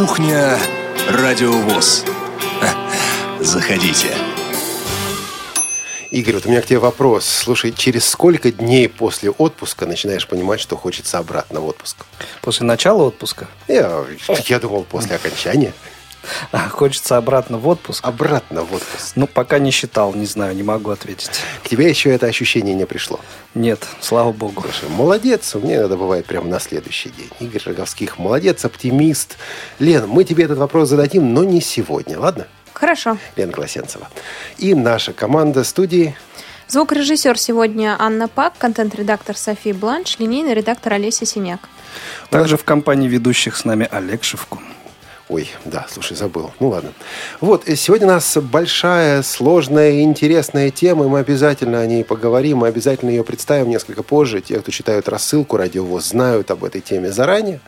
Кухня 0.00 0.58
Радиовоз. 1.10 2.06
Заходите. 3.38 4.08
Игорь, 6.10 6.36
вот 6.36 6.46
у 6.46 6.48
меня 6.48 6.62
к 6.62 6.66
тебе 6.66 6.78
вопрос. 6.78 7.26
Слушай, 7.26 7.70
через 7.72 8.08
сколько 8.08 8.50
дней 8.50 8.88
после 8.88 9.30
отпуска 9.30 9.84
начинаешь 9.84 10.26
понимать, 10.26 10.58
что 10.58 10.78
хочется 10.78 11.18
обратно 11.18 11.60
в 11.60 11.66
отпуск? 11.66 12.06
После 12.40 12.64
начала 12.64 13.02
отпуска? 13.02 13.46
Я, 13.68 14.06
я 14.46 14.58
думал, 14.58 14.84
после 14.84 15.16
окончания. 15.16 15.74
А, 16.52 16.68
хочется 16.68 17.16
обратно 17.16 17.58
в 17.58 17.68
отпуск? 17.68 18.04
Обратно 18.04 18.62
в 18.62 18.74
отпуск. 18.74 19.12
Ну, 19.14 19.26
пока 19.26 19.58
не 19.58 19.70
считал, 19.70 20.14
не 20.14 20.26
знаю, 20.26 20.54
не 20.56 20.62
могу 20.62 20.90
ответить. 20.90 21.30
К 21.62 21.68
тебе 21.68 21.88
еще 21.88 22.10
это 22.10 22.26
ощущение 22.26 22.74
не 22.74 22.86
пришло? 22.86 23.20
Нет, 23.54 23.86
слава 24.00 24.32
богу. 24.32 24.62
Слушай, 24.62 24.88
молодец, 24.88 25.54
у 25.54 25.60
меня 25.60 25.76
иногда 25.76 25.96
бывает 25.96 26.26
прямо 26.26 26.48
на 26.48 26.60
следующий 26.60 27.10
день. 27.10 27.30
Игорь 27.40 27.62
Роговских, 27.64 28.18
молодец, 28.18 28.64
оптимист. 28.64 29.36
Лен, 29.78 30.08
мы 30.08 30.24
тебе 30.24 30.44
этот 30.44 30.58
вопрос 30.58 30.88
зададим, 30.88 31.32
но 31.32 31.44
не 31.44 31.60
сегодня, 31.60 32.18
ладно? 32.18 32.46
Хорошо. 32.72 33.18
Лена 33.36 33.52
Колосенцева. 33.52 34.08
И 34.58 34.74
наша 34.74 35.12
команда 35.12 35.64
студии 35.64 36.16
Звукорежиссер 36.70 37.36
сегодня 37.36 37.96
Анна 37.98 38.28
Пак, 38.28 38.56
контент-редактор 38.56 39.36
София 39.36 39.74
Бланш, 39.74 40.20
линейный 40.20 40.54
редактор 40.54 40.92
Олеся 40.92 41.26
Синяк. 41.26 41.68
Также 42.30 42.56
в 42.56 42.62
компании 42.62 43.08
ведущих 43.08 43.56
с 43.56 43.64
нами 43.64 43.88
Олег 43.90 44.22
Шевкун. 44.22 44.62
Ой, 45.30 45.48
да, 45.64 45.86
слушай, 45.88 46.16
забыл. 46.16 46.50
Ну 46.58 46.70
ладно. 46.70 46.92
Вот, 47.40 47.68
э, 47.68 47.76
сегодня 47.76 48.08
у 48.08 48.10
нас 48.10 48.36
большая, 48.36 49.22
сложная 49.22 50.00
интересная 50.00 50.70
тема, 50.70 51.06
мы 51.06 51.20
обязательно 51.20 51.80
о 51.80 51.86
ней 51.86 52.02
поговорим, 52.02 52.58
мы 52.58 52.66
обязательно 52.66 53.10
ее 53.10 53.22
представим 53.22 53.68
несколько 53.68 54.02
позже. 54.02 54.40
Те, 54.40 54.58
кто 54.58 54.72
читают 54.72 55.08
рассылку 55.08 55.56
«Радиовоз», 55.56 56.08
знают 56.08 56.50
об 56.50 56.64
этой 56.64 56.80
теме 56.80 57.12
заранее. 57.12 57.60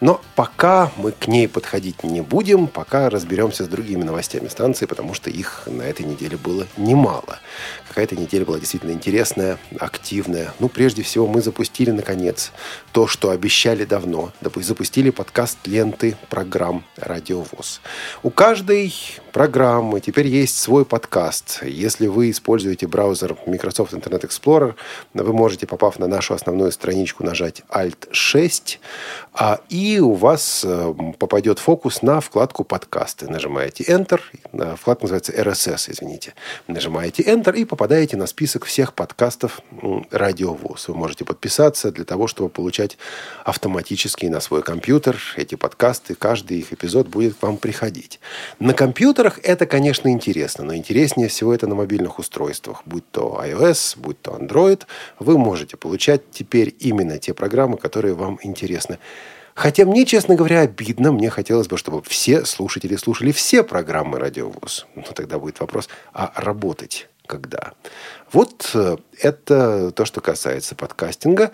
Но 0.00 0.20
пока 0.36 0.92
мы 0.96 1.10
к 1.10 1.26
ней 1.26 1.48
подходить 1.48 2.04
не 2.04 2.20
будем, 2.20 2.68
пока 2.68 3.10
разберемся 3.10 3.64
с 3.64 3.68
другими 3.68 4.04
новостями 4.04 4.46
станции, 4.46 4.86
потому 4.86 5.12
что 5.14 5.28
их 5.28 5.64
на 5.66 5.82
этой 5.82 6.06
неделе 6.06 6.36
было 6.36 6.68
немало. 6.76 7.40
Какая-то 7.88 8.14
неделя 8.14 8.44
была 8.44 8.60
действительно 8.60 8.92
интересная, 8.92 9.58
активная. 9.80 10.54
Ну, 10.60 10.68
прежде 10.68 11.02
всего, 11.02 11.26
мы 11.26 11.42
запустили, 11.42 11.90
наконец, 11.90 12.52
то, 12.92 13.08
что 13.08 13.30
обещали 13.30 13.84
давно. 13.84 14.30
Запустили 14.54 15.10
подкаст 15.10 15.58
ленты 15.66 16.16
программ 16.30 16.84
«Радиовоз». 17.08 17.80
У 18.22 18.30
каждой 18.30 18.94
программы 19.38 20.00
теперь 20.00 20.26
есть 20.26 20.58
свой 20.58 20.84
подкаст. 20.84 21.62
Если 21.62 22.08
вы 22.08 22.32
используете 22.32 22.88
браузер 22.88 23.36
Microsoft 23.46 23.92
Internet 23.92 24.28
Explorer, 24.28 24.74
вы 25.14 25.32
можете, 25.32 25.64
попав 25.64 26.00
на 26.00 26.08
нашу 26.08 26.34
основную 26.34 26.72
страничку, 26.72 27.22
нажать 27.22 27.62
Alt-6, 27.68 28.78
а, 29.40 29.60
и 29.68 30.00
у 30.00 30.14
вас 30.14 30.64
э, 30.66 30.92
попадет 31.16 31.60
фокус 31.60 32.02
на 32.02 32.20
вкладку 32.20 32.64
«Подкасты». 32.64 33.30
Нажимаете 33.30 33.84
Enter, 33.84 34.20
вкладка 34.76 35.04
называется 35.04 35.30
RSS, 35.30 35.92
извините. 35.92 36.34
Нажимаете 36.66 37.22
Enter 37.22 37.56
и 37.56 37.64
попадаете 37.64 38.16
на 38.16 38.26
список 38.26 38.64
всех 38.64 38.92
подкастов 38.94 39.60
«Радиовоз». 40.10 40.88
Вы 40.88 40.96
можете 40.96 41.24
подписаться 41.24 41.92
для 41.92 42.04
того, 42.04 42.26
чтобы 42.26 42.48
получать 42.48 42.98
автоматически 43.44 44.26
на 44.26 44.40
свой 44.40 44.64
компьютер 44.64 45.16
эти 45.36 45.54
подкасты. 45.54 46.16
Каждый 46.16 46.58
их 46.58 46.72
эпизод 46.72 47.06
будет 47.06 47.36
к 47.36 47.42
вам 47.42 47.58
приходить. 47.58 48.18
На 48.58 48.74
компьютерах 49.28 49.38
это, 49.44 49.66
конечно, 49.66 50.08
интересно, 50.08 50.64
но 50.64 50.74
интереснее 50.74 51.28
всего 51.28 51.54
это 51.54 51.66
на 51.66 51.74
мобильных 51.74 52.18
устройствах. 52.18 52.82
Будь 52.86 53.08
то 53.10 53.40
iOS, 53.44 53.98
будь 53.98 54.20
то 54.20 54.32
Android, 54.32 54.82
вы 55.18 55.38
можете 55.38 55.76
получать 55.76 56.30
теперь 56.30 56.74
именно 56.80 57.18
те 57.18 57.34
программы, 57.34 57.76
которые 57.76 58.14
вам 58.14 58.38
интересны. 58.42 58.98
Хотя 59.54 59.84
мне, 59.84 60.04
честно 60.04 60.36
говоря, 60.36 60.60
обидно. 60.60 61.12
Мне 61.12 61.30
хотелось 61.30 61.66
бы, 61.66 61.76
чтобы 61.76 62.02
все 62.02 62.44
слушатели 62.44 62.96
слушали 62.96 63.32
все 63.32 63.64
программы 63.64 64.18
«Радиовоз». 64.18 64.86
Но 64.94 65.02
тогда 65.14 65.38
будет 65.38 65.60
вопрос, 65.60 65.88
а 66.12 66.32
работать 66.36 67.08
когда? 67.26 67.72
Вот 68.32 68.70
э, 68.74 68.96
это 69.20 69.90
то, 69.90 70.04
что 70.04 70.20
касается 70.20 70.74
подкастинга. 70.74 71.50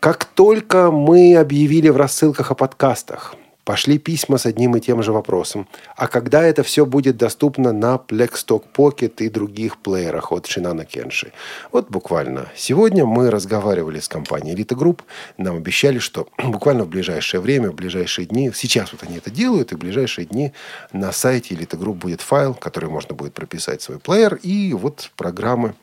Как 0.00 0.24
только 0.24 0.90
мы 0.90 1.36
объявили 1.36 1.90
в 1.90 1.96
рассылках 1.96 2.50
о 2.50 2.54
подкастах, 2.54 3.34
пошли 3.64 3.98
письма 3.98 4.38
с 4.38 4.46
одним 4.46 4.76
и 4.76 4.80
тем 4.80 5.02
же 5.02 5.12
вопросом. 5.12 5.68
А 5.96 6.08
когда 6.08 6.42
это 6.42 6.62
все 6.62 6.84
будет 6.84 7.16
доступно 7.16 7.72
на 7.72 7.94
Blackstock 7.96 8.64
Pocket 8.74 9.14
и 9.18 9.28
других 9.28 9.78
плеерах 9.78 10.32
от 10.32 10.46
Шинана 10.46 10.84
Кенши? 10.84 11.32
Вот 11.70 11.90
буквально 11.90 12.48
сегодня 12.56 13.04
мы 13.04 13.30
разговаривали 13.30 14.00
с 14.00 14.08
компанией 14.08 14.56
Elite 14.56 14.76
Group. 14.76 15.00
Нам 15.38 15.56
обещали, 15.56 15.98
что 15.98 16.28
буквально 16.38 16.84
в 16.84 16.88
ближайшее 16.88 17.40
время, 17.40 17.70
в 17.70 17.74
ближайшие 17.74 18.26
дни, 18.26 18.50
сейчас 18.54 18.92
вот 18.92 19.02
они 19.02 19.18
это 19.18 19.30
делают, 19.30 19.72
и 19.72 19.76
в 19.76 19.78
ближайшие 19.78 20.26
дни 20.26 20.52
на 20.92 21.12
сайте 21.12 21.54
Elite 21.54 21.78
Group 21.78 21.94
будет 21.94 22.20
файл, 22.20 22.54
который 22.54 22.88
можно 22.88 23.14
будет 23.14 23.34
прописать 23.34 23.80
в 23.80 23.84
свой 23.84 23.98
плеер, 23.98 24.34
и 24.42 24.72
вот 24.74 25.10
программы 25.16 25.74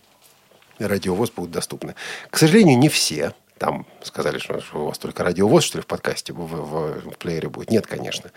радиовоз 0.79 1.31
будут 1.31 1.51
доступны. 1.51 1.95
К 2.29 2.37
сожалению, 2.37 2.77
не 2.77 2.89
все 2.89 3.33
там 3.59 3.85
сказали, 4.01 4.39
что 4.39 4.61
у 4.73 4.87
вас 4.87 4.97
только 4.97 5.23
радиовоз, 5.23 5.63
что 5.63 5.77
ли, 5.77 5.81
в 5.83 5.87
подкасте, 5.87 6.33
в, 6.33 6.37
в, 6.37 7.11
в 7.11 7.17
плеере 7.17 7.49
будет. 7.49 7.69
Нет, 7.69 7.85
конечно. 7.85 8.31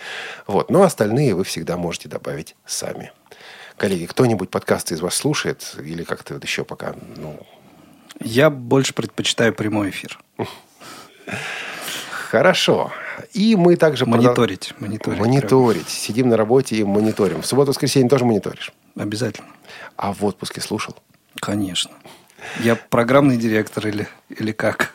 Вот. 0.47 0.71
Но 0.71 0.83
остальные 0.83 1.35
вы 1.35 1.45
всегда 1.45 1.77
можете 1.77 2.09
добавить 2.09 2.57
сами. 2.67 3.13
Коллеги, 3.77 4.05
кто-нибудь 4.05 4.51
подкасты 4.51 4.95
из 4.95 5.01
вас 5.01 5.15
слушает? 5.15 5.75
Или 5.83 6.05
как-то 6.05 6.35
вот 6.35 6.45
еще 6.45 6.65
пока, 6.65 6.95
ну... 7.17 7.41
Я 8.21 8.51
больше 8.51 8.93
предпочитаю 8.93 9.55
прямой 9.55 9.91
эфир. 9.91 10.19
Хорошо. 12.11 12.93
И 13.33 13.57
мы 13.57 13.77
также... 13.77 14.07
Мониторить. 14.07 14.75
Продол... 14.79 14.89
Мониторить. 14.89 15.21
Мониторить. 15.21 15.89
Сидим 15.89 16.29
на 16.29 16.37
работе 16.37 16.77
и 16.77 16.85
мониторим. 16.85 17.43
В 17.43 17.47
субботу-воскресенье 17.47 18.09
тоже 18.09 18.25
мониторишь? 18.25 18.73
Обязательно. 18.97 19.49
А 19.97 20.13
в 20.13 20.25
отпуске 20.25 20.61
слушал? 20.61 20.97
Конечно. 21.41 21.91
Я 22.61 22.77
программный 22.77 23.37
директор 23.37 23.87
или, 23.87 24.09
или 24.29 24.53
как? 24.53 24.95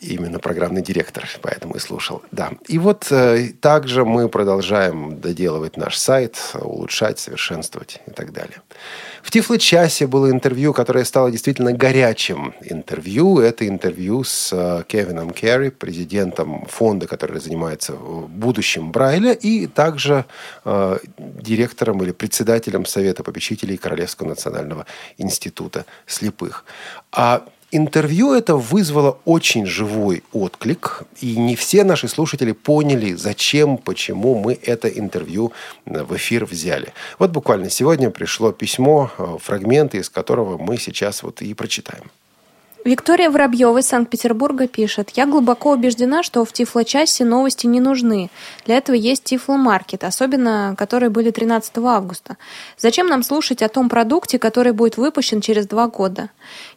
Именно 0.00 0.38
программный 0.38 0.82
директор, 0.82 1.28
поэтому 1.42 1.74
и 1.74 1.80
слушал. 1.80 2.22
Да. 2.30 2.52
И 2.68 2.78
вот 2.78 3.08
э, 3.10 3.48
также 3.60 4.04
мы 4.04 4.28
продолжаем 4.28 5.20
доделывать 5.20 5.76
наш 5.76 5.96
сайт, 5.96 6.38
улучшать, 6.54 7.18
совершенствовать 7.18 8.00
и 8.06 8.10
так 8.12 8.32
далее. 8.32 8.62
В 9.22 9.30
Тифло-часе 9.30 10.06
было 10.06 10.30
интервью, 10.30 10.72
которое 10.72 11.04
стало 11.04 11.30
действительно 11.30 11.72
горячим 11.72 12.54
интервью. 12.60 13.40
Это 13.40 13.66
интервью 13.66 14.22
с 14.22 14.50
э, 14.52 14.84
Кевином 14.86 15.30
Керри, 15.30 15.70
президентом 15.70 16.64
фонда, 16.66 17.08
который 17.08 17.40
занимается 17.40 17.94
будущим 17.94 18.92
Брайля, 18.92 19.32
и 19.32 19.66
также 19.66 20.24
э, 20.64 20.98
директором 21.18 22.02
или 22.04 22.12
председателем 22.12 22.86
Совета 22.86 23.24
попечителей 23.24 23.76
Королевского 23.76 24.28
национального 24.28 24.86
института 25.18 25.86
слепых. 26.06 26.64
А 27.10 27.44
Интервью 27.70 28.32
это 28.32 28.56
вызвало 28.56 29.18
очень 29.26 29.66
живой 29.66 30.22
отклик, 30.32 31.02
и 31.20 31.36
не 31.36 31.54
все 31.54 31.84
наши 31.84 32.08
слушатели 32.08 32.52
поняли, 32.52 33.12
зачем, 33.12 33.76
почему 33.76 34.36
мы 34.36 34.58
это 34.62 34.88
интервью 34.88 35.52
э, 35.84 36.02
в 36.02 36.16
эфир 36.16 36.46
взяли. 36.46 36.94
Вот 37.18 37.30
буквально 37.30 37.68
сегодня 37.68 38.08
пришло 38.08 38.52
письмо, 38.52 39.10
э, 39.18 39.36
фрагменты 39.42 39.98
из 39.98 40.08
которого 40.08 40.56
мы 40.56 40.78
сейчас 40.78 41.22
вот 41.22 41.42
и 41.42 41.52
прочитаем. 41.52 42.04
Виктория 42.88 43.30
Воробьева 43.30 43.80
из 43.80 43.86
Санкт-Петербурга 43.88 44.66
пишет. 44.66 45.10
Я 45.10 45.26
глубоко 45.26 45.72
убеждена, 45.72 46.22
что 46.22 46.42
в 46.46 46.52
Тифло-часе 46.54 47.26
новости 47.26 47.66
не 47.66 47.80
нужны. 47.80 48.30
Для 48.64 48.78
этого 48.78 48.96
есть 48.96 49.24
Тифло-маркет, 49.24 50.04
особенно 50.04 50.74
которые 50.78 51.10
были 51.10 51.30
13 51.30 51.76
августа. 51.84 52.38
Зачем 52.78 53.08
нам 53.08 53.22
слушать 53.22 53.62
о 53.62 53.68
том 53.68 53.90
продукте, 53.90 54.38
который 54.38 54.72
будет 54.72 54.96
выпущен 54.96 55.42
через 55.42 55.66
два 55.66 55.88
года? 55.88 56.30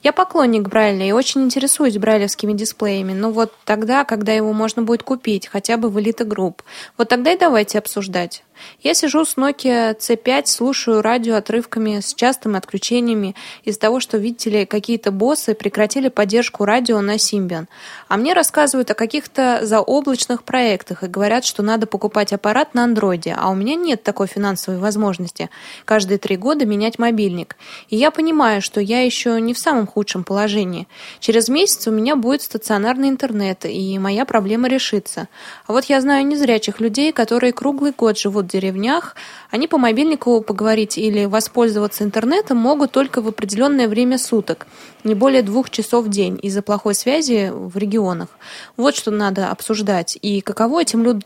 Я 0.04 0.12
поклонник 0.12 0.64
Брайля 0.64 1.08
и 1.08 1.14
очень 1.14 1.44
интересуюсь 1.44 1.98
брайлевскими 1.98 2.52
дисплеями, 2.52 3.14
но 3.14 3.31
вот 3.31 3.54
тогда, 3.64 4.04
когда 4.04 4.34
его 4.34 4.52
можно 4.52 4.81
будет 4.81 5.04
купить, 5.04 5.48
хотя 5.48 5.78
бы 5.78 5.88
в 5.88 5.98
Elite 5.98 6.28
Group, 6.28 6.56
вот 6.98 7.07
тогда 7.07 7.31
и 7.31 7.38
давайте 7.38 7.78
обсуждать. 7.78 8.44
Я 8.81 8.94
сижу 8.94 9.25
с 9.25 9.38
Nokia 9.38 9.98
C5, 9.98 10.46
слушаю 10.46 11.02
радио 11.02 11.36
отрывками 11.36 12.00
с 12.00 12.13
частыми 12.13 12.58
отключениями 12.58 13.36
из-за 13.63 13.80
того, 13.80 14.00
что, 14.00 14.18
видите 14.18 14.50
ли, 14.50 14.66
какие-то 14.66 15.12
боссы 15.12 15.54
прекратили 15.54 16.10
поддержку 16.10 16.66
радио 16.66 17.02
на 17.02 17.16
Symbian. 17.16 17.68
А 18.08 18.18
мне 18.18 18.34
рассказывают 18.34 18.92
о 18.92 18.96
каких-то 18.96 19.60
заоблачных 19.63 20.44
проектах 20.44 21.04
и 21.04 21.08
говорят, 21.08 21.46
что 21.46 21.63
надо 21.63 21.88
покупать 21.88 22.34
аппарат 22.34 22.74
на 22.74 22.84
андроиде, 22.84 23.36
а 23.38 23.50
у 23.50 23.56
меня 23.56 23.75
нет 23.75 24.04
такой 24.04 24.28
финансовой 24.28 24.80
возможности 24.80 25.50
каждые 25.86 26.18
три 26.18 26.38
года 26.38 26.66
менять 26.66 27.00
мобильник. 27.00 27.56
И 27.90 27.96
я 27.96 28.12
понимаю, 28.12 28.62
что 28.62 28.80
я 28.81 29.02
еще 29.02 29.40
не 29.42 29.54
в 29.54 29.60
самом 29.60 29.88
худшем 29.88 30.24
положении. 30.24 30.88
Через 31.19 31.50
месяц 31.50 31.88
у 31.88 31.92
меня 31.92 32.16
будет 32.16 32.42
стационарный 32.42 33.10
интернет, 33.10 33.66
и 33.66 33.98
моя 34.00 34.25
проблема 34.25 34.68
решится. 34.68 35.28
А 35.68 35.74
вот 35.74 35.86
я 35.86 36.02
знаю 36.02 36.25
незрячих 36.25 36.80
людей, 36.80 37.12
которые 37.12 37.54
круглый 37.54 37.94
год 37.98 38.18
живут 38.18 38.48
деревнях, 38.51 39.15
они 39.50 39.68
по 39.68 39.77
мобильнику 39.77 40.42
поговорить 40.42 40.98
или 40.98 41.25
воспользоваться 41.25 42.03
интернетом 42.03 42.57
могут 42.57 42.92
только 42.92 43.21
в 43.21 43.27
определенное 43.27 43.88
время 43.88 44.18
суток, 44.18 44.68
не 45.03 45.15
более 45.15 45.42
двух 45.42 45.69
часов 45.69 46.06
в 46.06 46.09
день 46.09 46.39
из-за 46.42 46.62
плохой 46.62 46.95
связи 46.95 47.51
в 47.51 47.77
регионах. 47.77 48.30
Вот 48.77 48.95
что 48.95 49.12
надо 49.12 49.50
обсуждать. 49.50 50.18
И 50.21 50.42
каково 50.42 50.81
этим 50.81 51.03
людям 51.03 51.24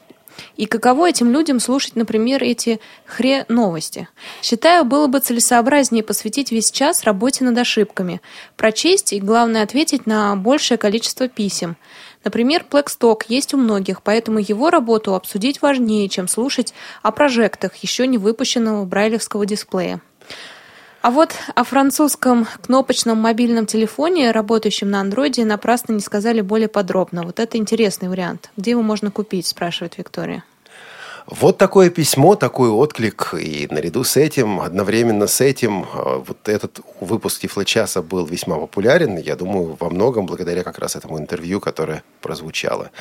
И 0.58 0.66
каково 0.66 1.10
этим 1.10 1.32
людям 1.32 1.60
слушать, 1.60 1.96
например, 1.96 2.44
эти 2.44 2.80
хре-новости? 3.06 4.10
Считаю, 4.42 4.84
было 4.84 5.08
бы 5.08 5.20
целесообразнее 5.20 6.04
посвятить 6.04 6.52
весь 6.52 6.72
час 6.72 7.04
работе 7.04 7.46
над 7.46 7.58
ошибками, 7.58 8.20
прочесть 8.58 9.14
и, 9.14 9.22
главное, 9.22 9.64
ответить 9.64 10.06
на 10.06 10.36
большее 10.36 10.78
количество 10.78 11.30
писем. 11.30 11.78
Например, 12.26 12.66
Blackstock 12.70 13.22
есть 13.30 13.54
у 13.54 13.58
многих, 13.58 14.02
поэтому 14.02 14.40
его 14.40 14.72
работу 14.72 15.14
обсудить 15.14 15.62
важнее, 15.62 16.10
чем 16.10 16.28
слушать 16.28 16.74
о 17.04 17.12
прожектах 17.12 17.76
еще 17.78 18.08
не 18.08 18.18
выпущенного 18.18 18.84
брайлевского 18.84 19.46
дисплея. 19.46 20.02
А 21.02 21.12
вот 21.12 21.36
о 21.54 21.64
французском 21.64 22.48
кнопочном 22.64 23.20
мобильном 23.20 23.68
телефоне, 23.68 24.32
работающем 24.32 24.90
на 24.90 25.02
андроиде, 25.02 25.46
напрасно 25.46 25.94
не 25.94 26.00
сказали 26.00 26.42
более 26.42 26.68
подробно. 26.68 27.22
Вот 27.22 27.40
это 27.40 27.60
интересный 27.60 28.10
вариант. 28.10 28.50
Где 28.58 28.72
его 28.72 28.82
можно 28.82 29.12
купить, 29.12 29.46
спрашивает 29.46 30.00
Виктория. 30.00 30.44
Вот 31.28 31.58
такое 31.58 31.90
письмо, 31.90 32.36
такой 32.36 32.70
отклик. 32.70 33.34
И 33.34 33.68
наряду 33.72 34.04
с 34.04 34.16
этим, 34.16 34.62
одновременно 34.62 35.26
с 35.26 35.42
этим, 35.42 35.82
э, 35.82 36.24
вот 36.28 36.48
этот 36.48 36.82
выпуск 37.00 37.42
Тифлочаса 37.42 38.04
был 38.04 38.28
весьма 38.28 38.58
популярен. 38.58 39.18
Я 39.18 39.36
думаю, 39.36 39.76
во 39.80 39.90
многом 39.90 40.28
благодаря 40.28 40.62
как 40.62 40.78
раз 40.78 40.96
этому 40.96 41.18
интервью, 41.18 41.60
которое 41.60 42.04
прозвучало. 42.22 42.92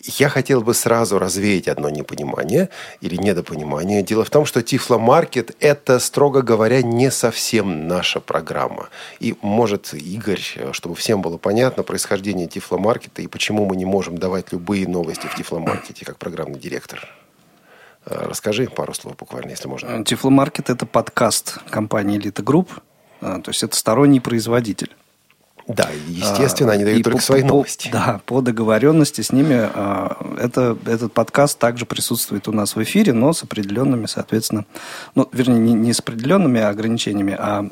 Я 0.00 0.28
хотел 0.28 0.60
бы 0.60 0.72
сразу 0.72 1.18
развеять 1.18 1.66
одно 1.66 1.90
непонимание 1.90 2.68
или 3.00 3.16
недопонимание. 3.16 4.02
Дело 4.02 4.24
в 4.24 4.30
том, 4.30 4.46
что 4.46 4.62
Тифломаркет– 4.62 5.56
это, 5.58 5.98
строго 5.98 6.42
говоря, 6.42 6.80
не 6.80 7.10
совсем 7.10 7.88
наша 7.88 8.20
программа. 8.20 8.88
И, 9.18 9.34
может, 9.42 9.92
Игорь, 9.94 10.70
чтобы 10.70 10.94
всем 10.94 11.22
было 11.22 11.38
понятно 11.38 11.82
происхождение 11.82 12.46
Тифломаркета 12.46 13.20
и 13.22 13.26
почему 13.26 13.64
мы 13.64 13.76
не 13.76 13.84
можем 13.84 14.16
давать 14.16 14.52
любые 14.52 14.86
новости 14.86 15.26
в 15.26 15.34
Тифломаркете 15.34 16.04
как 16.04 16.18
программный 16.18 16.60
директор– 16.60 17.08
расскажи 18.06 18.66
пару 18.66 18.94
слов 18.94 19.16
буквально, 19.16 19.50
если 19.50 19.68
можно. 19.68 20.04
Тифломаркет– 20.04 20.70
это 20.70 20.86
подкаст 20.86 21.58
компании 21.70 22.18
«Элита 22.18 22.42
Групп». 22.42 22.70
Э, 23.20 23.40
то 23.42 23.50
есть, 23.50 23.62
это 23.62 23.76
сторонний 23.76 24.20
производитель. 24.20 24.94
Да, 25.66 25.88
естественно, 26.08 26.72
они 26.72 26.84
дают 26.84 27.00
и 27.00 27.02
только 27.02 27.18
по, 27.18 27.24
свои 27.24 27.42
новости. 27.42 27.88
да, 27.90 28.20
по 28.26 28.42
договоренности 28.42 29.22
с 29.22 29.32
ними 29.32 29.70
а, 29.72 30.18
это, 30.38 30.76
этот 30.84 31.14
подкаст 31.14 31.58
также 31.58 31.86
присутствует 31.86 32.48
у 32.48 32.52
нас 32.52 32.76
в 32.76 32.82
эфире, 32.82 33.14
но 33.14 33.32
с 33.32 33.44
определенными, 33.44 34.04
соответственно, 34.04 34.66
ну, 35.14 35.26
вернее, 35.32 35.58
не, 35.58 35.72
не 35.72 35.94
с 35.94 36.00
определенными 36.00 36.60
ограничениями, 36.60 37.34
а 37.38 37.64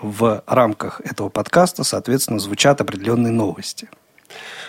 в 0.00 0.44
рамках 0.46 1.00
этого 1.00 1.28
подкаста, 1.28 1.82
соответственно, 1.82 2.38
звучат 2.38 2.80
определенные 2.80 3.32
новости. 3.32 3.88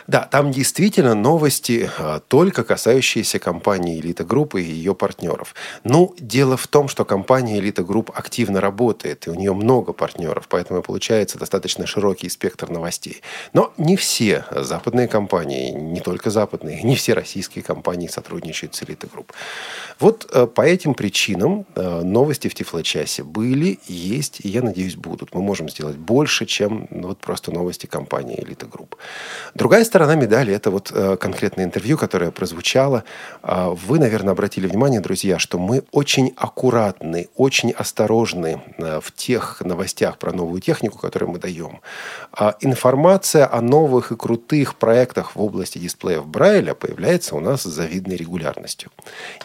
Да, 0.08 0.22
там 0.22 0.52
действительно 0.52 1.16
новости 1.16 1.90
а, 1.98 2.20
только 2.20 2.64
касающиеся 2.64 3.40
компании 3.40 4.00
«Элита 4.00 4.24
Группы» 4.24 4.62
и 4.62 4.66
ее 4.66 4.94
партнеров. 4.96 5.56
Ну, 5.84 6.14
дело 6.20 6.58
в 6.58 6.68
том, 6.68 6.88
что 6.88 7.06
компания 7.06 7.60
«Элита 7.60 7.84
Групп» 7.84 8.12
активно 8.14 8.60
работает, 8.60 9.28
и 9.28 9.30
у 9.30 9.36
нее 9.36 9.54
много 9.54 9.94
партнеров, 9.94 10.48
поэтому 10.50 10.82
получается 10.82 11.38
достаточно 11.38 11.86
широкий 11.86 12.30
спектр 12.30 12.70
новостей. 12.70 13.22
Но 13.54 13.74
не 13.78 13.96
все 13.96 14.46
западные 14.52 15.08
компании, 15.08 15.72
не 15.72 16.02
только 16.02 16.30
западные, 16.30 16.82
не 16.84 16.96
все 16.96 17.14
российские 17.14 17.64
компании 17.64 18.08
сотрудничают 18.08 18.76
с 18.76 18.84
«Элита 18.84 19.08
Групп». 19.08 19.32
Вот 20.00 20.30
э, 20.34 20.48
по 20.48 20.62
этим 20.62 20.94
причинам 20.96 21.66
э, 21.76 22.02
новости 22.02 22.48
в 22.48 22.56
Тифлочасе 22.56 23.24
были, 23.24 23.80
есть 23.88 24.40
и, 24.44 24.50
я 24.50 24.62
надеюсь, 24.62 24.96
будут. 24.96 25.34
Мы 25.34 25.42
можем 25.42 25.70
сделать 25.70 25.98
больше, 25.98 26.46
чем 26.46 26.88
ну, 26.90 27.10
вот 27.10 27.20
просто 27.20 27.52
новости 27.52 27.86
компании 27.86 28.44
«Элита 28.44 28.66
Групп». 28.66 28.96
Другая 29.54 29.86
сторона 29.94 30.16
медали– 30.16 30.51
это 30.56 30.72
вот 30.72 30.92
э, 30.92 31.18
конкретное 31.18 31.66
интервью, 31.66 31.98
которое 32.00 32.31
прозвучало. 32.31 33.04
Э, 33.44 33.75
вы, 33.88 34.00
наверное, 34.00 34.31
обратили 34.31 34.66
внимание, 34.66 35.00
друзья, 35.00 35.38
что 35.38 35.60
мы 35.60 35.84
очень 35.92 36.34
аккуратны, 36.36 37.28
очень 37.36 37.69
осторожны 37.69 38.60
э, 38.80 39.00
в 39.00 39.12
тех 39.12 39.62
новостях 39.62 40.18
про 40.18 40.34
новую 40.34 40.62
технику, 40.62 40.98
которую 40.98 41.34
мы 41.34 41.38
даем. 41.38 41.80
А 42.31 42.56
информация 42.62 43.48
о 43.48 43.62
новых 43.62 44.12
и 44.12 44.16
крутых 44.16 44.78
проектах 44.78 45.36
в 45.36 45.42
области 45.42 45.78
дисплеев 45.78 46.25
Брайля 46.25 46.74
появляется 46.74 47.36
у 47.36 47.39
нас 47.39 47.62
с 47.62 47.66
завидной 47.66 48.16
регулярностью. 48.16 48.89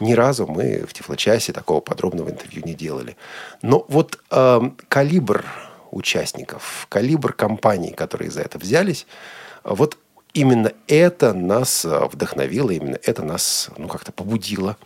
Ни 0.01 0.15
разу 0.15 0.47
мы 0.47 0.87
в 0.89 0.95
Тифлочасе 0.95 1.53
такого 1.53 1.81
подробного 1.81 2.31
интервью 2.31 2.63
не 2.65 2.73
делали. 2.73 3.19
Но 3.61 3.85
вот 3.89 4.19
э, 4.31 4.61
калибр 4.89 5.45
участников, 5.91 6.87
калибр 6.89 7.35
компаний, 7.35 7.93
которые 7.93 8.31
за 8.31 8.41
это 8.41 8.57
взялись, 8.59 9.07
вот 9.65 9.99
именно 10.35 10.73
это 10.87 11.33
нас 11.33 11.85
э, 11.85 12.07
вдохновило, 12.13 12.71
именно 12.71 12.99
это 13.03 13.23
нас 13.23 13.71
ну, 13.77 13.89
как-то 13.89 14.13
побудило 14.13 14.77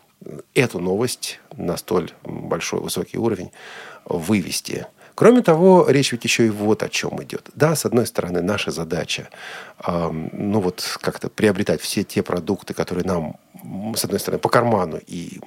эту 0.54 0.78
новость 0.78 1.40
на 1.56 1.76
столь 1.76 2.12
большой, 2.24 2.80
высокий 2.80 3.18
уровень 3.18 3.50
вывести. 4.04 4.86
Кроме 5.14 5.42
того, 5.42 5.86
речь 5.88 6.12
ведь 6.12 6.24
еще 6.24 6.46
и 6.46 6.50
вот 6.50 6.82
о 6.82 6.88
чем 6.88 7.22
идет. 7.22 7.50
Да, 7.54 7.76
с 7.76 7.84
одной 7.84 8.06
стороны, 8.06 8.40
наша 8.40 8.70
задача, 8.70 9.28
э, 9.86 10.10
ну 10.10 10.60
вот 10.60 10.98
как-то 11.00 11.28
приобретать 11.28 11.80
все 11.80 12.02
те 12.02 12.22
продукты, 12.22 12.74
которые 12.74 13.04
нам 13.04 13.36
с 13.96 14.04
одной 14.04 14.20
стороны, 14.20 14.40
по 14.40 14.48
карману 14.48 15.00
и 15.06 15.40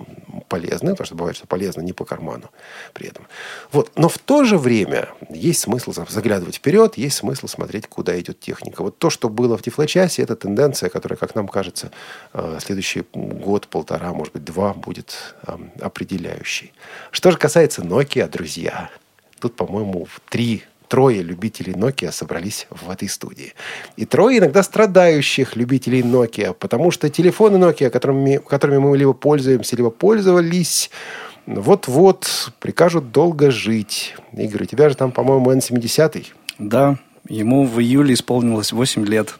полезны, 0.47 0.91
потому 0.91 1.05
что 1.05 1.15
бывает, 1.15 1.35
что 1.35 1.47
полезно 1.47 1.81
не 1.81 1.93
по 1.93 2.05
карману 2.05 2.49
при 2.93 3.07
этом. 3.07 3.27
Вот. 3.71 3.91
Но 3.95 4.09
в 4.09 4.17
то 4.17 4.43
же 4.43 4.57
время 4.57 5.09
есть 5.29 5.61
смысл 5.61 5.91
заглядывать 5.91 6.55
вперед, 6.55 6.97
есть 6.97 7.17
смысл 7.17 7.47
смотреть, 7.47 7.87
куда 7.87 8.19
идет 8.19 8.39
техника. 8.39 8.83
Вот 8.83 8.97
то, 8.97 9.09
что 9.09 9.29
было 9.29 9.57
в 9.57 9.61
Тифлочасе, 9.61 10.23
это 10.23 10.35
тенденция, 10.35 10.89
которая, 10.89 11.17
как 11.17 11.35
нам 11.35 11.47
кажется, 11.47 11.91
э, 12.33 12.59
следующий 12.61 13.03
год, 13.13 13.67
полтора, 13.67 14.13
может 14.13 14.33
быть, 14.33 14.43
два 14.43 14.73
будет 14.73 15.35
определяющей. 15.81 16.73
Что 17.11 17.31
же 17.31 17.37
касается 17.37 17.81
Nokia, 17.81 18.27
друзья, 18.29 18.89
тут, 19.39 19.55
по-моему, 19.55 20.07
три 20.29 20.63
трое 20.87 21.21
любителей 21.21 21.73
Nokia 21.73 22.11
собрались 22.11 22.67
в 22.69 22.89
этой 22.89 23.09
студии. 23.09 23.53
И 23.95 24.05
трое 24.05 24.39
иногда 24.39 24.63
страдающих 24.63 25.55
любителей 25.55 26.01
Nokia, 26.01 26.53
потому 26.53 26.91
что 26.91 27.09
телефоны 27.09 27.57
Nokia, 27.57 27.89
которыми, 27.89 28.37
которыми 28.37 28.77
мы 28.77 28.97
либо 28.97 29.13
пользуемся, 29.13 29.75
либо 29.75 29.89
пользовались, 29.89 30.89
вот-вот 31.45 32.51
прикажут 32.59 33.11
долго 33.11 33.51
жить. 33.51 34.15
Игорь, 34.33 34.63
у 34.63 34.65
тебя 34.65 34.89
же 34.89 34.95
там, 34.95 35.11
по-моему, 35.11 35.51
N70. 35.51 36.25
Да, 36.57 36.97
ему 37.27 37.65
в 37.65 37.79
июле 37.79 38.13
исполнилось 38.13 38.71
8 38.71 39.05
лет 39.05 39.35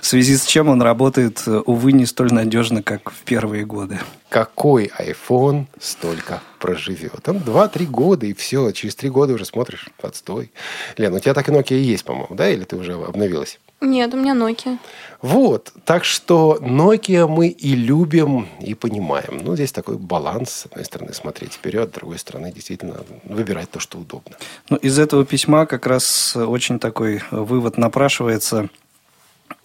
в 0.00 0.06
связи 0.06 0.36
с 0.36 0.44
чем 0.44 0.68
он 0.68 0.82
работает, 0.82 1.42
увы, 1.46 1.92
не 1.92 2.06
столь 2.06 2.32
надежно, 2.32 2.82
как 2.82 3.10
в 3.10 3.22
первые 3.24 3.64
годы. 3.64 3.98
Какой 4.28 4.90
iPhone 4.98 5.66
столько 5.80 6.42
проживет? 6.62 7.22
Там 7.22 7.36
2-3 7.36 7.86
года, 7.86 8.26
и 8.26 8.32
все. 8.32 8.70
Через 8.70 8.94
3 8.94 9.10
года 9.10 9.34
уже 9.34 9.44
смотришь, 9.44 9.88
отстой. 10.00 10.50
Лен, 10.96 11.12
у 11.12 11.18
тебя 11.18 11.34
так 11.34 11.48
и 11.48 11.52
Nokia 11.52 11.76
есть, 11.76 12.04
по-моему, 12.04 12.34
да? 12.34 12.48
Или 12.48 12.64
ты 12.64 12.76
уже 12.76 12.94
обновилась? 12.94 13.58
Нет, 13.80 14.14
у 14.14 14.16
меня 14.16 14.34
Nokia. 14.34 14.78
Вот. 15.20 15.72
Так 15.84 16.04
что 16.04 16.58
Nokia 16.60 17.26
мы 17.26 17.48
и 17.48 17.74
любим, 17.74 18.48
и 18.60 18.74
понимаем. 18.74 19.42
Ну, 19.44 19.56
здесь 19.56 19.72
такой 19.72 19.96
баланс. 19.96 20.50
С 20.50 20.66
одной 20.66 20.84
стороны, 20.84 21.12
смотреть 21.12 21.54
вперед, 21.54 21.90
с 21.90 21.92
другой 21.92 22.18
стороны, 22.18 22.52
действительно 22.52 23.04
выбирать 23.24 23.70
то, 23.70 23.80
что 23.80 23.98
удобно. 23.98 24.36
Ну, 24.70 24.76
из 24.76 24.98
этого 24.98 25.24
письма 25.24 25.66
как 25.66 25.86
раз 25.86 26.36
очень 26.36 26.78
такой 26.78 27.20
вывод 27.30 27.76
напрашивается– 27.76 28.68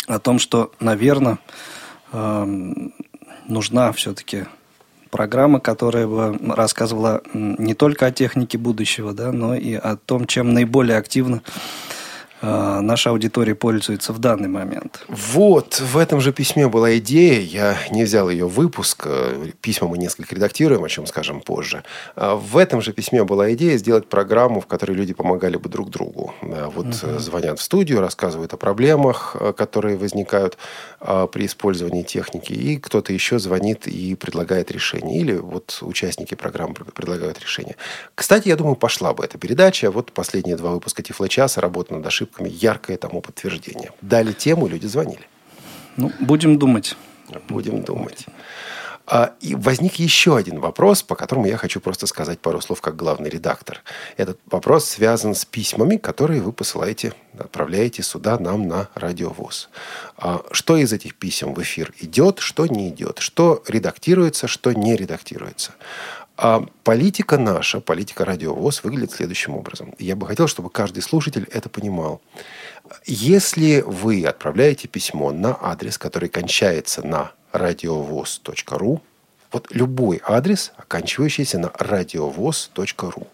о 0.08 0.20
том, 0.20 0.39
что, 0.39 0.72
наверное, 0.80 1.38
эм, 2.13 2.94
нужна 3.48 3.92
все-таки 3.92 4.46
программа, 5.07 5.59
которая 5.59 6.07
бы 6.07 6.37
рассказывала 6.55 7.21
не 7.33 7.73
только 7.73 8.05
о 8.05 8.11
технике 8.11 8.57
будущего, 8.57 9.13
да, 9.13 9.31
но 9.31 9.55
и 9.55 9.73
о 9.73 9.95
том, 9.95 10.27
чем 10.27 10.53
наиболее 10.53 10.97
активно 10.97 11.41
наша 12.41 13.10
аудитория 13.10 13.56
пользуется 13.56 14.13
в 14.13 14.20
данный 14.20 14.48
момент. 14.48 15.03
Вот, 15.08 15.79
в 15.79 15.98
этом 15.98 16.22
же 16.22 16.32
письме 16.32 16.67
была 16.67 16.98
идея, 16.98 17.41
я 17.41 17.77
не 17.91 18.03
взял 18.03 18.29
ее 18.29 18.48
выпуск, 18.48 19.03
э, 19.06 19.51
письма 19.62 19.88
мы 19.88 19.98
несколько 19.98 20.36
редактируем, 20.36 20.84
о 20.84 20.89
чем 20.89 21.08
скажем 21.08 21.41
позже. 21.41 21.84
А, 22.15 22.36
в 22.36 22.58
этом 22.58 22.82
же 22.82 22.94
письме 22.94 23.24
была 23.24 23.51
идея 23.53 23.77
сделать 23.77 24.08
программу, 24.08 24.62
в 24.62 24.67
которой 24.67 24.91
люди 24.91 25.13
помогали 25.13 25.58
бы 25.58 25.70
друг 25.70 25.89
другу. 25.89 26.34
Вот 26.41 26.88
угу. 26.88 27.20
звонят 27.20 27.60
в 27.60 27.63
студию, 27.63 28.01
рассказывают 28.01 28.53
о 28.53 28.58
проблемах, 28.58 29.36
э, 29.39 29.53
которые 29.53 29.98
возникают 29.98 30.58
а, 31.00 31.27
при 31.27 31.46
использовании 31.46 32.03
техники, 32.03 32.53
и 32.53 32.77
кто-то 32.77 33.13
еще 33.13 33.39
звонит 33.39 33.88
и 33.88 34.15
предлагает 34.15 34.72
решение. 34.72 35.20
Или 35.20 35.38
вот 35.38 35.79
участники 35.82 36.36
программы 36.36 36.75
предлагают 36.75 37.39
решение. 37.39 37.75
Кстати, 38.13 38.48
я 38.48 38.56
думаю, 38.56 38.75
пошла 38.75 39.13
бы 39.13 39.24
эта 39.25 39.38
передача. 39.38 39.89
Вот 39.89 40.12
последние 40.12 40.56
два 40.56 40.72
выпуска 40.72 41.01
Тифлочаса, 41.01 41.62
работа 41.62 41.96
над 41.96 42.06
ошибками 42.06 42.26
ошибками 42.27 42.50
яркое 42.50 42.98
тому 42.98 43.22
подтверждение. 43.22 43.91
Дали 44.01 44.34
тему, 44.34 44.67
люди 44.67 44.88
звонили. 44.88 45.27
Ну, 45.98 46.12
будем 46.19 46.60
думать. 46.60 46.96
Будем 47.50 47.81
думать. 47.81 48.25
А, 49.10 49.31
и 49.39 49.55
возник 49.55 49.96
еще 49.96 50.36
один 50.36 50.60
вопрос, 50.60 51.01
по 51.01 51.15
которому 51.15 51.48
я 51.48 51.55
хочу 51.57 51.79
просто 51.79 52.07
сказать 52.07 52.39
пару 52.39 52.60
слов 52.60 52.81
как 52.81 52.98
главный 52.98 53.29
редактор. 53.29 53.81
Этот 54.17 54.38
вопрос 54.51 54.86
связан 54.86 55.34
с 55.34 55.46
письмами, 55.46 55.96
которые 55.96 56.41
вы 56.41 56.51
посылаете, 56.51 57.13
отправляете 57.39 58.03
сюда 58.03 58.38
нам 58.38 58.67
на 58.67 58.89
радиовоз. 58.96 59.69
А, 60.17 60.41
что 60.51 60.75
из 60.75 60.91
этих 60.91 61.15
писем 61.15 61.53
в 61.53 61.62
эфир 61.62 61.93
идет, 62.01 62.39
что 62.39 62.67
не 62.67 62.89
идет, 62.89 63.19
что 63.19 63.63
редактируется, 63.67 64.48
что 64.48 64.74
не 64.74 64.96
редактируется. 64.98 65.72
А 66.38 66.63
политика 66.84 67.39
наша, 67.39 67.79
политика 67.82 68.24
радиовоз 68.24 68.84
выглядит 68.84 69.12
следующим 69.12 69.56
образом. 69.56 69.96
Я 69.98 70.15
бы 70.15 70.27
хотел, 70.27 70.48
чтобы 70.48 70.70
каждый 70.70 71.01
слушатель 71.01 71.48
это 71.51 71.67
понимал. 71.67 72.22
Если 73.06 73.82
вы 73.82 74.24
отправляете 74.24 74.88
письмо 74.88 75.32
на 75.32 75.58
адрес, 75.60 75.98
который 75.98 76.29
кончается 76.29 77.06
на 77.06 77.32
радиовоз.ру, 77.53 79.01
вот 79.51 79.67
любой 79.72 80.22
адрес, 80.24 80.74
оканчивающийся 80.77 81.58
на 81.58 81.72
радиовоз.ру, 81.74 83.27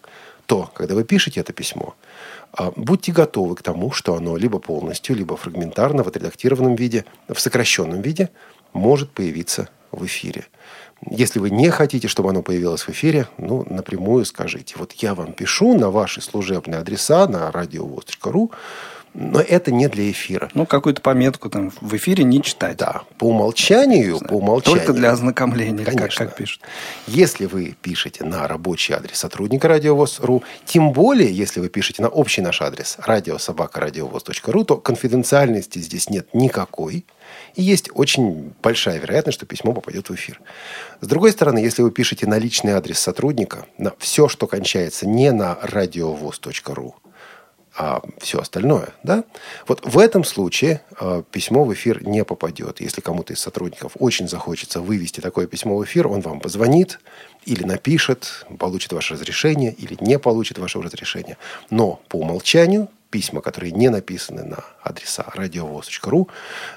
то, 0.46 0.70
когда 0.74 0.94
вы 0.94 1.04
пишете 1.04 1.40
это 1.40 1.52
письмо, 1.52 1.94
а, 2.52 2.72
будьте 2.74 3.12
готовы 3.12 3.54
к 3.56 3.62
тому, 3.62 3.90
что 3.92 4.14
оно 4.14 4.36
либо 4.38 4.58
полностью, 4.58 5.14
либо 5.14 5.36
фрагментарно 5.36 6.04
в 6.04 6.08
отредактированном 6.08 6.74
виде, 6.74 7.04
в 7.28 7.38
сокращенном 7.38 8.00
виде 8.00 8.30
может 8.72 9.10
появиться 9.10 9.68
в 9.90 10.04
эфире. 10.06 10.46
Если 11.10 11.38
вы 11.38 11.50
не 11.50 11.70
хотите, 11.70 12.08
чтобы 12.08 12.30
оно 12.30 12.42
появилось 12.42 12.82
в 12.82 12.88
эфире, 12.90 13.28
ну, 13.38 13.66
напрямую 13.68 14.24
скажите. 14.24 14.74
Вот 14.78 14.92
я 14.92 15.14
вам 15.14 15.32
пишу 15.32 15.76
на 15.76 15.90
ваши 15.90 16.20
служебные 16.20 16.80
адреса 16.80 17.26
на 17.26 17.50
радиовоз.ру, 17.50 18.52
но 19.14 19.40
это 19.40 19.70
не 19.70 19.88
для 19.88 20.10
эфира. 20.10 20.50
Ну, 20.54 20.66
какую-то 20.66 21.00
пометку 21.00 21.48
там 21.48 21.72
в 21.80 21.94
эфире 21.96 22.24
не 22.24 22.42
читать. 22.42 22.76
Да, 22.78 23.02
по 23.16 23.28
умолчанию, 23.28 24.18
по 24.18 24.34
умолчанию. 24.34 24.80
Только 24.80 24.92
для 24.92 25.12
ознакомления, 25.12 25.84
Конечно. 25.84 26.08
Как, 26.08 26.30
как 26.30 26.36
пишут. 26.36 26.62
Если 27.06 27.46
вы 27.46 27.76
пишете 27.80 28.24
на 28.24 28.48
рабочий 28.48 28.92
адрес 28.92 29.16
сотрудника 29.16 29.68
радиовоз.ру, 29.68 30.42
тем 30.64 30.92
более, 30.92 31.32
если 31.32 31.60
вы 31.60 31.68
пишете 31.68 32.02
на 32.02 32.08
общий 32.08 32.42
наш 32.42 32.60
адрес 32.60 32.96
радиособакарадиовоз.ру, 32.98 34.64
то 34.64 34.76
конфиденциальности 34.78 35.78
здесь 35.78 36.10
нет 36.10 36.28
никакой. 36.34 37.06
И 37.54 37.62
есть 37.62 37.88
очень 37.94 38.52
большая 38.62 38.98
вероятность, 38.98 39.36
что 39.36 39.46
письмо 39.46 39.72
попадет 39.72 40.08
в 40.08 40.14
эфир. 40.14 40.40
С 41.00 41.06
другой 41.06 41.32
стороны, 41.32 41.58
если 41.58 41.82
вы 41.82 41.90
пишете 41.90 42.26
на 42.26 42.38
личный 42.38 42.72
адрес 42.72 42.98
сотрудника, 42.98 43.66
на 43.78 43.92
все, 43.98 44.28
что 44.28 44.46
кончается 44.46 45.06
не 45.06 45.30
на 45.30 45.58
радиовоз.ру, 45.62 46.96
а 47.76 48.02
все 48.18 48.38
остальное, 48.38 48.90
да, 49.02 49.24
вот 49.66 49.84
в 49.84 49.98
этом 49.98 50.22
случае 50.22 50.82
э, 51.00 51.24
письмо 51.32 51.64
в 51.64 51.74
эфир 51.74 52.06
не 52.06 52.24
попадет. 52.24 52.80
Если 52.80 53.00
кому-то 53.00 53.32
из 53.32 53.40
сотрудников 53.40 53.92
очень 53.98 54.28
захочется 54.28 54.80
вывести 54.80 55.20
такое 55.20 55.48
письмо 55.48 55.76
в 55.76 55.84
эфир, 55.84 56.06
он 56.06 56.20
вам 56.20 56.38
позвонит 56.38 57.00
или 57.44 57.64
напишет, 57.64 58.46
получит 58.60 58.92
ваше 58.92 59.14
разрешение 59.14 59.72
или 59.72 59.96
не 60.00 60.20
получит 60.20 60.58
вашего 60.58 60.84
разрешения. 60.84 61.36
Но 61.68 62.00
по 62.08 62.16
умолчанию 62.16 62.88
письма, 63.14 63.40
которые 63.42 63.70
не 63.70 63.90
написаны 63.90 64.42
на 64.42 64.64
адреса 64.82 65.24
радиовоз.ру, 65.34 66.28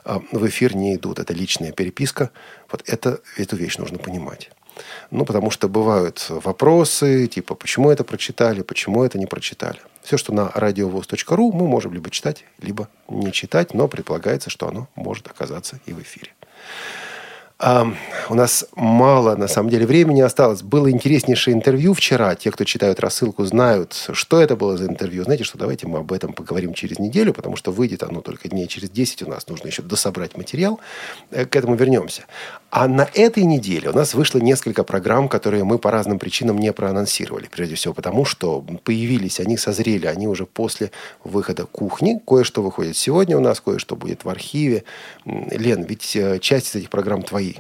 э, 0.06 0.20
в 0.32 0.46
эфир 0.46 0.75
не 0.75 0.94
идут. 0.94 1.17
Это 1.17 1.34
личная 1.34 1.72
переписка. 1.72 2.29
Вот 2.72 2.84
это, 2.86 3.22
эту 3.38 3.56
вещь 3.56 3.79
нужно 3.79 3.98
понимать. 3.98 4.51
Ну, 5.10 5.25
потому 5.25 5.50
что 5.50 5.67
бывают 5.67 6.27
вопросы, 6.29 7.25
типа, 7.25 7.56
почему 7.56 7.89
это 7.89 8.03
прочитали, 8.03 8.62
почему 8.62 9.03
это 9.03 9.17
не 9.17 9.25
прочитали. 9.25 9.79
Все, 10.03 10.17
что 10.17 10.32
на 10.32 10.51
радиовоз.ру, 10.53 11.51
мы 11.51 11.67
можем 11.67 11.94
либо 11.94 12.12
читать, 12.12 12.46
либо 12.62 12.88
не 13.10 13.32
читать, 13.32 13.74
но 13.74 13.88
предполагается, 13.88 14.51
что 14.51 14.67
оно 14.67 14.88
может 14.96 15.25
оказаться 15.25 15.79
и 15.88 15.94
в 15.94 16.00
эфире. 16.00 16.34
У 17.59 18.35
нас 18.35 18.65
мало, 18.75 19.35
на 19.35 19.47
самом 19.47 19.69
деле, 19.71 19.87
времени 19.87 20.21
осталось. 20.21 20.61
Было 20.61 20.91
интереснейшее 20.91 21.55
интервью 21.55 21.95
вчера. 21.95 22.35
Те, 22.35 22.51
кто 22.51 22.65
читают 22.65 22.99
рассылку, 22.99 23.45
знают, 23.45 24.09
что 24.13 24.39
это 24.39 24.55
было 24.55 24.77
за 24.77 24.85
интервью. 24.85 25.23
Знаете, 25.23 25.43
что 25.43 25.57
давайте 25.57 25.87
мы 25.87 25.99
об 25.99 26.11
этом 26.11 26.33
поговорим 26.33 26.75
через 26.75 26.99
неделю, 26.99 27.33
потому 27.33 27.55
что 27.55 27.71
выйдет 27.71 28.03
оно 28.03 28.21
только 28.21 28.47
дней 28.47 28.67
через 28.67 28.91
10. 28.91 29.23
У 29.23 29.29
нас 29.29 29.47
нужно 29.47 29.67
еще 29.67 29.81
дособрать 29.81 30.37
материал. 30.37 30.79
Э, 31.31 31.45
к 31.45 31.55
этому 31.55 31.75
вернемся. 31.75 32.25
А 32.69 32.88
на 32.88 33.07
этой 33.13 33.43
неделе 33.43 33.89
у 33.89 33.93
нас 33.93 34.13
вышло 34.13 34.39
несколько 34.39 34.83
программ, 34.83 35.29
которые 35.29 35.63
мы 35.63 35.79
по 35.79 35.89
разным 35.89 36.19
причинам 36.19 36.57
не 36.57 36.74
проанонсировали. 36.74 37.47
Прежде 37.50 37.75
всего 37.75 37.93
потому, 37.93 38.25
что 38.25 38.63
появились, 38.83 39.39
они 39.39 39.55
созрели, 39.57 40.05
они 40.05 40.27
уже 40.27 40.45
после 40.45 40.91
выхода 41.24 41.65
кухни. 41.65 42.21
Кое-что 42.27 42.62
выходит 42.62 42.97
сегодня 42.97 43.38
у 43.38 43.39
нас, 43.39 43.62
кое-что 43.62 43.95
будет 43.95 44.25
в 44.25 44.29
архиве. 44.29 44.83
Лен, 45.25 45.83
ведь 45.83 46.15
э, 46.17 46.39
часть 46.39 46.67
из 46.67 46.75
этих 46.75 46.89
программ 46.89 47.24
твои. 47.24 47.53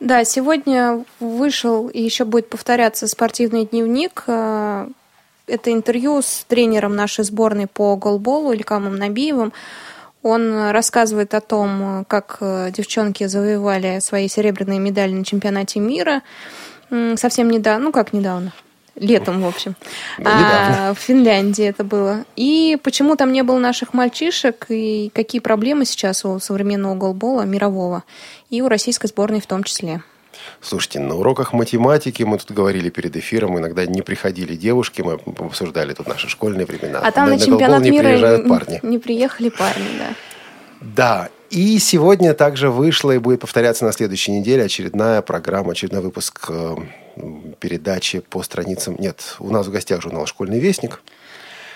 Да, 0.00 0.24
сегодня 0.24 1.04
вышел 1.18 1.88
и 1.88 2.00
еще 2.00 2.24
будет 2.24 2.48
повторяться 2.48 3.06
спортивный 3.06 3.66
дневник. 3.66 4.24
Э, 4.26 4.88
это 5.46 5.72
интервью 5.72 6.22
с 6.22 6.46
тренером 6.48 6.96
нашей 6.96 7.24
сборной 7.24 7.66
по 7.66 7.96
голболу 7.96 8.54
Илькамом 8.54 8.96
Набиевым. 8.96 9.52
Он 10.22 10.70
рассказывает 10.70 11.34
о 11.34 11.40
том, 11.40 12.04
как 12.06 12.38
э, 12.40 12.70
девчонки 12.72 13.26
завоевали 13.26 14.00
свои 14.00 14.28
серебряные 14.28 14.78
медали 14.78 15.12
на 15.12 15.24
чемпионате 15.24 15.80
мира 15.80 16.22
совсем 17.16 17.50
недавно, 17.50 17.84
ну 17.84 17.92
как 17.92 18.12
недавно, 18.12 18.52
летом, 18.96 19.42
в 19.42 19.46
общем. 19.46 19.76
Ну, 20.18 20.24
а, 20.26 20.92
в 20.94 20.98
Финляндии 20.98 21.64
это 21.64 21.84
было. 21.84 22.24
И 22.36 22.78
почему 22.82 23.16
там 23.16 23.32
не 23.32 23.42
было 23.42 23.58
наших 23.58 23.94
мальчишек, 23.94 24.66
и 24.68 25.10
какие 25.14 25.40
проблемы 25.40 25.84
сейчас 25.84 26.24
у 26.24 26.38
современного 26.40 26.94
голбола 26.94 27.42
мирового, 27.42 28.04
и 28.50 28.62
у 28.62 28.68
российской 28.68 29.06
сборной 29.06 29.40
в 29.40 29.46
том 29.46 29.64
числе. 29.64 30.02
Слушайте, 30.60 31.00
на 31.00 31.16
уроках 31.16 31.52
математики 31.52 32.22
мы 32.22 32.38
тут 32.38 32.52
говорили 32.52 32.90
перед 32.90 33.16
эфиром, 33.16 33.58
иногда 33.58 33.86
не 33.86 34.02
приходили 34.02 34.54
девушки, 34.54 35.02
мы 35.02 35.18
обсуждали 35.38 35.94
тут 35.94 36.08
наши 36.08 36.28
школьные 36.28 36.66
времена. 36.66 37.00
А 37.00 37.10
там 37.10 37.28
на, 37.28 37.36
на 37.36 37.40
чемпионат 37.40 37.82
не 37.82 37.90
мира 37.90 38.08
приезжают 38.08 38.48
парни. 38.48 38.80
Не 38.82 38.98
приехали 38.98 39.48
парни, 39.48 39.86
да. 39.98 40.14
Да, 40.80 41.28
и 41.50 41.78
сегодня 41.78 42.32
также 42.32 42.70
вышла 42.70 43.10
и 43.10 43.18
будет 43.18 43.40
повторяться 43.40 43.84
на 43.84 43.92
следующей 43.92 44.32
неделе 44.32 44.64
очередная 44.64 45.20
программа, 45.20 45.72
очередной 45.72 46.00
выпуск 46.00 46.46
э, 46.48 46.76
передачи 47.58 48.20
по 48.20 48.42
страницам. 48.42 48.96
Нет, 48.98 49.36
у 49.40 49.50
нас 49.50 49.66
в 49.66 49.70
гостях 49.70 50.00
журнал 50.00 50.26
«Школьный 50.26 50.60
вестник». 50.60 51.02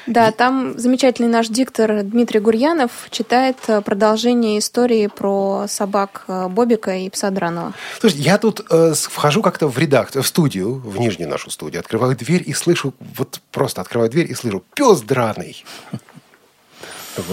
Да, 0.06 0.32
там 0.32 0.78
замечательный 0.78 1.28
наш 1.28 1.48
диктор 1.48 2.02
Дмитрий 2.02 2.40
Гурьянов 2.40 3.08
читает 3.10 3.56
э, 3.68 3.80
продолжение 3.80 4.58
истории 4.58 5.06
про 5.06 5.66
собак 5.68 6.24
э, 6.28 6.48
Бобика 6.48 6.94
и 6.94 7.08
пса 7.08 7.30
Дранова. 7.30 7.72
Слушай, 8.00 8.20
я 8.20 8.38
тут 8.38 8.66
э, 8.70 8.92
вхожу 8.94 9.42
как-то 9.42 9.66
в 9.66 9.78
редакцию, 9.78 10.22
в 10.22 10.26
студию, 10.26 10.74
в 10.74 10.98
нижнюю 10.98 11.30
нашу 11.30 11.50
студию, 11.50 11.80
открываю 11.80 12.16
дверь 12.16 12.42
и 12.44 12.52
слышу, 12.52 12.92
вот 13.16 13.40
просто 13.50 13.80
открываю 13.80 14.10
дверь 14.10 14.30
и 14.30 14.34
слышу 14.34 14.62
«Пес 14.74 15.00
драный». 15.00 15.64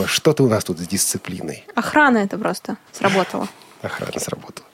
Что-то 0.05 0.43
у 0.43 0.47
нас 0.47 0.63
тут 0.63 0.79
с 0.79 0.87
дисциплиной. 0.87 1.65
Охрана 1.75 2.19
это 2.19 2.37
просто 2.37 2.77
сработала. 2.91 3.47
Охрана 3.81 4.19
сработала. 4.19 4.67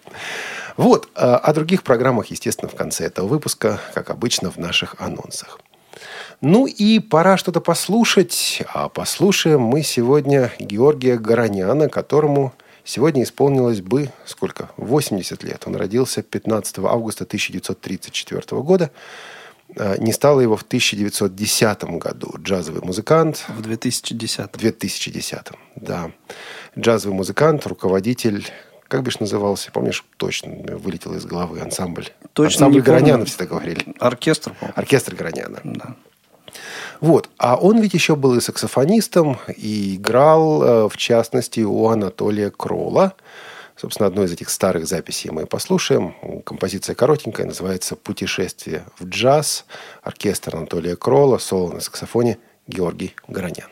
Вот, 0.76 1.10
э, 1.16 1.20
о 1.22 1.54
других 1.54 1.82
программах, 1.82 2.28
естественно, 2.28 2.70
в 2.70 2.76
конце 2.76 3.06
этого 3.06 3.28
выпуска, 3.28 3.80
как 3.96 4.12
обычно, 4.12 4.52
в 4.52 4.58
наших 4.58 4.96
анонсах. 5.00 5.60
Ну 6.42 6.68
и 6.68 7.00
пора 7.00 7.38
что-то 7.38 7.62
послушать. 7.62 8.64
А 8.74 8.90
послушаем 8.90 9.62
мы 9.62 9.84
сегодня 9.84 10.52
Георгия 10.60 11.18
Гороняна, 11.18 11.90
которому 11.90 12.54
сегодня 12.84 13.24
исполнилось 13.24 13.82
бы 13.82 14.10
сколько? 14.26 14.70
80 14.78 15.44
лет. 15.44 15.64
Он 15.66 15.76
родился 15.76 16.22
15 16.22 16.80
августа 16.80 17.24
1934 17.24 18.62
года. 18.62 18.92
А, 19.76 19.98
не 19.98 20.14
стало 20.14 20.40
его 20.42 20.56
в 20.56 20.64
1910 20.64 21.84
году. 22.00 22.34
Джазовый 22.40 22.82
музыкант. 22.82 23.46
В 23.48 23.62
2010. 23.62 24.54
В 24.54 24.58
2010, 24.58 25.48
да. 25.76 26.12
Джазовый 26.78 27.16
музыкант, 27.16 27.66
руководитель 27.68 28.48
как 28.88 29.04
бишь 29.04 29.20
назывался? 29.20 29.72
Помнишь, 29.72 30.06
точно 30.18 30.78
вылетел 30.78 31.14
из 31.16 31.26
головы 31.26 31.60
ансамбль. 31.60 32.10
Точно 32.34 32.66
ансамбль 32.66 32.82
Гороняна 32.82 33.26
всегда 33.26 33.46
говорили. 33.46 33.86
Оркестр, 34.00 34.54
по-моему. 34.54 34.74
Оркестр 34.76 35.16
Гороняна. 35.16 35.60
Да. 35.64 35.96
Вот. 37.02 37.30
А 37.38 37.56
он 37.56 37.80
ведь 37.80 37.94
еще 37.94 38.16
был 38.16 38.36
и 38.36 38.42
саксофонистом, 38.42 39.38
и 39.56 39.96
играл, 39.96 40.64
э, 40.64 40.90
в 40.90 40.98
частности, 40.98 41.62
у 41.62 41.88
Анатолия 41.88 42.50
Крола. 42.50 43.14
Собственно, 43.76 44.08
одну 44.08 44.24
из 44.24 44.32
этих 44.32 44.50
старых 44.50 44.88
записей 44.88 45.30
мы 45.30 45.46
послушаем. 45.46 46.16
Композиция 46.46 46.96
коротенькая, 46.96 47.46
называется 47.46 47.96
«Путешествие 47.96 48.86
в 48.98 49.08
джаз». 49.08 49.66
Оркестр 50.02 50.56
Анатолия 50.56 50.96
Крола, 50.96 51.38
соло 51.38 51.74
на 51.74 51.80
саксофоне 51.80 52.40
Георгий 52.68 53.16
Горонян. 53.28 53.68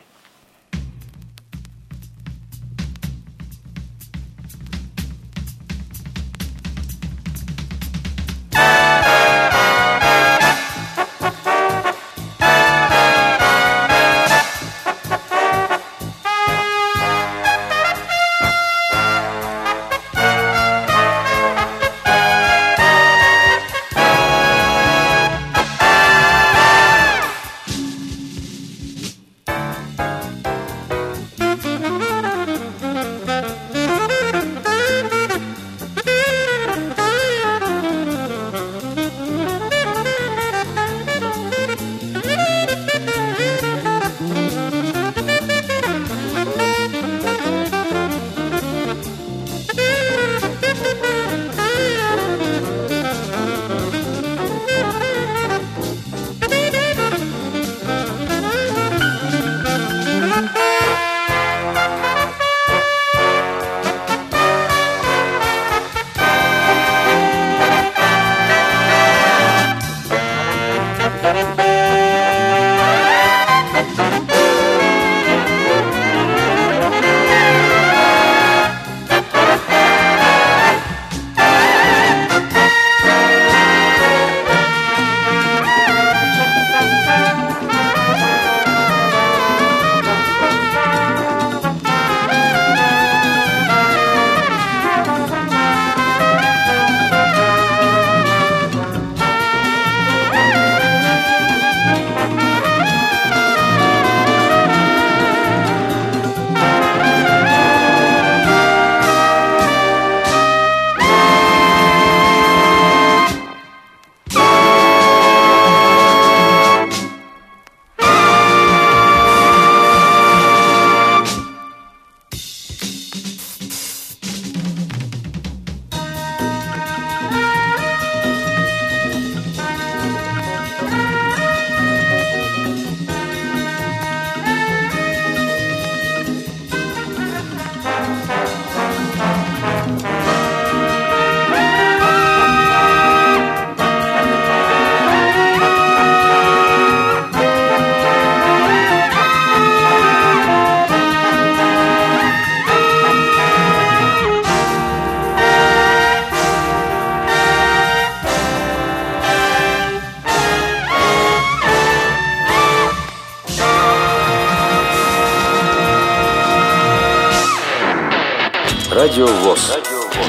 Радио 169.05 169.27
ВОЗ. 169.27 169.77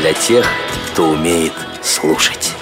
Для 0.00 0.12
тех, 0.12 0.46
кто 0.92 1.04
умеет 1.04 1.54
слушать. 1.82 2.55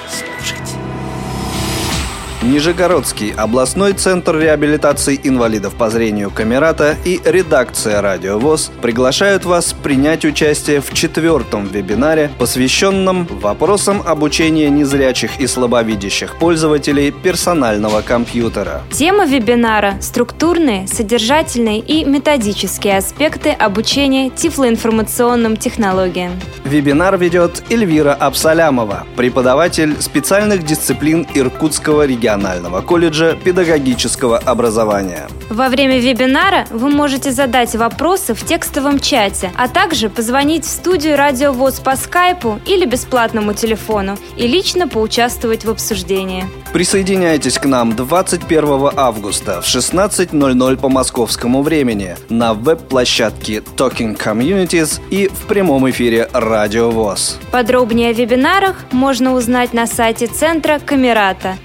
Нижегородский 2.45 3.31
областной 3.31 3.95
центр 3.95 4.39
реабилитации 4.39 5.19
инвалидов 5.23 5.77
по 5.77 5.89
зрению 5.89 6.31
Камерата 6.31 6.95
и 7.03 7.19
редакция 7.25 8.03
«Радио 8.03 8.39
ВОЗ» 8.39 8.71
приглашают 8.83 9.47
вас 9.47 9.73
принять 9.73 10.27
участие 10.27 10.83
в 10.83 10.93
четвертом 10.93 11.67
вебинаре, 11.67 12.31
посвященном 12.39 13.27
вопросам 13.41 14.03
обучения 14.05 14.69
незрячих 14.69 15.41
и 15.41 15.47
слабовидящих 15.47 16.35
пользователей 16.35 17.13
персонального 17.13 18.03
компьютера. 18.03 18.83
Тема 18.91 19.25
вебинара– 19.25 19.95
структурные, 20.03 20.87
содержательные 20.87 21.81
и 21.81 22.05
методические 22.05 22.99
аспекты 22.99 23.53
обучения 23.53 24.29
тифлоинформационным 24.29 25.57
технологиям. 25.57 26.33
Вебинар 26.67 27.17
ведет 27.17 27.63
Эльвира 27.71 28.13
Абсалямова, 28.13 29.07
преподаватель 29.17 29.97
специальных 30.01 30.67
дисциплин 30.67 31.27
Иркутского 31.35 32.05
региона 32.05 32.34
Национального 32.35 32.81
колледжа 32.83 33.37
педагогического 33.37 34.39
образования. 34.39 35.29
Во 35.51 35.69
время 35.69 36.01
вебинара 36.01 36.67
вы 36.71 36.89
можете 36.89 37.31
задать 37.31 37.77
вопросы 37.77 38.35
в 38.35 38.45
текстовом 38.45 38.99
чате, 38.99 39.53
а 39.57 39.69
также 39.69 40.09
позвонить 40.11 40.65
в 40.65 40.69
студию 40.69 41.17
Радио 41.17 41.53
ВОЗ 41.53 41.81
по 41.81 41.97
скайпу 41.97 42.59
или 42.67 42.87
бесплатному 42.87 43.55
телефону 43.55 44.19
и 44.37 44.49
лично 44.49 44.89
поучаствовать 44.89 45.65
в 45.65 45.71
обсуждении. 45.71 46.45
Присоединяйтесь 46.73 47.59
к 47.59 47.67
нам 47.67 47.95
21 47.95 48.91
августа 48.97 49.61
в 49.61 49.67
16.00 49.67 50.77
по 50.77 50.89
московскому 50.89 51.63
времени 51.63 52.17
на 52.29 52.53
веб-площадке 52.53 53.63
Talking 53.77 54.19
Communities 54.19 55.01
и 55.11 55.29
в 55.29 55.47
прямом 55.47 55.89
эфире 55.91 56.29
Радио 56.33 56.91
ВОЗ. 56.91 57.39
Подробнее 57.53 58.11
о 58.11 58.13
вебинарах 58.13 58.75
можно 58.91 59.35
узнать 59.35 59.73
на 59.73 59.87
сайте 59.87 60.27
центра 60.27 60.81
Камерата 60.85 61.59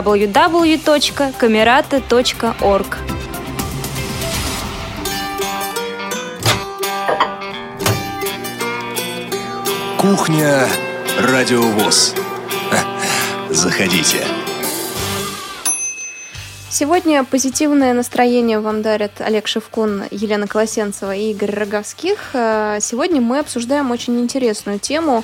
www.camerata.org. 0.00 2.96
Кухня 9.98 10.66
Радио 11.20 11.60
ВОЗ. 11.60 12.14
Заходите. 13.50 14.24
Сегодня 16.70 17.22
позитивное 17.24 17.92
настроение 17.92 18.60
вам 18.60 18.80
дарят 18.80 19.20
Олег 19.20 19.46
Шевкун, 19.46 20.04
Елена 20.10 20.46
Колосенцева 20.46 21.14
и 21.14 21.32
Игорь 21.32 21.50
Роговских. 21.50 22.30
Э, 22.32 22.78
сегодня 22.80 23.20
мы 23.20 23.40
обсуждаем 23.40 23.90
очень 23.90 24.18
интересную 24.18 24.78
тему, 24.78 25.22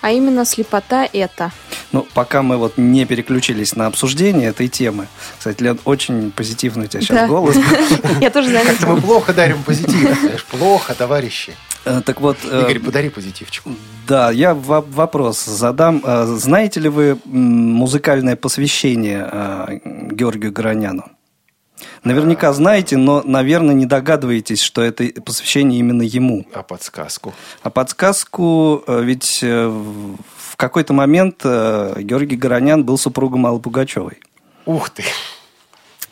а 0.00 0.10
именно 0.12 0.44
слепота 0.44 1.08
это. 1.12 1.50
Ну, 1.92 2.06
пока 2.14 2.42
мы 2.42 2.56
вот 2.56 2.78
не 2.78 3.04
переключились 3.04 3.74
на 3.76 3.86
обсуждение 3.86 4.48
этой 4.48 4.68
темы. 4.68 5.06
Кстати, 5.38 5.62
Лен, 5.62 5.78
очень 5.84 6.30
позитивный 6.30 6.84
у 6.84 6.88
тебя 6.88 7.00
сейчас 7.02 7.16
Да. 7.16 7.26
голос. 7.26 7.56
Я 8.20 8.30
тоже 8.30 8.50
Как-то 8.52 8.64
заметила. 8.66 8.94
мы 8.94 9.00
плохо 9.00 9.32
дарим 9.32 9.62
позитив. 9.62 10.18
Знаешь, 10.20 10.44
плохо, 10.44 10.94
товарищи. 10.94 11.54
Э, 11.84 12.02
Так 12.04 12.20
вот, 12.20 12.36
э, 12.44 12.62
Игорь, 12.62 12.78
подари 12.80 13.08
позитивчик. 13.08 13.64
да, 14.06 14.30
я 14.30 14.54
во- 14.54 14.82
вопрос 14.82 15.44
задам. 15.44 16.02
Э, 16.04 16.26
Знаете 16.26 16.78
ли 16.80 16.88
вы 16.88 17.18
музыкальное 17.24 18.36
посвящение 18.36 19.80
Георгию 20.12 20.52
Гороняну? 20.52 21.04
Наверняка 22.04 22.52
знаете, 22.52 22.96
но, 22.96 23.22
наверное, 23.24 23.74
не 23.74 23.86
догадываетесь, 23.86 24.60
что 24.62 24.82
это 24.82 25.04
посвящение 25.22 25.78
именно 25.80 26.02
ему. 26.02 26.46
А 26.54 26.62
подсказку? 26.62 27.34
А 27.62 27.70
подсказку, 27.70 28.82
э, 28.86 29.02
ведь 29.02 29.40
э, 29.42 29.66
в 29.68 30.56
какой-то 30.56 30.92
момент 30.92 31.40
э, 31.44 31.94
Георгий 31.98 32.36
Горонян 32.36 32.84
был 32.84 32.98
супругом 32.98 33.46
Аллы 33.46 33.60
Пугачевой. 33.60 34.20
Ух 34.66 34.90
ты. 34.90 35.04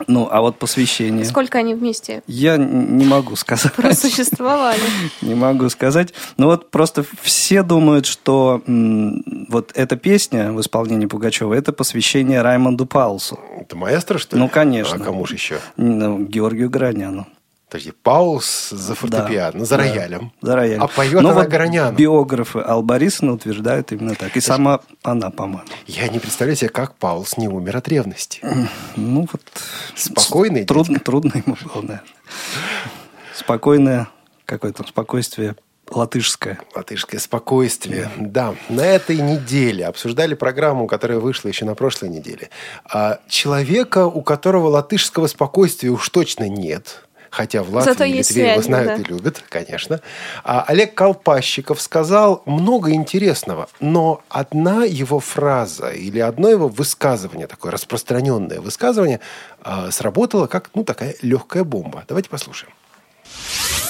Ну, 0.07 0.27
а 0.31 0.41
вот 0.41 0.57
посвящение... 0.57 1.25
Сколько 1.25 1.59
они 1.59 1.75
вместе 1.75 2.23
Я 2.27 2.57
не 2.57 3.05
могу 3.05 3.35
сказать. 3.35 3.73
просуществовали? 3.73 4.79
Не 5.21 5.35
могу 5.35 5.69
сказать. 5.69 6.13
Но 6.37 6.47
вот 6.47 6.71
просто 6.71 7.05
все 7.21 7.63
думают, 7.63 8.05
что 8.05 8.61
вот 8.65 9.71
эта 9.75 9.95
песня 9.95 10.51
в 10.51 10.61
исполнении 10.61 11.05
Пугачева 11.05 11.53
это 11.53 11.73
посвящение 11.73 12.41
Раймонду 12.41 12.85
Паулсу. 12.85 13.39
Это 13.59 13.75
маэстро, 13.75 14.17
что 14.17 14.35
ли? 14.35 14.41
Ну, 14.41 14.49
конечно. 14.49 14.95
А 14.95 14.99
кому 14.99 15.25
же 15.25 15.35
еще? 15.35 15.59
Ну, 15.77 16.19
Георгию 16.19 16.69
Гороняну. 17.69 17.91
Подожди, 17.91 17.91
Паулс 17.91 18.69
за 18.69 18.95
фортепиано, 18.95 19.65
за 19.65 19.77
Да. 19.77 19.83
роялем. 19.83 20.31
За 20.41 20.55
роялем. 20.55 20.83
А 20.83 20.87
поет 20.87 21.21
Но 21.21 21.29
она 21.29 21.41
вот 21.41 21.47
Гороняну. 21.49 21.95
биографы 21.95 22.63
Борисовна 22.81 23.33
утверждают 23.33 23.91
именно 23.91 24.15
так. 24.15 24.35
И 24.35 24.41
сама 24.41 24.79
она, 25.03 25.29
по-моему. 25.29 25.67
Я 25.87 26.07
не 26.07 26.19
представляю 26.19 26.57
себе, 26.57 26.69
как 26.69 26.95
Паулс 26.95 27.37
не 27.37 27.47
умер 27.47 27.77
от 27.77 27.87
ревности. 27.87 28.41
Ну, 28.95 29.27
вот... 29.31 29.41
Спокойный 29.95 30.65
Трудно, 30.65 30.99
трудно 30.99 31.33
ему 31.45 31.55
было, 31.63 31.81
наверное. 31.81 32.03
Спокойное 33.35 34.07
какое-то 34.45 34.83
спокойствие 34.87 35.55
латышское. 35.91 36.59
Латышское 36.75 37.19
спокойствие. 37.19 38.09
Да, 38.17 38.55
на 38.69 38.81
этой 38.81 39.17
неделе 39.17 39.85
обсуждали 39.85 40.35
программу, 40.35 40.87
которая 40.87 41.19
вышла 41.19 41.47
еще 41.47 41.65
на 41.65 41.75
прошлой 41.75 42.09
неделе. 42.09 42.49
А 42.85 43.19
человека, 43.27 44.05
у 44.05 44.21
которого 44.21 44.67
латышского 44.67 45.27
спокойствия 45.27 45.89
уж 45.89 46.09
точно 46.09 46.47
нет, 46.47 47.07
хотя 47.29 47.63
в 47.63 47.73
Латвии 47.73 47.91
Зато 47.91 48.03
и 48.05 48.13
Литве 48.13 48.51
его 48.51 48.61
знают 48.61 48.87
да. 48.87 48.95
и 48.95 49.03
любят, 49.03 49.43
конечно. 49.49 50.01
А 50.43 50.63
Олег 50.67 50.93
Колпащиков 50.95 51.81
сказал 51.81 52.41
много 52.45 52.91
интересного, 52.91 53.69
но 53.79 54.21
одна 54.29 54.83
его 54.83 55.19
фраза 55.19 55.89
или 55.89 56.19
одно 56.19 56.49
его 56.49 56.67
высказывание, 56.67 57.47
такое 57.47 57.71
распространенное 57.71 58.61
высказывание, 58.61 59.19
а, 59.61 59.91
сработало 59.91 60.47
как 60.47 60.69
ну, 60.73 60.83
такая 60.83 61.15
легкая 61.21 61.63
бомба. 61.63 62.03
Давайте 62.07 62.29
послушаем. 62.29 62.73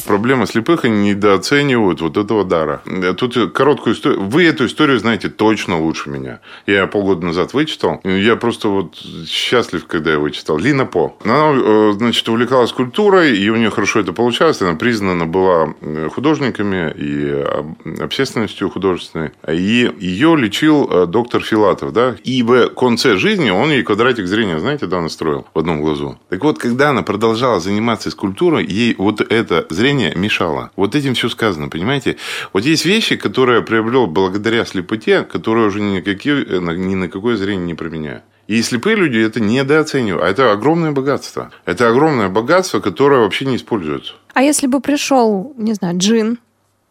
Проблема 0.06 0.48
слепых, 0.48 0.86
они 0.86 1.10
недооценивают 1.10 2.02
вот 2.02 2.18
этого 2.18 2.44
дара. 2.44 2.82
Тут 3.16 3.54
короткую 3.54 3.96
историю. 3.96 4.24
Вы 4.24 4.46
эту 4.46 4.66
историю 4.66 4.98
знаете 4.98 5.30
точно 5.30 5.80
лучше 5.80 6.10
меня. 6.10 6.40
Я 6.66 6.88
полгода 6.88 7.26
назад 7.26 7.54
вычитал. 7.54 8.02
Я 8.04 8.36
просто 8.36 8.70
вот 8.70 8.96
счастлив, 9.28 9.86
когда 9.86 10.14
я 10.14 10.20
вычитал. 10.20 10.58
Лина 10.58 10.86
По. 10.88 11.16
Она, 11.24 11.52
э, 11.54 11.94
значит, 11.96 12.28
увлекалась 12.28 12.72
культурой, 12.72 13.38
и 13.38 13.50
у 13.50 13.56
нее 13.56 13.70
хорошо 13.70 14.00
это 14.00 14.12
получалось. 14.12 14.62
Она 14.62 14.74
признана 14.76 15.28
была 15.28 15.76
э, 15.80 16.10
художниками 16.12 16.92
и 16.98 17.30
об- 17.30 18.02
общественностью 18.02 18.70
художественной. 18.72 19.32
И 19.48 19.94
ее 20.00 20.36
лечил 20.36 20.90
э, 20.90 21.06
доктор 21.06 21.44
Филатов, 21.44 21.94
да. 21.94 22.16
И 22.24 22.42
в 22.42 22.70
конце 22.70 23.18
жизни 23.18 23.52
он 23.52 23.70
ей 23.70 23.84
квадратик 23.84 24.26
зрения, 24.26 24.60
знаете, 24.60 24.88
да, 24.88 25.02
настроил 25.02 25.46
в 25.54 25.60
одном 25.60 25.82
глазу. 25.82 26.18
Так 26.30 26.44
вот, 26.44 26.58
когда 26.58 26.90
она 26.90 27.04
продолжала 27.04 27.60
заниматься 27.60 28.10
скульптурой, 28.10 28.66
ей 28.66 28.96
вот 28.98 29.22
это 29.22 29.39
зрение 29.70 30.14
мешало. 30.16 30.72
Вот 30.76 30.96
этим 30.96 31.14
все 31.14 31.30
сказано, 31.30 31.70
понимаете? 31.70 32.18
Вот 32.54 32.66
есть 32.66 32.86
вещи, 32.86 33.16
которые 33.16 33.60
я 33.60 33.62
приобрел 33.62 34.08
благодаря 34.08 34.66
слепоте, 34.66 35.24
которые 35.24 35.68
уже 35.68 35.82
ни 35.82 36.00
э, 36.00 36.78
ни 36.78 36.96
на 36.96 37.08
какое 37.08 37.38
зрение 37.38 37.66
не 37.66 37.74
променяю. 37.76 38.22
И 38.48 38.64
слепые 38.64 38.96
люди 38.96 39.20
это 39.20 39.40
недооценивают. 39.40 40.24
А 40.24 40.28
это 40.28 40.52
огромное 40.52 40.92
богатство. 40.92 41.52
Это 41.66 41.88
огромное 41.88 42.30
богатство, 42.30 42.80
которое 42.80 43.22
вообще 43.22 43.46
не 43.46 43.58
используется. 43.58 44.14
А 44.34 44.42
если 44.42 44.66
бы 44.66 44.80
пришел, 44.82 45.54
не 45.56 45.74
знаю, 45.74 45.98
Джин, 46.00 46.40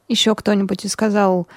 еще 0.06 0.34
кто-нибудь 0.36 0.84
и 0.84 0.88
сказал, 0.88 1.48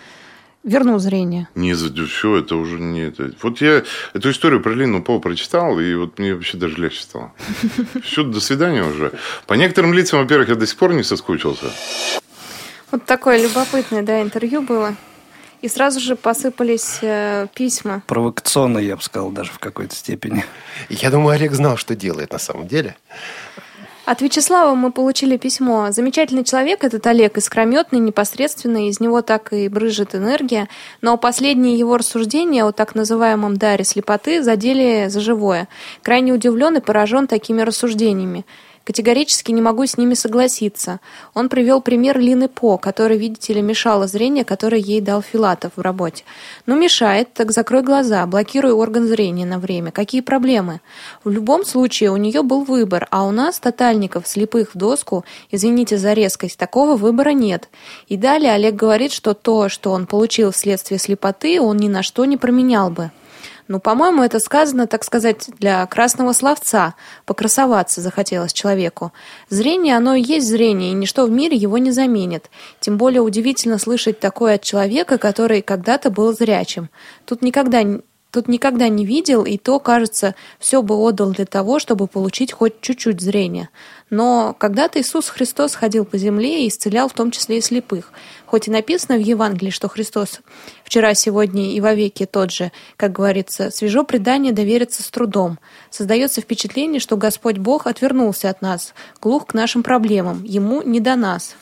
верну 0.64 1.00
зрение. 1.00 1.48
Не 1.56 1.74
за 1.74 1.92
все, 2.06 2.38
это 2.38 2.56
уже 2.56 2.80
не 2.80 3.02
это. 3.02 3.32
Вот 3.42 3.62
я 3.62 3.84
эту 4.14 4.32
историю 4.32 4.62
про 4.62 4.74
Лину 4.74 5.02
По 5.02 5.20
прочитал, 5.20 5.80
и 5.80 5.94
вот 5.96 6.20
мне 6.20 6.36
вообще 6.36 6.58
даже 6.58 6.78
легче 6.78 7.02
стало. 7.02 7.34
Все, 8.04 8.24
до 8.24 8.40
свидания 8.40 8.84
уже. 8.84 9.14
По 9.48 9.56
некоторым 9.56 9.94
лицам, 9.94 10.20
во-первых, 10.20 10.50
я 10.50 10.56
до 10.56 10.68
сих 10.68 10.78
пор 10.78 10.94
не 10.94 11.04
соскучился. 11.04 11.66
Вот 12.92 13.06
такое 13.06 13.42
любопытное, 13.42 14.02
да, 14.02 14.22
интервью 14.22 14.62
было. 14.62 14.96
И 15.62 15.68
сразу 15.68 16.00
же 16.00 16.16
посыпались 16.16 17.00
э, 17.02 17.48
письма. 17.54 18.02
Провокационно, 18.08 18.80
я 18.80 18.96
бы 18.96 19.04
сказал, 19.04 19.30
даже 19.30 19.52
в 19.52 19.60
какой-то 19.60 19.96
степени. 19.96 20.44
Я 20.90 21.12
думаю, 21.12 21.36
Олег 21.36 21.54
знал, 21.54 21.78
что 21.78 21.96
делает 21.96 22.34
на 22.34 22.40
самом 22.40 22.68
деле. 22.68 22.96
От 24.04 24.22
Вячеслава 24.22 24.74
мы 24.74 24.92
получили 24.92 25.38
письмо. 25.38 25.92
Замечательный 25.92 26.44
человек 26.44 26.84
этот 26.84 27.06
Олег, 27.06 27.38
искрометный, 27.38 28.00
непосредственный, 28.00 28.88
из 28.88 29.00
него 29.00 29.22
так 29.22 29.54
и 29.54 29.68
брыжет 29.68 30.16
энергия. 30.16 30.68
Но 31.02 31.18
последние 31.18 31.78
его 31.78 31.98
рассуждения 31.98 32.66
о 32.66 32.72
так 32.72 32.96
называемом 32.96 33.58
даре 33.58 33.84
слепоты 33.84 34.42
задели 34.42 35.08
за 35.08 35.20
живое. 35.20 35.68
Крайне 36.02 36.34
удивлен 36.34 36.78
и 36.78 36.82
поражен 36.82 37.28
такими 37.28 37.62
рассуждениями. 37.62 38.44
Категорически 38.84 39.52
не 39.52 39.62
могу 39.62 39.86
с 39.86 39.96
ними 39.96 40.16
согласиться. 40.16 41.00
Он 41.36 41.50
привел 41.50 41.82
пример 41.82 42.20
Лины 42.20 42.48
По, 42.48 42.78
которая, 42.78 43.18
видите 43.18 43.54
ли, 43.54 43.62
мешала 43.62 44.08
зрение, 44.08 44.44
которое 44.44 44.80
ей 44.82 45.02
дал 45.02 45.22
Филатов 45.22 45.74
в 45.76 45.82
работе. 45.82 46.24
Ну, 46.66 46.76
мешает, 46.76 47.32
так 47.34 47.52
закрой 47.52 47.84
глаза, 47.84 48.26
блокируй 48.26 48.72
орган 48.72 49.06
зрения 49.08 49.46
на 49.46 49.60
время. 49.60 49.92
Какие 49.92 50.22
проблемы? 50.22 50.82
В 51.24 51.30
любом 51.30 51.64
случае, 51.64 52.12
у 52.12 52.18
нее 52.18 52.42
был 52.42 52.64
выбор, 52.64 53.08
а 53.12 53.24
у 53.24 53.32
нас, 53.32 53.60
тотальников, 53.60 54.28
слепых 54.28 54.74
в 54.74 54.78
доску, 54.78 55.26
извините 55.52 55.98
за 56.00 56.14
резкость, 56.14 56.58
такого 56.58 56.96
выбора 56.96 57.30
нет. 57.30 57.70
И 58.08 58.18
далее 58.18 58.54
Олег 58.54 58.76
говорит, 58.76 59.12
что 59.12 59.36
то, 59.36 59.70
что 59.70 59.92
он 59.92 60.08
получил 60.08 60.52
вследствие 60.52 61.00
слепоты, 61.00 61.62
он 61.62 61.78
ни 61.78 61.88
на 61.88 62.02
что 62.02 62.26
не 62.26 62.38
променял 62.38 62.90
бы. 62.90 63.12
Ну, 63.72 63.80
по-моему, 63.80 64.22
это 64.22 64.42
сказано, 64.42 64.86
так 64.86 65.06
сказать, 65.06 65.46
для 65.60 65.86
красного 65.86 66.34
словца. 66.34 66.94
Покрасоваться 67.26 68.02
захотелось 68.02 68.52
человеку. 68.52 69.14
Зрение, 69.48 69.96
оно 69.96 70.14
и 70.14 70.22
есть 70.22 70.46
зрение, 70.46 70.92
и 70.92 70.94
ничто 70.94 71.26
в 71.26 71.32
мире 71.32 71.56
его 71.56 71.78
не 71.78 71.92
заменит. 71.92 72.50
Тем 72.82 72.98
более 72.98 73.22
удивительно 73.22 73.78
слышать 73.78 74.20
такое 74.20 74.56
от 74.56 74.62
человека, 74.62 75.18
который 75.18 75.62
когда-то 75.62 76.10
был 76.10 76.34
зрячим. 76.34 76.90
Тут 77.26 77.42
никогда 77.42 77.82
Тут 78.32 78.48
никогда 78.48 78.88
не 78.88 79.06
видел, 79.06 79.44
и 79.44 79.58
то, 79.58 79.80
кажется, 79.80 80.36
все 80.58 80.82
бы 80.82 80.96
отдал 80.96 81.32
для 81.32 81.46
того, 81.46 81.80
чтобы 81.80 82.08
получить 82.08 82.54
хоть 82.54 82.80
чуть-чуть 82.80 83.20
зрения. 83.20 83.70
Но 84.12 84.54
когда-то 84.60 85.00
Иисус 85.00 85.30
Христос 85.30 85.74
ходил 85.74 86.04
по 86.04 86.18
земле 86.18 86.66
и 86.66 86.68
исцелял 86.68 87.08
в 87.08 87.14
том 87.14 87.32
числе 87.32 87.58
и 87.60 87.62
слепых. 87.62 88.12
Хоть 88.46 88.68
и 88.68 88.72
написано 88.72 89.18
в 89.18 89.22
Евангелии, 89.22 89.72
что 89.72 89.88
Христос 89.88 90.42
вчера, 90.84 91.14
сегодня 91.14 91.72
и 91.72 91.80
вовеки 91.80 92.26
тот 92.26 92.52
же, 92.52 92.74
как 92.98 93.14
говорится, 93.14 93.72
свежо 93.72 94.04
предание 94.04 94.52
довериться 94.52 95.02
с 95.02 95.10
трудом. 95.10 95.60
Создается 95.90 96.42
впечатление, 96.42 97.00
что 97.00 97.16
Господь 97.16 97.58
Бог 97.58 97.88
отвернулся 97.88 98.50
от 98.50 98.62
нас, 98.62 98.94
глух 99.22 99.48
к 99.48 99.54
нашим 99.54 99.82
проблемам, 99.82 100.44
Ему 100.44 100.82
не 100.82 101.00
до 101.00 101.16
нас. 101.16 101.56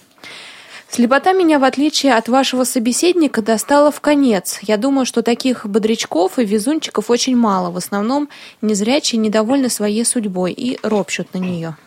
Слепота 0.90 1.34
меня, 1.34 1.60
в 1.60 1.64
отличие 1.64 2.16
от 2.16 2.30
вашего 2.30 2.64
собеседника, 2.64 3.44
достала 3.44 3.92
в 3.92 4.02
конец. 4.02 4.58
Я 4.64 4.78
думаю, 4.78 5.06
что 5.06 5.22
таких 5.22 5.68
бодрячков 5.68 6.40
и 6.40 6.46
везунчиков 6.46 7.12
очень 7.12 7.38
мало. 7.38 7.70
В 7.70 7.78
основном 7.78 8.28
незрячие 8.64 9.20
недовольны 9.20 9.70
своей 9.70 10.04
судьбой 10.04 10.52
и 10.52 10.80
ропщут 10.82 11.32
на 11.36 11.38
нее. 11.38 11.78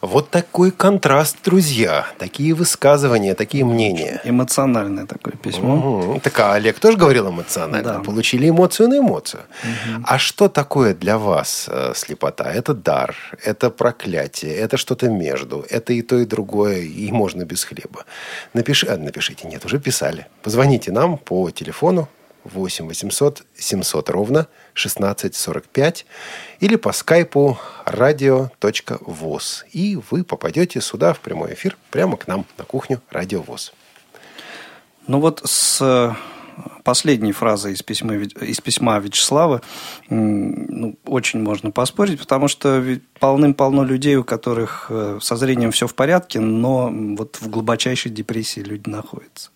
Вот 0.00 0.30
такой 0.30 0.70
контраст, 0.70 1.36
друзья. 1.44 2.06
Такие 2.18 2.54
высказывания, 2.54 3.34
такие 3.34 3.64
мнения. 3.64 4.20
Эмоциональное 4.24 5.06
такое 5.06 5.34
письмо. 5.34 5.74
Угу. 5.74 6.20
Так 6.20 6.38
а 6.38 6.54
Олег 6.54 6.78
тоже 6.78 6.96
говорил 6.96 7.28
эмоционально. 7.28 7.94
Да. 7.94 7.98
Получили 8.00 8.48
эмоцию 8.48 8.88
на 8.88 8.98
эмоцию. 8.98 9.42
Угу. 9.62 10.04
А 10.04 10.18
что 10.18 10.48
такое 10.48 10.94
для 10.94 11.18
вас 11.18 11.66
э, 11.68 11.92
слепота? 11.94 12.52
Это 12.52 12.74
дар, 12.74 13.16
это 13.44 13.70
проклятие, 13.70 14.54
это 14.54 14.76
что-то 14.76 15.08
между. 15.08 15.64
Это 15.68 15.92
и 15.92 16.02
то, 16.02 16.16
и 16.16 16.24
другое, 16.24 16.78
и 16.78 17.10
можно 17.10 17.44
без 17.44 17.64
хлеба. 17.64 18.04
Напиши, 18.54 18.86
а, 18.86 18.96
напишите, 18.96 19.48
нет, 19.48 19.64
уже 19.64 19.80
писали. 19.80 20.26
Позвоните 20.42 20.92
нам 20.92 21.18
по 21.18 21.50
телефону 21.50 22.08
8 22.52 22.86
800 22.86 23.42
700 23.56 24.10
ровно 24.10 24.40
1645 24.72 26.06
или 26.60 26.76
по 26.76 26.92
скайпу 26.92 27.58
radio.voz. 27.86 29.64
И 29.72 29.98
вы 30.10 30.24
попадете 30.24 30.80
сюда 30.80 31.12
в 31.12 31.20
прямой 31.20 31.54
эфир 31.54 31.76
прямо 31.90 32.16
к 32.16 32.26
нам 32.26 32.46
на 32.56 32.64
кухню 32.64 33.00
Радио 33.10 33.42
ВОЗ. 33.42 33.72
Ну 35.06 35.20
вот 35.20 35.42
с 35.44 35.80
э, 35.80 36.12
последней 36.84 37.32
фразой 37.32 37.72
из 37.72 37.82
письма, 37.82 38.14
из 38.14 38.60
письма 38.60 38.98
Вячеслава 38.98 39.62
ну, 40.10 40.96
очень 41.06 41.40
можно 41.40 41.70
поспорить, 41.70 42.18
потому 42.20 42.48
что 42.48 42.84
полным-полно 43.18 43.84
людей, 43.84 44.16
у 44.16 44.24
которых 44.24 44.86
э, 44.90 45.18
со 45.20 45.36
зрением 45.36 45.70
все 45.70 45.86
в 45.86 45.94
порядке, 45.94 46.40
но 46.40 46.90
вот 46.92 47.36
в 47.40 47.48
глубочайшей 47.48 48.12
депрессии 48.12 48.60
люди 48.60 48.88
находятся. 48.88 49.50